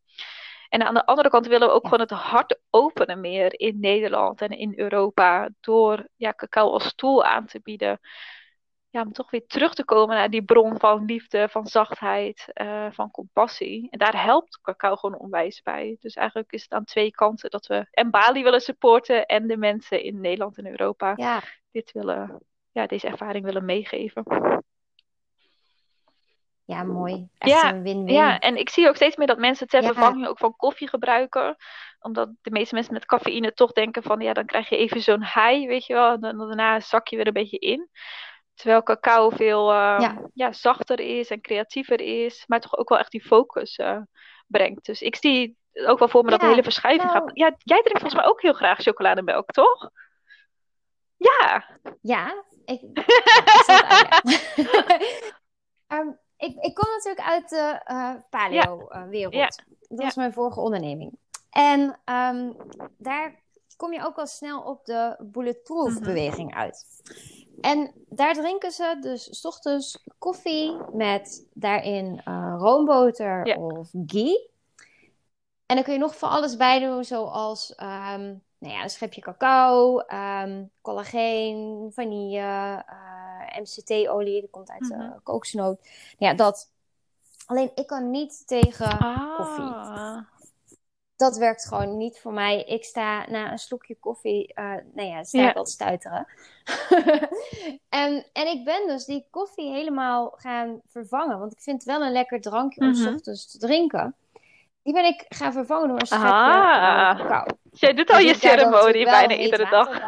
En 0.74 0.84
aan 0.84 0.94
de 0.94 1.06
andere 1.06 1.30
kant 1.30 1.48
willen 1.48 1.68
we 1.68 1.74
ook 1.74 1.84
Ja. 1.84 1.90
gewoon 1.90 2.08
het 2.08 2.12
hart 2.32 2.60
openen 2.70 3.20
meer 3.22 3.60
in 3.60 3.80
Nederland 3.80 4.42
en 4.42 4.50
in 4.50 4.74
Europa. 4.76 5.50
Door 5.60 6.08
ja, 6.16 6.34
cacao 6.34 6.70
als 6.72 6.96
tool 6.96 7.24
aan 7.24 7.46
te 7.46 7.60
bieden. 7.64 8.00
Ja, 8.90 9.02
om 9.02 9.12
toch 9.12 9.32
weer 9.32 9.46
terug 9.48 9.74
te 9.74 9.86
komen 9.86 10.16
naar 10.16 10.30
die 10.30 10.44
bron 10.44 10.80
van 10.80 11.06
liefde, 11.06 11.50
van 11.50 11.68
zachtheid, 11.68 12.48
uh, 12.54 12.92
van 12.92 13.12
compassie. 13.12 13.88
En 13.90 14.00
daar 14.00 14.24
helpt 14.24 14.62
cacao 14.62 14.96
gewoon 14.96 15.20
onwijs 15.20 15.62
bij. 15.62 15.98
Dus 16.00 16.16
eigenlijk 16.16 16.52
is 16.52 16.62
het 16.62 16.72
aan 16.72 16.84
twee 16.86 17.12
kanten 17.12 17.50
dat 17.50 17.68
we 17.68 17.88
en 17.92 18.10
Bali 18.12 18.44
willen 18.44 18.62
supporten 18.62 19.26
en 19.26 19.48
de 19.48 19.58
mensen 19.58 20.04
in 20.04 20.22
Nederland 20.22 20.58
en 20.58 20.68
Europa 20.68 21.14
Ja. 21.16 21.42
dit 21.72 21.92
willen, 21.92 22.40
ja, 22.72 22.86
deze 22.86 23.08
ervaring 23.08 23.46
willen 23.46 23.66
meegeven. 23.66 24.24
Ja, 26.66 26.84
mooi. 26.84 27.28
Echt 27.38 27.52
Ja, 27.52 27.70
een 27.70 27.82
win-win. 27.84 28.14
Ja, 28.14 28.40
en 28.40 28.58
ik 28.58 28.70
zie 28.70 28.88
ook 28.88 28.96
steeds 28.96 29.16
meer 29.16 29.28
dat 29.28 29.38
mensen 29.38 29.68
ter 29.68 29.82
Ja. 29.82 29.88
vervanging 29.88 30.28
ook 30.28 30.38
van 30.38 30.56
koffie 30.56 30.90
gebruiken. 30.90 31.56
Omdat 32.00 32.30
de 32.42 32.52
meeste 32.52 32.76
mensen 32.76 32.94
met 32.94 33.06
cafeïne 33.06 33.54
toch 33.54 33.72
denken 33.72 34.04
van 34.04 34.20
ja, 34.20 34.34
dan 34.34 34.46
krijg 34.46 34.70
je 34.70 34.78
even 34.78 35.02
zo'n 35.02 35.22
high, 35.24 35.68
weet 35.68 35.86
je 35.86 35.94
wel. 35.94 36.12
En 36.12 36.20
dan 36.20 36.38
daarna 36.38 36.80
zak 36.80 37.08
je 37.08 37.16
weer 37.16 37.28
een 37.28 37.34
beetje 37.34 37.58
in. 37.60 37.90
Terwijl 38.54 38.84
cacao 38.84 39.30
veel 39.30 39.70
eh, 39.72 39.76
Ja. 40.00 40.22
ja. 40.34 40.52
zachter 40.52 41.00
is 41.00 41.30
en 41.30 41.42
creatiever 41.42 42.02
is. 42.02 42.44
Maar 42.48 42.60
toch 42.60 42.78
ook 42.78 42.90
wel 42.90 42.98
echt 42.98 43.12
die 43.12 43.26
focus 43.26 43.76
eh, 43.76 43.98
brengt. 44.48 44.86
Dus 44.86 45.02
ik 45.02 45.16
zie 45.16 45.58
ook 45.74 46.00
wel 46.00 46.08
voor 46.08 46.24
me 46.24 46.30
dat 46.30 46.40
de 46.40 46.46
hele 46.46 46.64
verschuiving 46.64 47.12
nou- 47.12 47.18
gaat. 47.20 47.32
Ja, 47.34 47.46
jij 47.58 47.82
drinkt 47.82 48.00
volgens 48.00 48.16
mij 48.22 48.26
ook 48.26 48.42
heel 48.42 48.54
graag 48.54 48.80
chocolademelk, 48.82 49.52
toch? 49.52 49.90
Ja. 51.18 51.66
Ja, 52.02 52.44
ik, 52.66 52.82
ik 52.94 53.04
ik, 56.44 56.56
ik 56.60 56.74
kom 56.74 56.90
natuurlijk 56.94 57.28
uit 57.28 57.50
de 57.50 57.80
eh, 57.84 58.14
paleo-wereld. 58.30 59.34
Ja. 59.34 59.48
Dat 59.90 60.04
was 60.04 60.16
mijn 60.16 60.34
vorige 60.34 60.60
onderneming. 60.60 61.18
En 61.50 62.00
ehm, 62.06 62.52
daar 62.98 63.42
kom 63.78 63.94
je 63.94 64.06
ook 64.06 64.18
al 64.18 64.28
snel 64.28 64.62
op 64.62 64.86
de 64.86 65.16
bulletproof 65.20 65.94
Mhm. 65.94 66.04
beweging 66.04 66.56
uit. 66.56 66.86
En 67.62 67.92
daar 68.10 68.34
drinken 68.34 68.72
ze 68.72 68.98
dus 69.02 69.28
's 69.32 69.46
ochtends 69.46 70.04
koffie 70.18 70.78
met 70.94 71.48
daarin 71.54 72.22
eh, 72.26 72.56
roomboter 72.58 73.58
of 73.58 73.90
ghee. 74.06 74.52
En 75.66 75.76
dan 75.76 75.84
kun 75.84 75.94
je 75.94 76.00
nog 76.00 76.18
van 76.18 76.30
alles 76.30 76.56
bij 76.58 76.80
doen, 76.80 77.04
zoals 77.04 77.76
ehm, 77.76 78.34
nou 78.58 78.74
ja, 78.76 78.84
een 78.84 78.90
schepje 78.90 79.22
cacao, 79.22 80.00
ehm, 80.00 80.64
collageen, 80.82 81.92
vanille, 81.94 82.84
eh, 82.88 83.33
MCT-olie, 83.62 84.42
dat 84.42 84.50
komt 84.50 84.70
uit 84.72 84.82
Mhm. 84.90 85.02
eh 85.02 85.12
kokosnoot. 85.24 85.88
Ja, 86.18 86.34
dat. 86.34 86.72
Alleen 87.46 87.72
ik 87.76 87.88
kan 87.88 88.12
niet 88.12 88.48
tegen 88.48 88.90
koffie. 89.38 89.64
Ah. 89.64 90.18
Dat 91.16 91.38
werkt 91.38 91.66
gewoon 91.68 91.98
niet 91.98 92.20
voor 92.20 92.34
mij. 92.34 92.64
Ik 92.64 92.84
sta 92.84 93.30
na 93.30 93.52
een 93.52 93.58
slokje 93.60 93.96
koffie, 94.00 94.54
eh 94.54 94.74
nou 94.94 95.08
ja, 95.08 95.24
sta 95.24 95.56
ik 95.56 95.68
stuiteren. 95.68 96.28
en, 97.90 98.26
en 98.34 98.48
ik 98.48 98.64
ben 98.66 98.88
dus 98.88 99.06
die 99.06 99.28
koffie 99.30 99.72
helemaal 99.72 100.34
gaan 100.38 100.82
vervangen. 100.88 101.40
Want 101.40 101.52
ik 101.52 101.60
vind 101.62 101.84
het 101.84 101.98
wel 101.98 102.02
een 102.06 102.12
lekker 102.12 102.42
drankje 102.42 102.82
om 102.82 102.94
's 102.94 103.00
Mhm. 103.00 103.14
ochtends 103.14 103.52
te 103.52 103.58
drinken. 103.58 104.16
Die 104.84 104.94
ben 104.94 105.06
ik 105.06 105.26
gaan 105.30 105.54
vervangen 105.54 105.88
door 105.88 106.00
een 106.00 106.06
schepje 106.06 106.28
Ah. 106.28 107.10
eh, 107.20 107.28
cacao. 107.28 107.46
Jij 107.72 107.94
doet 107.94 108.10
al 108.10 108.20
je 108.20 108.34
ceremonie 108.36 109.06
bijna 109.06 109.36
iedere 109.36 109.70
dag. 109.70 109.90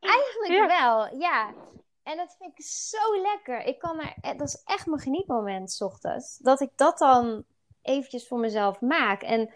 Eigenlijk 0.00 0.52
Ja. 0.52 0.66
wel, 0.66 1.18
ja. 1.20 1.50
En 2.04 2.16
dat 2.16 2.36
vind 2.38 2.58
ik 2.58 2.64
zo 2.64 3.20
lekker. 3.22 3.60
Ik 3.64 3.78
kan 3.78 4.00
er, 4.00 4.14
eh, 4.20 4.38
dat 4.38 4.48
is 4.48 4.62
echt 4.64 4.86
mijn 4.86 5.00
genietmoment, 5.00 5.72
's 5.72 5.80
ochtends. 5.80 6.38
Dat 6.38 6.60
ik 6.60 6.70
dat 6.76 6.98
dan 6.98 7.44
eventjes 7.82 8.28
voor 8.28 8.38
mezelf 8.38 8.80
maak. 8.80 9.22
En 9.22 9.52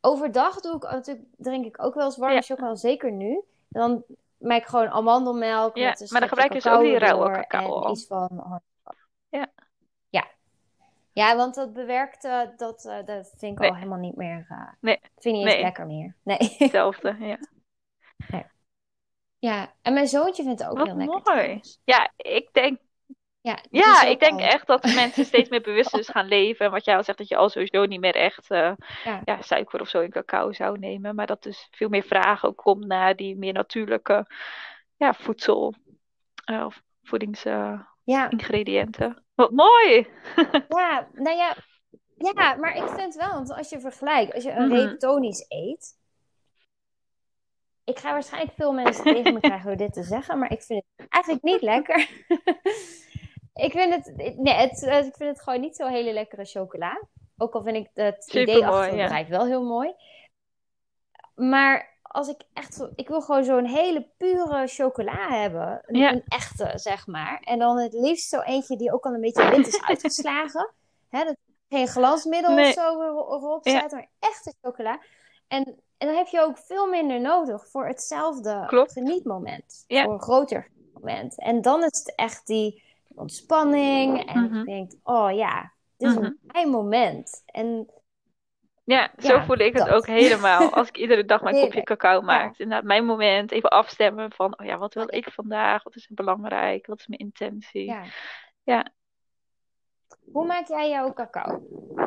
overdag 0.00 0.60
doe 0.60 0.76
ik 0.76 0.82
natuurlijk, 0.82 1.26
drink 1.36 1.64
ik 1.64 1.82
ook 1.82 1.94
wel 1.94 2.04
eens 2.04 2.16
warme 2.16 2.34
Ja. 2.34 2.40
chocola, 2.40 2.74
zeker 2.74 3.12
nu. 3.12 3.40
Dan 3.68 4.04
maak 4.38 4.60
ik 4.60 4.66
gewoon 4.66 4.88
amandelmelk 4.88 5.76
Ja, 5.76 5.88
met 5.88 6.00
een 6.00 6.08
maar 6.10 6.20
dan 6.20 6.28
gebruik 6.28 6.52
je 6.52 6.58
dus 6.58 6.66
ook 6.66 6.72
cacao 6.72 6.88
die 6.90 6.98
rauwe 6.98 7.30
cacao 7.46 7.84
En 7.84 7.90
iets 7.90 8.06
van... 8.06 8.60
Ja. 9.28 9.46
Ja. 10.08 10.26
Ja, 11.12 11.36
want 11.36 11.54
dat 11.54 11.72
bewerkte, 11.72 12.52
dat, 12.56 12.84
eh, 12.84 13.04
dat 13.06 13.32
vind 13.36 13.52
ik 13.52 13.58
Nee. 13.58 13.68
al 13.68 13.74
helemaal 13.76 13.98
niet 13.98 14.16
meer... 14.16 14.46
eh 14.48 14.68
Nee. 14.80 14.98
vind 15.00 15.24
ik 15.24 15.32
niet 15.32 15.44
Nee. 15.44 15.62
lekker 15.62 15.86
meer. 15.86 16.14
Nee. 16.22 16.38
Hetzelfde, 16.58 17.16
ja. 17.18 17.38
Ja, 19.40 19.72
en 19.82 19.92
mijn 19.92 20.06
zoontje 20.08 20.42
vindt 20.42 20.60
het 20.60 20.70
ook 20.70 20.78
Wat 20.78 20.86
heel 20.86 20.96
lekker. 20.96 21.20
mooi. 21.34 21.60
Ja, 21.84 22.10
ik 22.16 22.48
denk, 22.52 22.78
Ja, 23.40 23.58
ja, 23.70 24.02
ik 24.02 24.20
denk 24.20 24.40
al- 24.40 24.46
echt 24.46 24.66
dat 24.66 24.84
mensen 24.94 25.24
steeds 25.24 25.48
meer 25.48 25.60
bewust 25.70 25.92
dus 25.92 26.08
gaan 26.08 26.26
leven. 26.26 26.66
En 26.66 26.72
wat 26.72 26.84
jij 26.84 26.96
al 26.96 27.04
zegt, 27.04 27.18
dat 27.18 27.28
je 27.28 27.36
al 27.36 27.48
sowieso 27.48 27.84
niet 27.84 28.00
meer 28.00 28.14
echt 28.14 28.50
eh, 28.50 28.72
Ja. 29.04 29.20
ja, 29.24 29.42
suiker 29.42 29.80
of 29.80 29.88
zo 29.88 30.00
in 30.00 30.10
cacao 30.10 30.52
zou 30.52 30.78
nemen. 30.78 31.14
Maar 31.14 31.26
dat 31.26 31.42
dus 31.42 31.68
veel 31.70 31.88
meer 31.88 32.02
vraag 32.02 32.44
ook 32.44 32.56
komt 32.56 32.86
naar 32.86 33.16
die 33.16 33.36
meer 33.36 33.52
natuurlijke 33.52 34.26
ja, 34.96 35.14
voedsel 35.14 35.74
eh, 36.44 36.64
of 36.64 36.82
voedingsingrediënten. 37.02 39.08
Ja, 39.08 39.22
Wat 39.34 39.50
mooi! 39.50 40.06
ja, 40.68 41.08
nou 41.12 41.36
ja, 41.36 41.54
ja, 42.16 42.54
maar 42.54 42.76
ik 42.76 42.88
vind 42.88 43.14
wel, 43.14 43.32
want 43.32 43.52
als 43.52 43.68
je 43.70 43.80
vergelijkt, 43.80 44.34
als 44.34 44.44
je 44.44 44.50
een 44.50 44.68
Mhm. 44.68 44.76
reep 44.76 44.98
tonisch 44.98 45.44
eet. 45.48 45.98
Ik 47.90 47.98
ga 47.98 48.12
waarschijnlijk 48.12 48.54
veel 48.56 48.72
mensen 48.72 49.04
tegen 49.04 49.34
me 49.34 49.40
krijgen 49.40 49.66
door 49.66 49.76
dit 49.76 49.92
te 49.92 50.02
zeggen, 50.02 50.38
maar 50.38 50.52
ik 50.52 50.62
vind 50.62 50.82
het 50.96 51.08
eigenlijk 51.08 51.44
niet 51.44 51.62
lekker. 51.62 51.96
ik, 53.66 53.72
vind 53.72 53.94
het, 53.94 54.36
nee, 54.36 54.54
het, 54.54 54.82
eh, 54.82 54.98
ik 55.06 55.14
vind 55.16 55.30
het 55.30 55.42
gewoon 55.42 55.60
niet 55.60 55.76
zo 55.76 55.86
hele 55.86 56.12
lekkere 56.12 56.44
chocola. 56.44 57.02
Ook 57.36 57.54
al 57.54 57.62
vind 57.62 57.76
ik 57.76 57.90
het 57.94 58.32
idee 58.34 58.66
achter 58.66 58.84
het 58.84 58.94
ja. 58.94 59.02
bedrijf 59.02 59.28
wel 59.28 59.46
heel 59.46 59.62
mooi. 59.64 59.94
Maar 61.34 61.98
als 62.02 62.28
ik 62.28 62.42
echt 62.52 62.74
zo, 62.74 62.90
ik 62.94 63.08
wil 63.08 63.20
gewoon 63.20 63.44
zo'n 63.44 63.64
hele 63.66 64.08
pure 64.16 64.66
chocola 64.66 65.28
hebben. 65.40 65.82
Een, 65.86 65.98
Ja. 65.98 66.12
een 66.12 66.22
echte, 66.28 66.72
zeg 66.74 67.06
maar. 67.06 67.40
En 67.40 67.58
dan 67.58 67.78
het 67.78 67.92
liefst 67.92 68.28
zo 68.28 68.40
eentje 68.40 68.76
die 68.76 68.92
ook 68.92 69.04
al 69.04 69.12
een 69.14 69.20
beetje 69.20 69.50
wit 69.50 69.66
is 69.66 69.82
uitgeslagen. 69.88 70.70
Hè, 71.08 71.24
dat 71.24 71.36
geen 71.68 71.88
glansmiddel 71.88 72.54
Nee. 72.54 72.66
of 72.68 72.72
zo 72.72 73.00
er- 73.00 73.08
erop 73.08 73.66
Ja. 73.66 73.86
maar 73.90 74.08
echte 74.18 74.54
chocola. 74.60 75.00
En, 75.48 75.80
en 76.00 76.06
dan 76.06 76.16
heb 76.16 76.26
je 76.26 76.40
ook 76.40 76.58
veel 76.58 76.86
minder 76.88 77.20
nodig 77.20 77.68
voor 77.68 77.86
hetzelfde 77.86 78.64
Klopt. 78.66 78.92
genietmoment. 78.92 79.84
Ja. 79.86 80.04
Voor 80.04 80.12
een 80.12 80.22
groter 80.22 80.68
moment. 80.92 81.38
En 81.40 81.62
dan 81.62 81.78
is 81.80 81.98
het 81.98 82.12
echt 82.16 82.46
die 82.46 82.82
ontspanning. 83.14 84.26
En 84.32 84.42
Mhm. 84.42 84.58
je 84.58 84.64
denkt, 84.64 84.96
oh 85.02 85.32
ja, 85.32 85.72
dit 85.96 86.08
is 86.08 86.14
Mhm. 86.14 86.24
een 86.24 86.38
mijn 86.42 86.68
moment. 86.68 87.42
En 87.46 87.90
Ja, 88.84 89.10
zo 89.18 89.28
Ja, 89.34 89.44
voel 89.44 89.58
ik 89.58 89.74
het 89.76 89.86
dat. 89.86 89.94
ook 89.96 90.06
helemaal. 90.06 90.72
Als 90.72 90.88
ik 90.88 90.96
iedere 90.96 91.24
dag 91.24 91.42
mijn 91.42 91.54
kopje 91.62 91.82
cacao 91.82 92.20
maak. 92.20 92.58
Inderdaad, 92.58 92.84
mijn 92.86 93.04
moment. 93.04 93.52
Even 93.52 93.70
afstemmen 93.70 94.32
van, 94.32 94.58
oh 94.60 94.66
ja, 94.66 94.78
wat 94.78 94.94
wil 94.94 95.14
ik 95.14 95.30
vandaag? 95.32 95.82
Wat 95.82 95.94
is 95.96 96.08
belangrijk? 96.08 96.86
Wat 96.86 96.98
is 96.98 97.06
mijn 97.06 97.20
intentie? 97.20 97.84
ja. 97.84 98.02
Ja. 98.62 98.86
Hoe 100.32 100.46
maak 100.46 100.68
jij 100.68 100.88
jouw 100.90 101.12
cacao? 101.12 101.62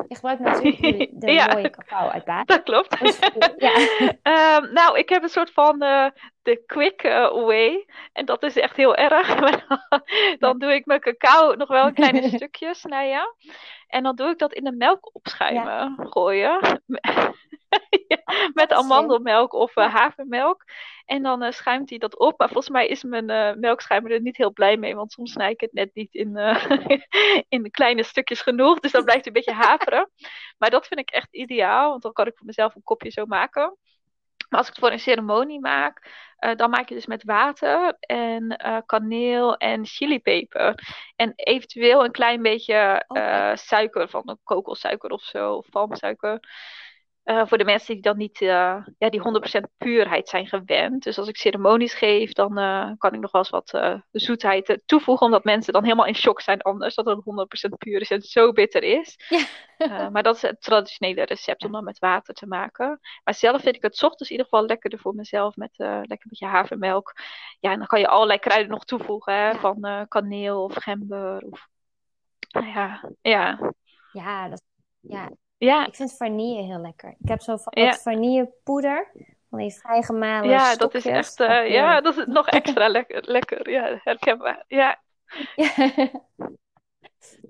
Je 0.08 0.14
gebruikt 0.14 0.40
natuurlijk 0.40 1.08
de, 1.20 1.32
Ja. 1.32 1.52
mooie 1.52 1.70
cacao 1.70 2.08
uit 2.08 2.24
Bali. 2.24 2.44
Dat 2.44 2.62
klopt. 2.62 2.98
Dus, 3.00 3.18
ja. 3.56 3.72
Ehm, 4.22 4.72
nou, 4.72 4.98
ik 4.98 5.08
heb 5.08 5.22
een 5.22 5.28
soort 5.28 5.50
van 5.50 5.82
eh, 5.82 6.06
de 6.42 6.62
quick 6.66 7.02
eh, 7.02 7.30
way. 7.30 7.86
En 8.12 8.24
dat 8.24 8.42
is 8.42 8.56
echt 8.56 8.76
heel 8.76 8.96
erg. 8.96 9.34
Dan, 10.38 10.58
doe 10.58 10.74
ik 10.74 10.86
mijn 10.86 11.00
cacao 11.00 11.54
nog 11.54 11.68
wel 11.68 11.86
in 11.86 11.94
kleine 11.94 12.28
stukjes 12.28 12.80
snijden. 12.80 13.34
En 13.94 14.02
dan 14.02 14.16
doe 14.16 14.28
ik 14.28 14.38
dat 14.38 14.52
in 14.52 14.64
de 14.64 14.72
melk 14.72 15.14
opschuimen 15.14 15.96
gooien. 16.10 16.60
Ja, 18.08 18.50
Met 18.52 18.72
amandelmelk 18.72 19.52
of 19.52 19.76
eh, 19.76 19.94
havermelk. 19.94 20.64
En 21.04 21.22
dan 21.22 21.42
eh, 21.42 21.52
schuimt 21.52 21.90
hij 21.90 21.98
dat 21.98 22.18
op. 22.18 22.38
Maar 22.38 22.48
volgens 22.48 22.68
mij 22.68 22.86
is 22.86 23.02
mijn 23.02 23.30
eh 23.30 23.54
melkschuimer 23.54 24.12
er 24.12 24.20
niet 24.20 24.36
heel 24.36 24.52
blij 24.52 24.76
mee. 24.76 24.94
Want 24.94 25.12
soms 25.12 25.32
snij 25.32 25.50
ik 25.50 25.60
het 25.60 25.72
net 25.72 25.94
niet 25.94 26.14
in, 26.14 26.36
in 27.48 27.70
kleine 27.70 28.02
stukjes 28.02 28.40
genoeg. 28.40 28.80
Dus 28.80 28.92
dan 28.92 29.04
blijft 29.04 29.24
het 29.24 29.36
een 29.36 29.42
beetje 29.42 29.62
haperen. 29.66 30.10
Maar 30.58 30.70
dat 30.70 30.86
vind 30.86 31.00
ik 31.00 31.10
echt 31.10 31.34
ideaal. 31.34 31.90
Want 31.90 32.02
dan 32.02 32.12
kan 32.12 32.26
ik 32.26 32.36
voor 32.36 32.46
mezelf 32.46 32.74
een 32.74 32.82
kopje 32.82 33.10
zo 33.10 33.26
maken. 33.26 33.76
Maar 34.48 34.58
als 34.58 34.68
ik 34.68 34.74
het 34.74 34.84
voor 34.84 34.92
een 34.92 35.00
ceremonie 35.00 35.60
maak, 35.60 36.08
eh, 36.36 36.56
dan 36.56 36.70
maak 36.70 36.88
je 36.88 36.94
dus 36.94 37.06
met 37.06 37.24
water 37.24 37.96
en 38.00 38.56
eh, 38.56 38.78
kaneel 38.86 39.56
en 39.56 39.86
chilipeper. 39.86 40.74
En 41.16 41.32
eventueel 41.34 42.04
een 42.04 42.10
klein 42.12 42.42
beetje 42.42 43.04
eh, 43.08 43.54
suiker, 43.54 44.08
van 44.08 44.38
kokossuiker 44.44 45.10
of 45.10 45.22
zo, 45.22 45.54
of 45.54 45.68
palmsuiker. 45.68 46.40
Uh, 47.24 47.46
voor 47.46 47.58
de 47.58 47.64
mensen 47.64 47.94
die 47.94 48.02
dan 48.02 48.16
niet 48.16 48.40
uh, 48.40 48.86
ja, 48.98 49.08
die 49.10 49.20
100% 49.60 49.60
puurheid 49.76 50.28
zijn 50.28 50.46
gewend. 50.46 51.02
Dus 51.02 51.18
als 51.18 51.28
ik 51.28 51.36
ceremonies 51.36 51.94
geef, 51.94 52.32
dan 52.32 52.58
uh, 52.58 52.90
kan 52.98 53.12
ik 53.14 53.20
nog 53.20 53.30
wel 53.30 53.42
eens 53.42 53.50
wat 53.50 54.02
zoetheid 54.12 54.82
toevoegen. 54.86 55.26
Omdat 55.26 55.44
mensen 55.44 55.72
dan 55.72 55.82
helemaal 55.82 56.06
in 56.06 56.14
shock 56.14 56.40
zijn 56.40 56.60
anders. 56.60 56.94
Dat 56.94 57.06
het 57.06 57.68
100% 57.70 57.72
puur 57.78 58.00
is 58.00 58.10
en 58.10 58.22
zo 58.22 58.52
bitter 58.52 58.82
is. 58.82 59.16
Ja. 59.78 60.10
maar 60.10 60.22
dat 60.22 60.34
is 60.36 60.42
het 60.42 60.60
traditionele 60.60 61.24
recept 61.24 61.64
om 61.64 61.72
dan 61.72 61.84
met 61.84 61.98
water 61.98 62.34
te 62.34 62.46
maken. 62.46 63.00
Maar 63.24 63.34
zelf 63.34 63.62
vind 63.62 63.76
ik 63.76 63.82
het 63.82 64.02
ochtends 64.02 64.30
in 64.30 64.36
ieder 64.36 64.44
geval 64.44 64.66
lekkerder 64.66 64.98
voor 64.98 65.14
mezelf. 65.14 65.56
Met 65.56 65.74
lekker 65.76 66.08
een 66.08 66.18
beetje 66.28 66.46
havermelk. 66.46 67.12
Ja, 67.60 67.70
en 67.72 67.78
dan 67.78 67.86
kan 67.86 68.00
je 68.00 68.08
allerlei 68.08 68.38
kruiden 68.38 68.70
nog 68.70 68.84
toevoegen. 68.84 69.34
Hè, 69.34 69.54
Van 69.54 70.06
kaneel 70.08 70.64
of 70.64 70.74
gember. 70.74 71.42
Of... 71.50 71.68
Nou 72.48 72.66
ja, 72.66 73.10
ja. 73.22 73.72
Ja, 74.12 74.48
dat, 74.48 74.62
ja, 75.00 75.30
ja. 75.64 75.86
Ik 75.86 75.94
vind 75.94 76.16
vanille 76.16 76.62
heel 76.62 76.80
lekker. 76.80 77.14
Ik 77.18 77.28
heb 77.28 77.40
zo 77.40 77.56
van 77.56 77.82
ja. 77.82 77.92
vanillepoeder. 77.92 79.10
Van 79.50 79.58
die 79.58 79.72
vrijgemalen 79.72 80.50
Ja, 80.50 80.76
dat 80.76 80.94
is 80.94 81.06
echt... 81.06 81.40
Uh, 81.40 81.70
ja, 81.70 82.00
dat 82.00 82.16
is 82.16 82.24
nog 82.26 82.48
extra 82.48 82.88
lekker. 82.88 83.22
lekker. 83.24 83.70
Ja, 83.70 84.00
herkenbaar. 84.02 84.64
Ja. 84.68 85.02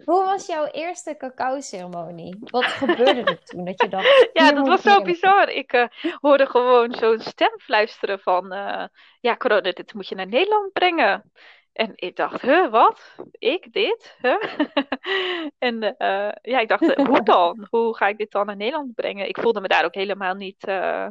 Hoe 0.04 0.24
was 0.24 0.46
jouw 0.46 0.66
eerste 0.66 1.16
cacao-ceremonie? 1.16 2.36
Wat 2.40 2.64
gebeurde 2.64 3.22
er 3.24 3.44
toen 3.44 3.64
dat 3.64 3.82
je 3.82 3.88
dacht... 3.88 4.28
Ja, 4.32 4.52
dat 4.52 4.66
was 4.66 4.82
zo 4.82 5.02
bizar. 5.02 5.50
Ik 5.50 5.72
uh, 5.72 5.86
hoorde 6.20 6.46
gewoon 6.46 6.92
zo'n 6.92 7.18
stem 7.18 7.58
fluisteren 7.60 8.18
van... 8.18 8.52
Uh, 8.52 8.84
ja, 9.20 9.36
corona, 9.36 9.72
dit 9.72 9.94
moet 9.94 10.08
je 10.08 10.14
naar 10.14 10.28
Nederland 10.28 10.72
brengen. 10.72 11.32
En 11.72 11.92
ik 11.94 12.16
dacht, 12.16 12.40
huh, 12.40 12.70
wat? 12.70 13.16
Ik 13.38 13.72
dit? 13.72 14.16
Huh? 14.20 14.42
en 15.64 15.82
uh, 15.82 16.32
ja, 16.42 16.60
ik 16.60 16.68
dacht, 16.68 16.94
hoe 16.94 17.22
dan? 17.22 17.66
Hoe 17.70 17.96
ga 17.96 18.08
ik 18.08 18.18
dit 18.18 18.30
dan 18.30 18.46
naar 18.46 18.56
Nederland 18.56 18.94
brengen? 18.94 19.28
Ik 19.28 19.38
voelde 19.40 19.60
me 19.60 19.68
daar 19.68 19.84
ook 19.84 19.94
helemaal 19.94 20.34
niet 20.34 20.68
uh, 20.68 21.06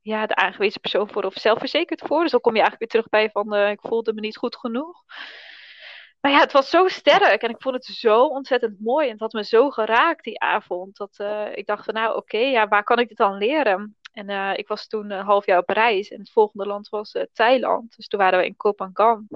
ja, 0.00 0.26
de 0.26 0.34
aangewezen 0.34 0.80
persoon 0.80 1.08
voor 1.08 1.22
of 1.22 1.34
zelfverzekerd 1.34 2.00
voor. 2.06 2.22
Dus 2.22 2.30
dan 2.30 2.40
kom 2.40 2.54
je 2.54 2.60
eigenlijk 2.60 2.92
weer 2.92 3.02
terug 3.02 3.08
bij 3.08 3.30
van, 3.30 3.54
uh, 3.54 3.70
ik 3.70 3.80
voelde 3.80 4.12
me 4.12 4.20
niet 4.20 4.36
goed 4.36 4.56
genoeg. 4.56 5.02
Maar 6.20 6.32
ja, 6.32 6.38
het 6.38 6.52
was 6.52 6.70
zo 6.70 6.88
sterk 6.88 7.42
en 7.42 7.50
ik 7.50 7.62
vond 7.62 7.74
het 7.74 7.84
zo 7.84 8.24
ontzettend 8.24 8.80
mooi. 8.80 9.06
En 9.06 9.12
het 9.12 9.20
had 9.20 9.32
me 9.32 9.44
zo 9.44 9.70
geraakt 9.70 10.24
die 10.24 10.40
avond. 10.40 10.96
Dat 10.96 11.18
ik 11.54 11.66
dacht 11.66 11.84
van, 11.84 11.94
nou 11.94 12.08
oké, 12.08 12.18
okay, 12.18 12.50
ja, 12.50 12.68
waar 12.68 12.84
kan 12.84 12.98
ik 12.98 13.08
dit 13.08 13.16
dan 13.16 13.36
leren? 13.36 13.96
En 14.12 14.56
ik 14.56 14.68
was 14.68 14.86
toen 14.86 15.10
een 15.10 15.24
half 15.24 15.46
jaar 15.46 15.58
op 15.58 15.68
reis. 15.68 16.08
En 16.08 16.18
het 16.18 16.30
volgende 16.30 16.66
land 16.66 16.88
was 16.88 17.14
Thailand. 17.32 17.96
Dus 17.96 18.08
toen 18.08 18.20
waren 18.20 18.38
we 18.38 18.46
in 18.46 18.56
Kopangan. 18.56 19.28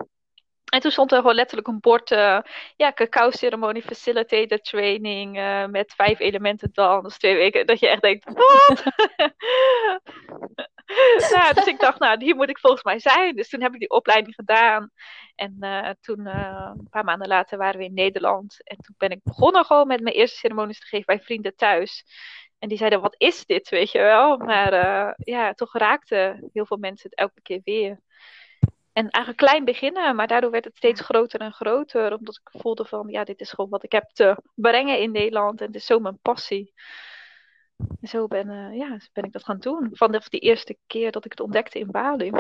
En 0.73 0.81
toen 0.81 0.91
stond 0.91 1.13
er 1.13 1.19
gewoon 1.19 1.35
letterlijk 1.35 1.69
een 1.69 1.81
bord, 1.81 2.11
uh, 2.11 2.39
ja, 2.77 2.93
cacao 2.93 3.31
ceremonie 3.31 3.83
facilitator 3.83 4.59
training 4.59 5.39
uh, 5.39 5.67
met 5.67 5.95
vijf 5.97 6.19
elementen 6.19 6.69
dan. 6.73 7.03
Dus 7.03 7.19
twee 7.19 7.35
weken 7.35 7.67
dat 7.67 7.81
je 7.81 7.89
echt 7.89 8.03
denkt, 8.03 8.25
wat? 8.25 8.83
nou, 11.35 11.55
dus 11.55 11.67
ik 11.67 11.81
dacht, 11.81 11.99
nou, 11.99 12.25
hier 12.25 12.37
moet 12.37 12.49
ik 12.49 12.59
volgens 12.59 12.83
mij 12.83 12.99
zijn. 12.99 13.37
Dus 13.37 13.49
toen 13.49 13.63
heb 13.63 13.73
ik 13.73 13.79
die 13.79 13.91
opleiding 13.91 14.35
gedaan. 14.35 14.91
En 15.35 15.57
uh, 15.61 15.91
toen, 16.01 16.27
een 16.27 16.89
paar 16.91 17.05
maanden 17.05 17.29
later, 17.29 17.59
waren 17.59 17.79
we 17.79 17.85
in 17.85 17.95
Nederland. 17.95 18.57
En 18.65 18.77
toen 18.77 18.95
ben 18.99 19.11
ik 19.11 19.23
begonnen 19.23 19.65
gewoon 19.65 19.87
met 19.87 20.01
mijn 20.01 20.15
eerste 20.15 20.37
ceremonies 20.39 20.79
te 20.81 20.87
geven 20.87 21.07
bij 21.07 21.21
vrienden 21.21 21.57
thuis. 21.57 22.05
En 22.59 22.69
die 22.69 22.79
zeiden, 22.79 23.01
wat 23.01 23.15
is 23.19 23.47
dit, 23.47 23.69
weet 23.69 23.91
je 23.91 23.99
wel? 23.99 24.37
Maar 24.37 24.73
ja, 25.17 25.53
toch 25.53 25.73
raakten 25.73 26.51
heel 26.53 26.67
veel 26.67 26.77
mensen 26.77 27.11
het 27.11 27.19
elke 27.19 27.43
keer 27.43 27.61
weer. 27.65 28.01
En 28.93 29.11
eigenlijk 29.11 29.45
klein 29.45 29.65
beginnen, 29.65 30.17
maar 30.17 30.27
daardoor 30.27 30.51
werd 30.51 30.65
het 30.65 30.77
steeds 30.77 31.01
groter 31.01 31.41
en 31.41 31.53
groter. 31.53 32.17
Omdat 32.17 32.41
ik 32.45 32.61
voelde 32.61 32.85
van, 32.85 33.09
ja, 33.09 33.25
dit 33.25 33.41
is 33.41 33.51
gewoon 33.51 33.71
wat 33.71 33.85
ik 33.85 33.93
heb 33.93 34.11
te 34.13 34.37
brengen 34.55 34.99
in 34.99 35.11
Nederland. 35.11 35.61
En 35.61 35.67
het 35.67 35.75
is 35.75 35.87
zo 35.87 35.99
mijn 35.99 36.19
passie. 36.23 36.73
En 38.01 38.09
zo 38.09 38.27
ben, 38.27 38.49
uh, 38.49 38.79
ja, 38.79 38.99
ben 39.13 39.25
ik 39.25 39.33
dat 39.33 39.45
gaan 39.45 39.59
doen. 39.59 39.89
Vanaf 39.93 40.29
die 40.29 40.41
eerste 40.41 40.79
keer 40.87 41.13
dat 41.13 41.25
ik 41.25 41.31
het 41.31 41.41
ontdekte 41.41 41.79
in 41.79 41.91
Bali. 41.91 42.31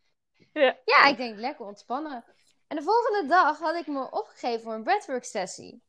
Ja. 0.53 0.77
ja, 0.85 1.07
ik 1.07 1.16
denk, 1.16 1.39
lekker 1.39 1.66
ontspannen. 1.66 2.25
En 2.68 2.77
de 2.77 2.83
volgende 2.83 3.29
dag 3.29 3.59
had 3.59 3.75
ik 3.75 3.87
me 3.87 4.11
opgegeven 4.11 4.61
voor 4.61 4.73
een 4.73 4.83
breathwork 4.83 5.25
sessie. 5.25 5.83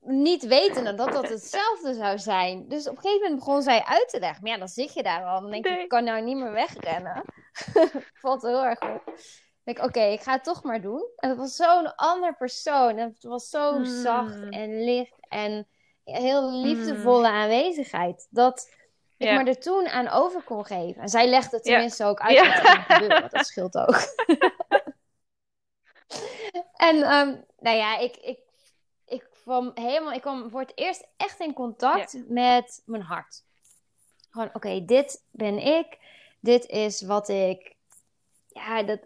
Niet 0.00 0.46
wetende 0.46 0.94
dat 0.94 1.12
dat 1.12 1.28
hetzelfde 1.28 1.94
zou 1.94 2.18
zijn. 2.18 2.68
Dus 2.68 2.88
op 2.88 2.96
een 2.96 3.02
gegeven 3.02 3.22
moment 3.22 3.38
begon 3.38 3.62
zij 3.62 3.84
uit 3.84 4.08
te 4.08 4.18
leggen. 4.18 4.42
Maar 4.42 4.52
ja, 4.52 4.58
dan 4.58 4.68
zit 4.68 4.94
je 4.94 5.02
daar 5.02 5.24
al. 5.24 5.40
Dan 5.40 5.50
denk 5.50 5.66
je, 5.66 5.78
ik 5.78 5.88
kan 5.88 6.04
nou 6.04 6.22
niet 6.22 6.36
meer 6.36 6.52
wegrennen. 6.52 7.24
Valt 8.20 8.42
heel 8.42 8.64
erg 8.64 8.80
op 8.80 9.14
denk 9.64 9.82
oké, 9.82 10.00
ik 10.00 10.20
ga 10.20 10.32
het 10.32 10.44
toch 10.44 10.62
maar 10.62 10.80
doen. 10.80 11.06
En 11.16 11.28
het 11.28 11.38
was 11.38 11.56
zo'n 11.56 11.94
ander 11.94 12.36
persoon. 12.36 12.98
En 12.98 13.08
het 13.14 13.22
was 13.22 13.48
zo 13.48 13.74
hmm. 13.74 13.84
zacht 13.84 14.50
en 14.50 14.84
licht 14.84 15.16
en 15.28 15.66
heel 16.04 16.52
liefdevolle 16.52 17.26
hmm. 17.26 17.36
aanwezigheid. 17.36 18.26
Dat 18.30 18.70
ik 19.16 19.30
me 19.30 19.44
er 19.44 19.60
toen 19.60 19.88
aan 19.88 20.08
over 20.08 20.42
kon 20.42 20.66
geven. 20.66 21.02
En 21.02 21.08
zij 21.08 21.28
legde 21.28 21.56
het 21.56 21.64
tenminste 21.64 22.04
ook 22.04 22.20
uit 22.20 22.38
wat 22.38 23.00
er. 23.00 23.30
Dat 23.30 23.46
scheelt 23.46 23.76
ook. 23.76 23.96
en 26.88 26.96
um, 26.96 27.44
nou 27.58 27.76
ja, 27.76 27.98
ik, 27.98 28.16
ik, 28.16 28.38
ik, 29.06 29.24
kwam 29.42 29.70
helemaal, 29.74 30.12
ik 30.12 30.20
kwam 30.20 30.50
voor 30.50 30.60
het 30.60 30.72
eerst 30.74 31.08
echt 31.16 31.40
in 31.40 31.52
contact 31.52 32.22
met 32.28 32.82
mijn 32.84 33.02
hart. 33.02 33.42
Gewoon, 34.30 34.50
oké, 34.52 34.84
dit 34.84 35.24
ben 35.30 35.58
ik. 35.58 35.98
Dit 36.40 36.66
is 36.66 37.02
wat 37.02 37.28
ik 37.28 37.76
ja, 38.52 38.82
dat, 38.82 39.00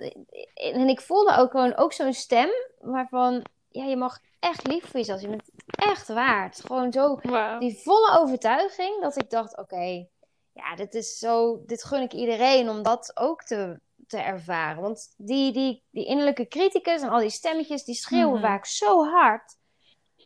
en 0.55 0.89
ik 0.89 1.01
voelde 1.01 1.37
ook 1.37 1.51
gewoon 1.51 1.77
ook 1.77 1.93
zo'n 1.93 2.13
stem 2.13 2.51
waarvan, 2.79 3.45
ja, 3.69 3.85
je 3.85 3.97
mag 3.97 4.19
echt 4.39 4.67
lief 4.67 4.85
voor 4.85 5.01
jezelf. 5.01 5.21
Je 5.21 5.29
bent 5.29 5.51
echt 5.67 6.09
waard. 6.09 6.61
Gewoon 6.65 6.93
zo, 6.93 7.21
die 7.59 7.79
volle 7.83 8.19
overtuiging 8.19 9.01
dat 9.03 9.17
ik 9.17 9.31
dacht, 9.31 9.59
oké, 9.59 10.07
ja, 10.53 10.77
dit 10.77 10.95
is 10.95 11.19
zo, 11.19 11.63
dit 11.67 11.85
gun 11.85 12.03
ik 12.03 12.13
iedereen 12.13 12.69
om 12.69 12.83
dat 12.83 13.11
ook 13.15 13.43
te, 13.43 13.81
te 14.07 14.19
ervaren. 14.19 14.83
Want 14.83 15.15
die, 15.17 15.53
die, 15.53 15.83
die 15.91 16.05
innerlijke 16.05 16.49
criticus 16.49 17.03
en 17.03 17.09
al 17.09 17.19
die 17.19 17.31
stemmetjes, 17.31 17.85
die 17.85 17.95
schreeuwen 17.95 18.41
mhm. 18.41 18.43
vaak 18.43 18.67
zo 18.67 19.05
hard. 19.05 19.57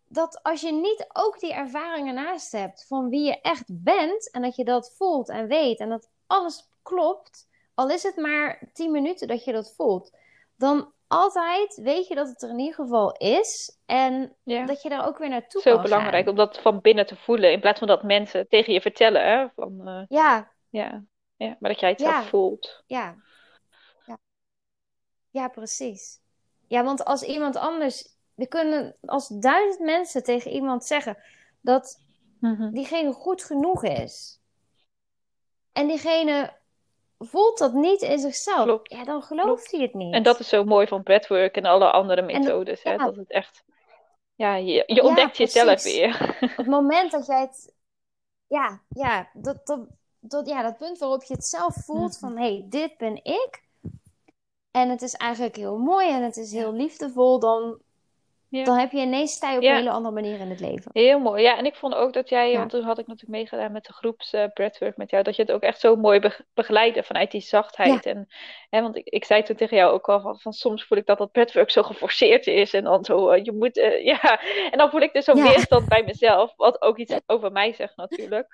dat 0.06 0.42
als 0.42 0.60
je 0.60 0.72
niet 0.72 1.06
ook 1.12 1.40
die 1.40 1.52
ervaringen 1.52 2.14
naast 2.14 2.52
hebt 2.52 2.86
van 2.86 3.08
wie 3.08 3.24
je 3.24 3.40
echt 3.40 3.64
bent 3.66 4.30
en 4.30 4.42
dat 4.42 4.56
je 4.56 4.64
dat 4.64 4.94
voelt 4.96 5.28
en 5.28 5.46
weet 5.46 5.78
en 5.78 5.88
dat 5.88 6.08
alles 6.26 6.68
klopt, 6.82 7.48
al 7.80 7.90
is 7.90 8.02
het 8.02 8.16
maar 8.16 8.62
10 8.72 8.90
minuten 8.90 9.28
dat 9.28 9.44
je 9.44 9.52
dat 9.52 9.74
voelt, 9.76 10.16
dan 10.56 10.92
altijd 11.06 11.80
weet 11.82 12.08
je 12.08 12.14
dat 12.14 12.28
het 12.28 12.42
er 12.42 12.50
in 12.50 12.58
ieder 12.58 12.74
geval 12.74 13.12
is 13.16 13.78
en 13.86 14.36
dat 14.44 14.82
je 14.82 14.88
daar 14.88 15.06
ook 15.06 15.18
weer 15.18 15.28
naartoe 15.28 15.60
Zo 15.60 15.80
belangrijk 15.80 16.28
om 16.28 16.36
dat 16.36 16.58
van 16.58 16.80
binnen 16.80 17.06
te 17.06 17.16
voelen 17.16 17.52
in 17.52 17.60
plaats 17.60 17.78
van 17.78 17.88
dat 17.88 18.02
mensen 18.02 18.48
tegen 18.48 18.72
je 18.72 18.80
vertellen. 18.80 19.28
Hè? 19.28 19.46
Van, 19.54 19.88
uh, 19.88 20.02
ja. 20.08 20.52
ja. 20.68 21.04
Ja, 21.36 21.56
maar 21.60 21.70
dat 21.70 21.80
jij 21.80 21.90
het 21.90 22.00
zelf 22.00 22.28
voelt. 22.28 22.82
Ja. 22.86 23.16
ja. 24.06 24.18
Ja, 25.30 25.48
precies. 25.48 26.20
Ja, 26.68 26.84
want 26.84 27.04
als 27.04 27.22
iemand 27.22 27.56
anders. 27.56 28.18
We 28.34 28.46
kunnen 28.46 28.96
als 29.00 29.28
duizend 29.28 29.80
mensen 29.80 30.22
tegen 30.22 30.50
iemand 30.50 30.84
zeggen 30.84 31.16
dat 31.60 32.02
mhm. 32.40 32.70
diegene 32.70 33.12
goed 33.12 33.44
genoeg 33.44 33.84
is. 33.84 34.40
En 35.72 35.86
diegene 35.86 36.58
voelt 37.24 37.58
dat 37.58 37.72
niet 37.72 38.02
in 38.02 38.18
zichzelf. 38.18 38.64
Klopt. 38.64 38.92
Ja, 38.92 39.04
dan 39.04 39.22
gelooft 39.22 39.70
hij 39.70 39.80
het 39.80 39.94
niet. 39.94 40.14
En 40.14 40.22
dat 40.22 40.40
is 40.40 40.48
zo 40.48 40.64
mooi 40.64 40.86
van 40.86 41.02
breathwork 41.02 41.56
en 41.56 41.64
alle 41.64 41.90
andere 41.90 42.22
methodes. 42.22 42.82
hè? 42.82 42.96
Dat 42.96 43.16
het 43.16 43.30
echt. 43.30 43.64
Ja, 44.34 44.54
je, 44.54 44.82
je 44.86 45.02
ontdekt 45.02 45.36
jezelf 45.36 45.82
weer. 45.82 46.36
Op 46.40 46.56
het 46.56 46.66
moment 46.66 47.10
dat 47.10 47.26
jij 47.26 47.40
het. 47.40 47.74
Ja, 48.46 48.82
ja 48.88 49.30
dat, 49.32 49.66
dat, 49.66 49.80
dat, 50.18 50.48
ja, 50.48 50.62
dat 50.62 50.76
punt 50.76 50.98
waarop 50.98 51.22
je 51.22 51.34
het 51.34 51.44
zelf 51.44 51.74
voelt 51.74 52.18
van 52.18 52.36
hé, 52.36 52.52
hey, 52.52 52.66
dit 52.68 52.96
ben 52.96 53.24
ik. 53.24 53.68
En 54.70 54.88
het 54.88 55.02
is 55.02 55.14
eigenlijk 55.14 55.56
heel 55.56 55.78
mooi 55.78 56.08
en 56.08 56.22
het 56.22 56.36
is 56.36 56.52
heel 56.52 56.72
liefdevol, 56.72 57.38
dan, 57.38 57.78
dan 58.50 58.78
heb 58.78 58.90
je 58.90 59.00
ineens 59.00 59.32
sta 59.32 59.50
je 59.50 59.56
op 59.56 59.62
een 59.62 59.74
hele 59.74 59.90
andere 59.90 60.14
manier 60.14 60.40
in 60.40 60.50
het 60.50 60.60
leven. 60.60 60.90
Heel 60.92 61.18
mooi. 61.18 61.42
Ja, 61.42 61.58
en 61.58 61.64
ik 61.64 61.74
vond 61.74 61.94
ook 61.94 62.12
dat 62.12 62.28
jij, 62.28 62.56
want 62.56 62.70
toen 62.70 62.82
had 62.82 62.98
ik 62.98 63.06
natuurlijk 63.06 63.38
meegedaan 63.38 63.72
met 63.72 63.84
de 63.84 63.92
groeps 63.92 64.34
uh, 64.34 64.44
met 64.96 65.10
jou, 65.10 65.22
dat 65.22 65.36
je 65.36 65.42
het 65.42 65.52
ook 65.52 65.62
echt 65.62 65.80
zo 65.80 65.96
mooi 65.96 66.32
begeleidde 66.54 67.02
vanuit 67.02 67.30
die 67.30 67.40
zachtheid. 67.40 68.06
En, 68.06 68.28
hè, 68.70 68.82
want 68.82 68.96
ik, 68.96 69.06
ik 69.06 69.24
zei 69.24 69.42
toen 69.42 69.56
tegen 69.56 69.76
jou 69.76 69.92
ook 69.92 70.08
al 70.08 70.20
van, 70.20 70.40
van 70.40 70.52
soms 70.52 70.84
voel 70.84 70.98
ik 70.98 71.06
dat 71.06 71.18
dat 71.18 71.32
breathwork 71.32 71.70
zo 71.70 71.82
geforceerd 71.82 72.46
is 72.46 72.74
en 72.74 72.84
dan 72.84 73.04
zo, 73.04 73.32
uh, 73.32 73.44
je 73.44 73.52
moet, 73.52 73.76
uh, 73.76 74.04
ja. 74.12 74.40
En 74.70 74.78
dan 74.78 74.90
voel 74.90 75.00
ik 75.00 75.12
dus 75.12 75.24
zo'n 75.24 75.42
weerstand 75.42 75.88
bij 75.88 76.02
mezelf, 76.04 76.52
wat 76.56 76.82
ook 76.82 76.98
iets 76.98 77.14
over 77.26 77.52
mij 77.52 77.72
zegt 77.72 77.96
natuurlijk. 77.96 78.48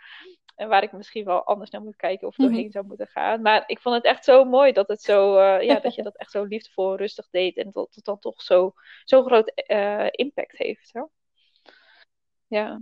En 0.56 0.68
waar 0.68 0.82
ik 0.82 0.92
misschien 0.92 1.24
wel 1.24 1.44
anders 1.44 1.70
naar 1.70 1.82
moet 1.82 1.96
kijken 1.96 2.26
of 2.26 2.36
mhm. 2.36 2.48
doorheen 2.48 2.70
zou 2.70 2.86
moeten 2.86 3.06
gaan. 3.06 3.42
Maar 3.42 3.64
ik 3.66 3.80
vond 3.80 3.94
het 3.94 4.04
echt 4.04 4.24
zo 4.24 4.44
mooi 4.44 4.72
dat, 4.72 4.88
het 4.88 5.02
zo, 5.02 5.38
uh, 5.38 5.62
ja, 5.62 5.80
dat 5.80 5.94
je 5.94 6.02
dat 6.02 6.16
echt 6.16 6.30
zo 6.30 6.44
liefdevol 6.52 6.96
rustig 6.96 7.28
deed. 7.30 7.56
En 7.56 7.70
dat 7.72 7.94
het 7.94 8.04
dan 8.04 8.18
toch 8.18 8.42
zo, 8.42 8.72
zo 9.04 9.22
groot 9.22 9.52
uh, 9.66 10.06
impact 10.10 10.58
heeft. 10.58 10.92
Hè? 10.92 11.02
Ja. 12.46 12.80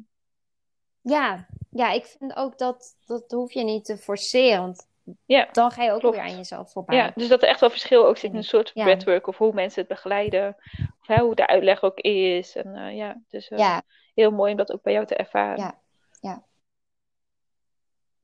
ja. 1.01 1.47
Ja, 1.71 1.91
ik 1.91 2.05
vind 2.05 2.37
ook 2.37 2.59
dat 2.59 2.97
dat 3.07 3.31
hoef 3.31 3.53
je 3.53 3.65
niet 3.65 3.85
te 3.85 3.97
forceren. 3.97 4.61
Want 4.61 4.89
ja, 5.27 5.49
dan 5.53 5.71
ga 5.71 5.83
je 5.83 5.93
ook 5.93 6.03
weer 6.03 6.21
aan 6.21 6.37
jezelf 6.37 6.73
voorbij. 6.73 6.97
Ja, 6.97 7.13
dus 7.15 7.29
dat 7.29 7.43
er 7.43 7.49
echt 7.49 7.61
wel 7.61 7.71
verschil 7.71 8.07
ook 8.07 8.17
zit 8.17 8.31
in 8.31 8.37
een 8.37 8.45
soort 8.45 8.71
ja. 8.75 8.85
breathwork 8.85 9.27
of 9.27 9.39
hoe 9.39 9.53
mensen 9.53 9.81
het 9.81 9.89
begeleiden. 9.89 10.57
Of 11.01 11.07
hè, 11.07 11.23
hoe 11.23 11.35
de 11.35 11.47
uitleg 11.47 11.83
ook 11.83 11.99
is. 11.99 12.57
En 12.57 12.77
uh, 12.77 12.97
ja, 12.97 13.21
dus 13.29 13.49
ja. 13.49 13.83
heel 14.15 14.31
mooi 14.31 14.51
om 14.51 14.57
dat 14.57 14.73
ook 14.73 14.83
bij 14.83 14.93
jou 14.93 15.07
te 15.07 15.17
ervaren. 15.17 15.59
Ja, 15.59 15.81
ja. 16.21 16.43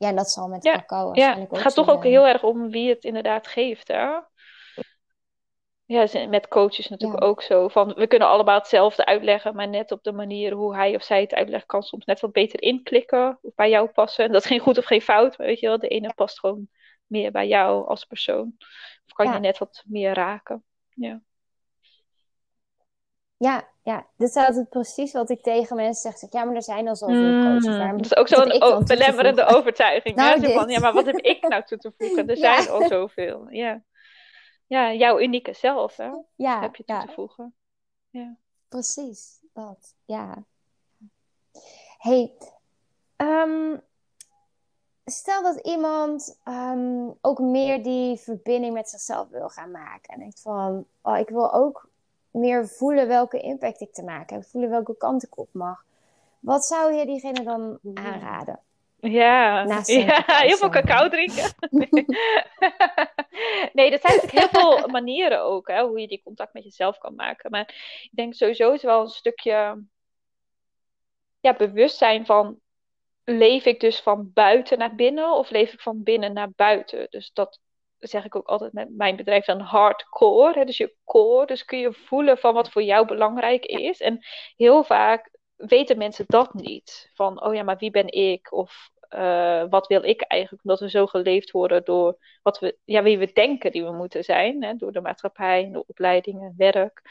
Ja, 0.00 0.08
en 0.08 0.16
dat 0.16 0.30
zal 0.30 0.48
met 0.48 0.64
ja, 0.64 0.72
cacao 0.72 1.10
ja. 1.14 1.38
Het 1.38 1.58
gaat 1.58 1.74
toch 1.74 1.88
ook 1.88 2.04
heel 2.04 2.26
erg 2.26 2.42
om 2.42 2.70
wie 2.70 2.88
het 2.88 3.04
inderdaad 3.04 3.46
geeft, 3.46 3.88
hè? 3.88 4.08
Ja, 5.84 6.26
met 6.28 6.48
coaches 6.48 6.88
natuurlijk 6.88 7.24
ook 7.24 7.42
zo. 7.42 7.68
Van, 7.68 7.94
we 7.94 8.06
kunnen 8.06 8.28
allemaal 8.28 8.58
hetzelfde 8.58 9.04
uitleggen, 9.04 9.54
maar 9.54 9.68
net 9.68 9.92
op 9.92 10.02
de 10.02 10.12
manier 10.12 10.52
hoe 10.52 10.74
hij 10.74 10.94
of 10.94 11.02
zij 11.02 11.20
het 11.20 11.34
uitlegt, 11.34 11.66
kan 11.66 11.82
soms 11.82 12.04
net 12.04 12.20
wat 12.20 12.32
beter 12.32 12.62
inklikken 12.62 13.38
of 13.42 13.54
bij 13.54 13.70
jou 13.70 13.88
passen. 13.88 14.24
En 14.24 14.32
dat 14.32 14.42
is 14.42 14.46
geen 14.48 14.58
goed 14.58 14.78
of 14.78 14.84
geen 14.84 15.02
fout, 15.02 15.38
maar 15.38 15.46
weet 15.46 15.60
je 15.60 15.66
wel, 15.66 15.78
de 15.78 15.88
ene 15.88 16.14
past 16.14 16.38
gewoon 16.38 16.68
meer 17.06 17.32
bij 17.32 17.48
jou 17.48 17.86
als 17.88 18.04
persoon. 18.04 18.54
Of 19.06 19.12
kan 19.12 19.32
je 19.32 19.38
net 19.38 19.58
wat 19.58 19.82
meer 19.86 20.14
raken. 20.14 20.64
Ja. 20.94 21.20
Ja, 23.40 23.68
ja, 23.82 24.06
dit 24.16 24.28
is 24.28 24.34
altijd 24.34 24.68
precies 24.68 25.12
wat 25.12 25.30
ik 25.30 25.42
tegen 25.42 25.76
mensen 25.76 26.12
zeg. 26.12 26.32
ja, 26.32 26.44
maar 26.44 26.54
er 26.54 26.62
zijn 26.62 26.88
al 26.88 26.96
zoveel 26.96 27.16
mm, 27.16 27.42
coaches. 27.42 27.90
dat 27.92 28.04
is 28.04 28.16
ook 28.16 28.28
zo'n 28.28 28.84
belemmerende 28.84 29.44
overtuiging. 29.44 30.16
nou, 30.16 30.52
van, 30.52 30.68
ja, 30.68 30.80
maar 30.80 30.92
wat 30.92 31.06
heb 31.06 31.16
ik 31.16 31.48
nou 31.48 31.62
toe 31.62 31.78
te 31.78 31.92
voegen? 31.98 32.28
Er 32.28 32.36
zijn 32.56 32.68
al 32.68 32.88
zoveel. 32.88 33.46
Ja. 33.50 33.82
ja, 34.66 34.92
jouw 34.92 35.20
unieke 35.20 35.52
zelf 35.52 35.96
hè? 35.96 36.10
Ja, 36.36 36.60
heb 36.60 36.76
je 36.76 36.84
toe 36.84 37.04
te 37.06 37.12
voegen. 37.12 37.54
Ja. 38.10 38.36
Precies, 38.68 39.40
dat. 39.52 39.94
Ja. 40.04 40.44
hey, 41.98 42.32
ehm, 43.16 43.76
stel 45.04 45.42
dat 45.42 45.66
iemand 45.66 46.40
ehm, 46.44 47.08
ook 47.20 47.38
meer 47.38 47.82
die 47.82 48.16
verbinding 48.16 48.74
met 48.74 48.88
zichzelf 48.88 49.28
wil 49.28 49.48
gaan 49.48 49.70
maken. 49.70 50.14
En 50.14 50.18
denkt 50.18 50.40
van, 50.40 50.86
oh, 51.02 51.18
ik 51.18 51.28
wil 51.28 51.52
ook 51.52 51.89
meer 52.30 52.68
voelen 52.68 53.08
welke 53.08 53.40
impact 53.40 53.80
ik 53.80 53.92
te 53.92 54.02
maken 54.02 54.36
heb, 54.36 54.44
voelen 54.44 54.70
welke 54.70 54.96
kant 54.96 55.22
ik 55.22 55.38
op 55.38 55.48
mag. 55.52 55.84
Wat 56.40 56.64
zou 56.64 56.92
je 56.92 57.06
diegene 57.06 57.42
dan 57.42 57.78
aanraden? 57.94 58.60
Ja, 59.00 59.62
ja 59.86 60.24
heel 60.26 60.56
veel 60.56 60.68
cacao 60.68 61.08
drinken. 61.08 61.54
nee, 63.72 63.90
dat 63.90 64.00
zijn 64.00 64.16
natuurlijk 64.16 64.32
heel 64.32 64.48
veel 64.48 64.88
manieren 64.88 65.42
ook, 65.42 65.68
hè, 65.68 65.82
hoe 65.82 66.00
je 66.00 66.08
die 66.08 66.22
contact 66.24 66.52
met 66.52 66.64
jezelf 66.64 66.98
kan 66.98 67.14
maken. 67.14 67.50
Maar 67.50 67.68
ik 68.02 68.10
denk 68.12 68.34
sowieso 68.34 68.72
is 68.72 68.82
wel 68.82 69.00
een 69.00 69.08
stukje 69.08 69.84
ja, 71.40 71.54
bewustzijn 71.56 72.26
van, 72.26 72.60
leef 73.24 73.64
ik 73.64 73.80
dus 73.80 74.00
van 74.00 74.30
buiten 74.32 74.78
naar 74.78 74.94
binnen 74.94 75.32
of 75.32 75.50
leef 75.50 75.72
ik 75.72 75.80
van 75.80 76.02
binnen 76.02 76.32
naar 76.32 76.50
buiten? 76.56 77.06
Dus 77.10 77.32
dat 77.32 77.60
zeg 78.00 78.24
ik 78.24 78.36
ook 78.36 78.46
altijd 78.46 78.72
met 78.72 78.88
mijn 78.96 79.16
bedrijf 79.16 79.44
dan 79.44 79.60
hardcore. 79.60 80.58
Hè, 80.58 80.64
dus 80.64 80.76
je 80.76 80.94
core. 81.04 81.46
Dus 81.46 81.64
kun 81.64 81.78
je 81.78 81.92
voelen 81.92 82.38
van 82.38 82.54
wat 82.54 82.70
voor 82.70 82.82
jou 82.82 83.06
belangrijk 83.06 83.64
is. 83.64 84.00
En 84.00 84.26
heel 84.56 84.84
vaak 84.84 85.30
weten 85.56 85.98
mensen 85.98 86.24
dat 86.28 86.54
niet. 86.54 87.10
Van, 87.14 87.44
oh 87.44 87.54
ja, 87.54 87.62
maar 87.62 87.76
wie 87.78 87.90
ben 87.90 88.12
ik? 88.12 88.52
Of 88.52 88.90
uh, 89.14 89.64
wat 89.70 89.86
wil 89.86 90.04
ik 90.04 90.20
eigenlijk? 90.20 90.64
Omdat 90.64 90.80
we 90.80 90.90
zo 90.90 91.06
geleefd 91.06 91.50
worden 91.50 91.84
door 91.84 92.18
wat 92.42 92.58
we, 92.58 92.78
ja, 92.84 93.02
wie 93.02 93.18
we 93.18 93.32
denken 93.32 93.72
die 93.72 93.84
we 93.84 93.92
moeten 93.92 94.24
zijn. 94.24 94.62
Hè, 94.62 94.74
door 94.74 94.92
de 94.92 95.00
maatschappij, 95.00 95.68
de 95.72 95.86
opleidingen, 95.86 96.54
werk. 96.56 97.02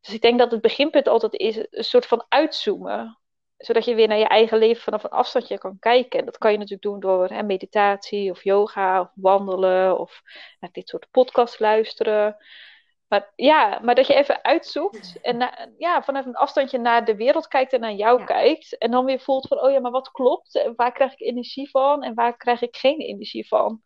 Dus 0.00 0.14
ik 0.14 0.20
denk 0.20 0.38
dat 0.38 0.50
het 0.50 0.60
beginpunt 0.60 1.08
altijd 1.08 1.34
is 1.34 1.56
een 1.56 1.84
soort 1.84 2.06
van 2.06 2.24
uitzoomen 2.28 3.19
zodat 3.60 3.84
je 3.84 3.94
weer 3.94 4.08
naar 4.08 4.18
je 4.18 4.28
eigen 4.28 4.58
leven 4.58 4.82
vanaf 4.82 5.04
een 5.04 5.10
afstandje 5.10 5.58
kan 5.58 5.78
kijken. 5.78 6.18
En 6.18 6.24
dat 6.24 6.38
kan 6.38 6.52
je 6.52 6.58
natuurlijk 6.58 6.82
doen 6.82 7.00
door 7.00 7.28
hè, 7.28 7.42
meditatie 7.42 8.30
of 8.30 8.44
yoga 8.44 9.00
of 9.00 9.10
wandelen 9.14 9.98
of 9.98 10.22
naar 10.60 10.70
dit 10.72 10.88
soort 10.88 11.10
podcasts 11.10 11.58
luisteren. 11.58 12.36
Maar 13.08 13.32
ja, 13.36 13.78
maar 13.82 13.94
dat 13.94 14.06
je 14.06 14.14
even 14.14 14.44
uitzoekt 14.44 15.18
en 15.22 15.50
ja, 15.78 16.02
vanaf 16.02 16.26
een 16.26 16.34
afstandje 16.34 16.78
naar 16.78 17.04
de 17.04 17.16
wereld 17.16 17.48
kijkt 17.48 17.72
en 17.72 17.80
naar 17.80 17.92
jou 17.92 18.24
kijkt. 18.24 18.78
En 18.78 18.90
dan 18.90 19.04
weer 19.04 19.20
voelt 19.20 19.46
van, 19.46 19.60
oh 19.60 19.70
ja, 19.70 19.80
maar 19.80 19.90
wat 19.90 20.10
klopt? 20.10 20.54
En 20.54 20.72
waar 20.76 20.92
krijg 20.92 21.12
ik 21.12 21.20
energie 21.20 21.70
van? 21.70 22.02
En 22.02 22.14
waar 22.14 22.36
krijg 22.36 22.62
ik 22.62 22.76
geen 22.76 22.98
energie 22.98 23.48
van? 23.48 23.82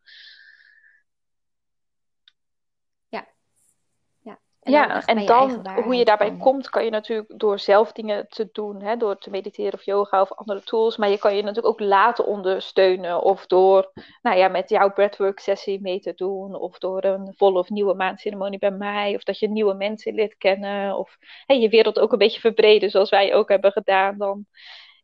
Ja, 4.64 5.04
en 5.04 5.26
dan 5.26 5.68
hoe 5.84 5.94
je 5.94 6.04
daarbij 6.04 6.36
komt, 6.36 6.70
kan 6.70 6.84
je 6.84 6.90
natuurlijk 6.90 7.38
door 7.38 7.58
zelf 7.58 7.92
dingen 7.92 8.28
te 8.28 8.48
doen, 8.52 8.82
hè, 8.82 8.96
door 8.96 9.18
te 9.18 9.30
mediteren 9.30 9.72
of 9.72 9.84
yoga 9.84 10.20
of 10.20 10.32
andere 10.32 10.62
tools. 10.62 10.96
Maar 10.96 11.08
je 11.08 11.18
kan 11.18 11.36
je 11.36 11.42
natuurlijk 11.42 11.66
ook 11.66 11.88
laten 11.88 12.26
ondersteunen 12.26 13.22
of 13.22 13.46
door 13.46 13.92
nou 14.22 14.36
ja, 14.36 14.48
met 14.48 14.68
jouw 14.68 14.92
breathwork 14.92 15.38
sessie 15.38 15.80
mee 15.80 16.00
te 16.00 16.12
doen. 16.14 16.54
Of 16.54 16.78
door 16.78 17.04
een 17.04 17.34
volle 17.36 17.58
of 17.58 17.70
nieuwe 17.70 17.94
maandceremonie 17.94 18.58
bij 18.58 18.70
mij. 18.70 19.14
Of 19.14 19.22
dat 19.22 19.38
je 19.38 19.48
nieuwe 19.48 19.74
mensen 19.74 20.14
leert 20.14 20.36
kennen. 20.38 20.96
Of 20.98 21.16
hè, 21.46 21.54
je 21.54 21.68
wereld 21.68 21.98
ook 21.98 22.12
een 22.12 22.18
beetje 22.18 22.40
verbreden 22.40 22.90
zoals 22.90 23.10
wij 23.10 23.34
ook 23.34 23.48
hebben 23.48 23.72
gedaan 23.72 24.18
dan. 24.18 24.46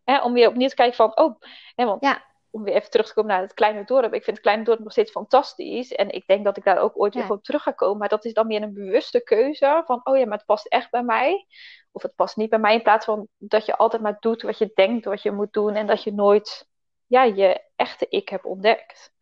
Hè, 0.05 0.23
om 0.23 0.33
weer 0.33 0.49
opnieuw 0.49 0.69
te 0.69 0.75
kijken 0.75 0.97
van, 0.97 1.17
oh, 1.19 1.41
hè, 1.75 1.85
want 1.85 2.05
ja 2.05 2.29
om 2.51 2.63
weer 2.63 2.75
even 2.75 2.91
terug 2.91 3.07
te 3.07 3.15
komen 3.15 3.31
naar 3.31 3.43
het 3.43 3.55
kleine 3.55 3.85
dorp. 3.85 4.13
Ik 4.15 4.25
vind 4.25 4.37
het 4.37 4.41
kleine 4.41 4.65
dorp 4.65 4.79
nog 4.79 4.93
steeds 4.93 5.11
fantastisch. 5.11 5.93
En 5.93 6.11
ik 6.11 6.27
denk 6.27 6.45
dat 6.45 6.57
ik 6.57 6.65
daar 6.65 6.79
ook 6.79 7.01
ooit 7.01 7.15
weer 7.15 7.31
op 7.31 7.45
terug 7.45 7.63
ga 7.63 7.71
komen. 7.71 7.99
Maar 7.99 8.09
dat 8.09 8.25
is 8.25 8.33
dan 8.33 8.47
meer 8.47 8.63
een 8.63 8.75
bewuste 8.75 9.23
keuze. 9.23 9.83
Van, 9.87 10.01
oh 10.05 10.17
ja, 10.17 10.25
maar 10.27 10.37
het 10.37 10.47
past 10.47 10.67
echt 10.67 10.91
bij 10.91 11.03
mij. 11.03 11.47
Of 11.93 12.03
het 12.03 12.15
past 12.15 12.37
niet 12.37 12.51
bij 12.51 12.59
mij. 12.59 12.75
In 12.75 12.83
plaats 12.83 13.05
van 13.05 13.29
dat 13.37 13.67
je 13.67 13.77
altijd 13.77 14.03
maar 14.03 14.17
doet 14.21 14.43
wat 14.43 14.59
je 14.59 14.71
denkt 14.75 15.05
wat 15.05 15.23
je 15.23 15.33
moet 15.33 15.53
doen. 15.53 15.75
En 15.75 15.87
dat 15.87 16.03
je 16.03 16.13
nooit 16.13 16.69
ja, 17.11 17.23
je 17.23 17.63
echte 17.77 18.07
ik 18.09 18.29
hebt 18.29 18.45
ontdekt. 18.45 19.13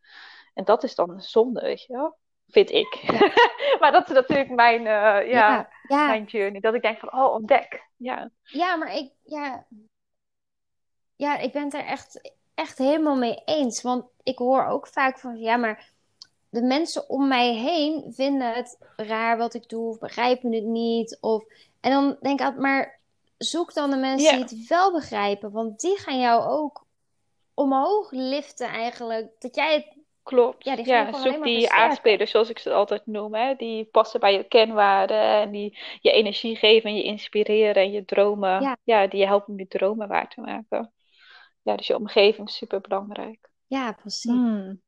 En 0.53 0.63
dat 0.63 0.83
is 0.83 0.95
dan 0.95 1.21
zonde, 1.21 1.61
weet 1.61 1.83
je 1.83 1.93
wel. 1.93 2.17
Vind 2.47 2.71
ik. 2.71 3.03
maar 3.79 3.91
dat 3.91 4.09
is 4.09 4.15
natuurlijk 4.15 4.49
mijn, 4.49 4.79
uh, 4.79 5.31
ja, 5.31 5.69
ja, 5.87 6.07
mijn 6.07 6.23
journey. 6.23 6.59
Dat 6.59 6.73
ik 6.73 6.81
denk 6.81 6.99
van, 6.99 7.13
oh, 7.13 7.33
ontdek. 7.33 7.87
Ja, 7.95 8.29
ja 8.43 8.75
maar 8.75 8.95
ik, 8.95 9.13
ja, 9.23 9.67
ja, 11.15 11.37
ik 11.37 11.51
ben 11.51 11.71
er 11.71 11.85
echt 11.85 12.33
echt 12.59 12.77
helemaal 12.77 13.15
mee 13.15 13.41
eens. 13.45 13.81
Want 13.81 14.05
ik 14.23 14.37
hoor 14.37 14.65
ook 14.65 14.87
vaak 14.87 15.19
van 15.19 15.39
ja, 15.39 15.57
maar 15.57 15.91
de 16.49 16.61
mensen 16.61 17.09
om 17.09 17.27
mij 17.27 17.53
heen 17.53 18.13
vinden 18.13 18.53
het 18.53 18.77
raar 18.95 19.37
wat 19.37 19.53
ik 19.53 19.69
doe, 19.69 19.89
of 19.89 19.99
begrijpen 19.99 20.53
het 20.53 20.63
niet. 20.63 21.17
Of... 21.21 21.43
En 21.79 21.91
dan 21.91 22.17
denk 22.21 22.39
ik 22.39 22.45
altijd, 22.45 22.63
maar 22.63 22.99
zoek 23.37 23.73
dan 23.73 23.89
de 23.89 23.97
mensen 23.97 24.35
die 24.35 24.57
het 24.59 24.67
wel 24.67 24.91
begrijpen. 24.91 25.51
Want 25.51 25.79
die 25.79 25.97
gaan 25.97 26.19
jou 26.19 26.43
ook 26.43 26.85
omhoog 27.53 28.11
liften 28.11 28.67
eigenlijk. 28.67 29.29
Dat 29.39 29.55
jij 29.55 29.73
het 29.73 29.97
Klopt. 30.23 30.63
Ja, 30.63 30.75
die 30.75 30.85
ja 30.85 31.13
zoek 31.13 31.43
die 31.43 31.71
aanspelers, 31.71 32.31
zoals 32.31 32.49
ik 32.49 32.59
ze 32.59 32.73
altijd 32.73 33.05
noem. 33.05 33.35
Hè? 33.35 33.55
Die 33.55 33.85
passen 33.85 34.19
bij 34.19 34.33
je 34.33 34.43
kenwaarden 34.43 35.21
en 35.21 35.51
die 35.51 35.77
je 36.01 36.11
energie 36.11 36.55
geven 36.55 36.89
en 36.89 36.95
je 36.95 37.03
inspireren 37.03 37.83
en 37.83 37.91
je 37.91 38.05
dromen. 38.05 38.77
Ja, 38.83 39.07
die 39.07 39.19
je 39.19 39.25
helpen 39.25 39.53
om 39.53 39.59
je 39.59 39.67
dromen 39.67 40.07
waar 40.07 40.29
te 40.29 40.41
maken. 40.41 40.91
Ja, 41.61 41.75
dus 41.75 41.87
je 41.87 41.95
omgeving 41.95 42.47
is 42.47 42.55
super 42.55 42.81
belangrijk. 42.81 43.49
Ja, 43.67 43.91
precies. 43.91 44.31
Hmm. 44.31 44.81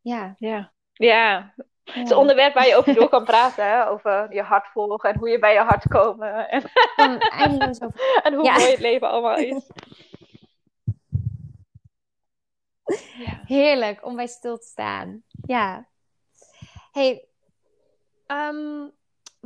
Ja. 0.00 0.34
Ja. 0.38 0.72
Ja. 0.92 1.54
Het 1.84 1.96
is 1.96 2.10
een 2.10 2.16
onderwerp 2.16 2.54
waar 2.54 2.66
je 2.66 2.76
over 2.76 2.94
door 2.94 3.08
kan 3.08 3.24
praten. 3.24 3.66
Hè? 3.66 3.88
Over 3.88 4.34
je 4.34 4.42
hart 4.42 4.66
volgen 4.66 5.10
en 5.10 5.18
hoe 5.18 5.28
je 5.28 5.38
bij 5.38 5.52
je 5.52 5.60
hart 5.60 5.88
komen. 5.88 6.48
En, 6.48 6.62
en 8.22 8.34
hoe 8.34 8.50
mooi 8.50 8.70
het 8.70 8.80
leven 8.80 9.08
allemaal 9.08 9.36
is. 9.36 9.66
Ja. 13.16 13.40
Heerlijk 13.46 14.04
om 14.04 14.16
bij 14.16 14.26
stil 14.26 14.58
te 14.58 14.66
staan. 14.66 15.22
Ja. 15.46 15.86
Hey, 16.92 17.24
um, 18.26 18.92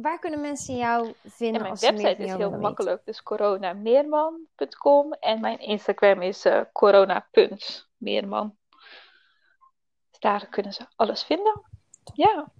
waar 0.01 0.18
kunnen 0.18 0.40
mensen 0.40 0.76
jou 0.76 1.14
vinden? 1.24 1.62
mijn 1.62 1.76
website 1.78 2.16
is 2.16 2.34
heel 2.34 2.51
makkelijk. 2.51 3.05
Dus 3.05 3.22
coronameerman.com 3.22 5.12
en 5.12 5.40
mijn 5.40 5.59
Instagram 5.59 6.22
is 6.22 6.47
uh, 6.47 6.61
corona.meerman. 6.72 8.57
Dus 10.11 10.18
daar 10.18 10.47
kunnen 10.47 10.72
ze 10.72 10.86
alles 10.97 11.24
vinden. 11.24 11.62
Ja. 12.14 12.53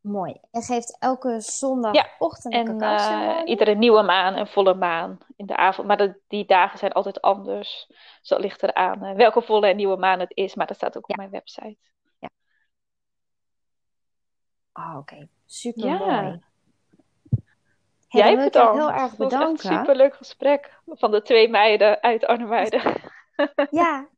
Mooi. 0.00 0.40
Je 0.50 0.62
geeft 0.62 0.96
elke 0.98 1.40
zondagochtend 1.40 2.54
ja. 2.54 2.60
en 2.60 2.82
uh, 2.82 3.48
iedere 3.48 3.74
nieuwe 3.74 4.02
maan 4.02 4.34
en 4.34 4.46
volle 4.46 4.74
maan 4.74 5.18
in 5.36 5.46
de 5.46 5.56
avond. 5.56 5.86
Maar 5.86 6.16
die 6.28 6.46
dagen 6.46 6.78
zijn 6.78 6.92
altijd 6.92 7.20
anders. 7.20 7.90
Zo 8.20 8.38
ligt 8.38 8.62
eraan 8.62 9.04
uh, 9.04 9.12
welke 9.14 9.42
volle 9.42 9.66
en 9.66 9.76
nieuwe 9.76 9.96
maan 9.96 10.20
het 10.20 10.32
is. 10.34 10.54
Maar 10.54 10.66
dat 10.66 10.76
staat 10.76 10.96
ook 10.96 11.08
op 11.08 11.16
mijn 11.16 11.30
website. 11.30 11.78
Oh, 14.72 14.96
oké. 14.98 15.28
Super 15.46 15.98
mooi. 15.98 16.10
Ja. 16.10 16.38
Jij 18.08 18.36
bedankt. 18.36 18.78
heel 18.78 18.92
erg 18.92 19.16
bedanken. 19.16 19.70
Een 19.70 19.78
superleuk 19.78 20.14
gesprek 20.14 20.80
van 20.86 21.10
de 21.10 21.22
twee 21.22 21.48
meiden 21.48 22.02
uit 22.02 22.24
Arnhemuiden. 22.24 22.82
Ja. 23.70 24.08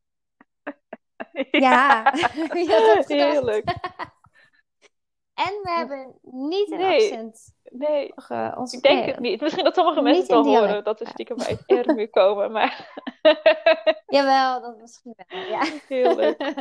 ja. 1.51 2.13
ja. 2.53 3.03
Heerlijk. 3.07 3.75
En 5.35 5.61
we 5.63 5.71
hebben 5.71 6.19
niet 6.23 6.71
een 6.71 6.83
accent. 6.83 7.55
Nee, 7.65 8.13
uh, 8.31 8.55
ons, 8.57 8.73
ik 8.73 8.83
denk 8.83 9.07
het 9.07 9.19
niet. 9.19 9.41
Misschien 9.41 9.65
dat 9.65 9.75
sommige 9.75 10.03
mensen 10.03 10.37
het 10.37 10.45
wel 10.45 10.57
horen 10.57 10.85
dat 10.85 10.99
we 10.99 11.09
stiekem 11.09 11.39
het 11.39 11.63
R 11.67 12.09
komen, 12.11 12.53
maar... 12.53 12.93
Jawel, 14.07 14.61
dat 14.61 14.77
misschien 14.79 15.15
wel, 15.17 15.41
ja. 15.41 15.63
Heel 15.89 16.17
leuk. 16.17 16.55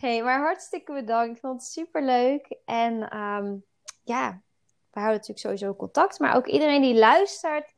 Hey, 0.00 0.22
maar 0.22 0.38
hartstikke 0.38 0.92
bedankt. 0.92 1.34
Ik 1.34 1.40
vond 1.40 1.60
het 1.60 1.70
super 1.70 2.04
leuk. 2.04 2.56
En 2.64 3.16
um, 3.16 3.64
ja, 4.02 4.42
we 4.90 5.00
houden 5.00 5.20
natuurlijk 5.20 5.38
sowieso 5.38 5.74
contact. 5.74 6.18
Maar 6.18 6.36
ook 6.36 6.46
iedereen 6.46 6.82
die 6.82 6.98
luistert, 6.98 7.74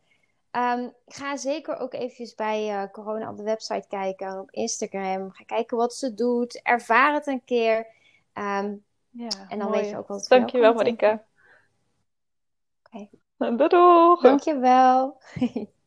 um, 0.50 0.92
ga 1.06 1.36
zeker 1.36 1.78
ook 1.78 1.94
eventjes 1.94 2.34
bij 2.34 2.68
uh, 2.68 2.90
Corona 2.92 3.30
op 3.30 3.36
de 3.36 3.42
website 3.42 3.88
kijken. 3.88 4.40
Op 4.40 4.50
Instagram. 4.50 5.30
Ga 5.30 5.44
kijken 5.44 5.76
wat 5.76 5.94
ze 5.94 6.14
doet. 6.14 6.62
Ervaar 6.62 7.14
het 7.14 7.26
een 7.26 7.44
keer. 7.44 7.86
Um, 8.34 8.84
ja, 9.10 9.28
en 9.48 9.58
dan 9.58 9.70
weet 9.70 9.88
je 9.88 9.96
ook 9.96 10.08
wat 10.08 10.26
Dankjewel, 10.28 10.74
Marika. 10.74 11.24
Oké. 12.82 13.08
Okay. 13.36 13.68
Doei. 13.68 14.22
Dankjewel. 14.22 15.20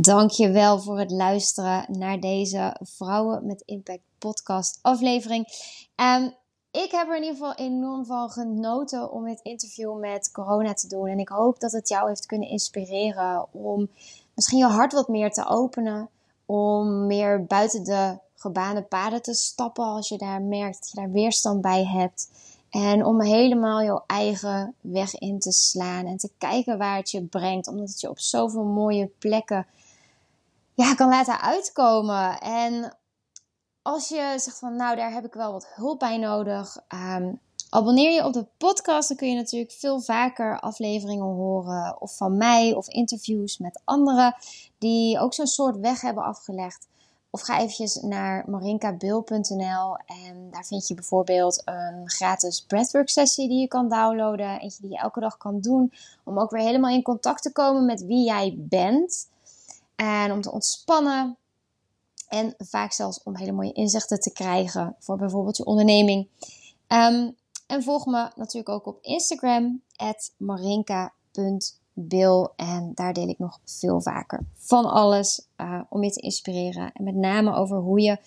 Dankjewel 0.00 0.80
voor 0.80 0.98
het 0.98 1.10
luisteren 1.10 1.84
naar 1.88 2.20
deze 2.20 2.76
Vrouwen 2.80 3.46
met 3.46 3.62
Impact 3.64 4.02
podcast 4.18 4.78
aflevering. 4.82 5.46
Um, 5.96 6.34
ik 6.70 6.90
heb 6.90 7.08
er 7.08 7.16
in 7.16 7.22
ieder 7.22 7.36
geval 7.36 7.54
enorm 7.54 8.06
van 8.06 8.30
genoten 8.30 9.12
om 9.12 9.26
het 9.26 9.40
interview 9.42 9.98
met 9.98 10.30
corona 10.32 10.72
te 10.72 10.88
doen. 10.88 11.08
En 11.08 11.18
ik 11.18 11.28
hoop 11.28 11.60
dat 11.60 11.72
het 11.72 11.88
jou 11.88 12.08
heeft 12.08 12.26
kunnen 12.26 12.48
inspireren 12.48 13.46
om 13.52 13.88
misschien 14.34 14.58
je 14.58 14.64
hart 14.64 14.92
wat 14.92 15.08
meer 15.08 15.30
te 15.30 15.46
openen. 15.46 16.08
Om 16.46 17.06
meer 17.06 17.44
buiten 17.44 17.84
de 17.84 18.18
gebaande 18.34 18.82
paden 18.82 19.22
te 19.22 19.34
stappen 19.34 19.84
als 19.84 20.08
je 20.08 20.18
daar 20.18 20.42
merkt 20.42 20.78
dat 20.78 20.90
je 20.90 20.96
daar 20.96 21.10
weerstand 21.10 21.60
bij 21.60 21.84
hebt. 21.84 22.30
En 22.70 23.04
om 23.04 23.22
helemaal 23.22 23.82
jouw 23.82 24.04
eigen 24.06 24.74
weg 24.80 25.14
in 25.14 25.38
te 25.38 25.52
slaan 25.52 26.06
en 26.06 26.16
te 26.16 26.30
kijken 26.38 26.78
waar 26.78 26.96
het 26.96 27.10
je 27.10 27.22
brengt. 27.22 27.68
Omdat 27.68 27.88
het 27.88 28.00
je 28.00 28.10
op 28.10 28.18
zoveel 28.18 28.64
mooie 28.64 29.10
plekken 29.18 29.66
ja, 30.80 30.94
kan 30.94 31.08
laten 31.08 31.40
uitkomen. 31.40 32.38
En 32.38 32.96
als 33.82 34.08
je 34.08 34.34
zegt 34.36 34.58
van 34.58 34.76
nou, 34.76 34.96
daar 34.96 35.12
heb 35.12 35.24
ik 35.24 35.34
wel 35.34 35.52
wat 35.52 35.68
hulp 35.74 35.98
bij 35.98 36.18
nodig. 36.18 36.76
Um, 36.94 37.40
abonneer 37.70 38.12
je 38.12 38.24
op 38.24 38.32
de 38.32 38.46
podcast, 38.56 39.08
dan 39.08 39.16
kun 39.16 39.28
je 39.28 39.34
natuurlijk 39.34 39.72
veel 39.72 40.00
vaker 40.00 40.60
afleveringen 40.60 41.34
horen. 41.34 42.00
Of 42.00 42.16
van 42.16 42.36
mij 42.36 42.74
of 42.74 42.88
interviews 42.88 43.58
met 43.58 43.80
anderen 43.84 44.34
die 44.78 45.18
ook 45.18 45.34
zo'n 45.34 45.46
soort 45.46 45.76
weg 45.76 46.00
hebben 46.00 46.24
afgelegd. 46.24 46.88
Of 47.30 47.40
ga 47.40 47.58
eventjes 47.58 47.94
naar 47.94 48.44
marinkabil.nl 48.50 49.96
en 50.06 50.48
daar 50.50 50.64
vind 50.64 50.88
je 50.88 50.94
bijvoorbeeld 50.94 51.62
een 51.64 52.10
gratis 52.10 52.64
breathwork 52.66 53.08
sessie 53.08 53.48
die 53.48 53.60
je 53.60 53.68
kan 53.68 53.88
downloaden. 53.88 54.60
Eentje 54.60 54.82
die 54.82 54.90
je 54.90 54.98
elke 54.98 55.20
dag 55.20 55.36
kan 55.36 55.60
doen 55.60 55.92
om 56.24 56.38
ook 56.38 56.50
weer 56.50 56.62
helemaal 56.62 56.90
in 56.90 57.02
contact 57.02 57.42
te 57.42 57.52
komen 57.52 57.84
met 57.84 58.04
wie 58.04 58.24
jij 58.24 58.54
bent. 58.58 59.28
En 60.00 60.32
om 60.32 60.40
te 60.40 60.52
ontspannen, 60.52 61.36
en 62.28 62.54
vaak 62.58 62.92
zelfs 62.92 63.22
om 63.22 63.36
hele 63.36 63.52
mooie 63.52 63.72
inzichten 63.72 64.20
te 64.20 64.32
krijgen 64.32 64.96
voor 64.98 65.16
bijvoorbeeld 65.16 65.56
je 65.56 65.64
onderneming. 65.64 66.28
Um, 66.88 67.36
en 67.66 67.82
volg 67.82 68.06
me 68.06 68.30
natuurlijk 68.34 68.68
ook 68.68 68.86
op 68.86 68.98
Instagram, 69.02 69.82
marinka.bil. 70.36 71.32
En 72.56 72.92
daar 72.94 73.12
deel 73.12 73.28
ik 73.28 73.38
nog 73.38 73.60
veel 73.64 74.00
vaker 74.00 74.46
van 74.54 74.84
alles 74.84 75.46
uh, 75.56 75.80
om 75.88 76.04
je 76.04 76.10
te 76.10 76.20
inspireren. 76.20 76.92
En 76.92 77.04
met 77.04 77.14
name 77.14 77.54
over 77.54 77.76
hoe 77.76 78.00
je 78.00 78.18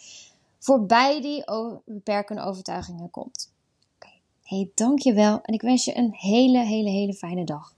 voorbij 0.60 1.22
die 1.22 1.44
beperkende 1.86 2.42
overtuigingen 2.42 3.10
komt. 3.10 3.52
Oké, 3.96 4.14
okay. 4.46 4.72
dankjewel. 4.76 5.42
En 5.42 5.54
ik 5.54 5.62
wens 5.62 5.86
je 5.86 5.98
een 5.98 6.14
hele, 6.14 6.66
hele, 6.66 6.90
hele 6.90 7.14
fijne 7.14 7.44
dag. 7.44 7.74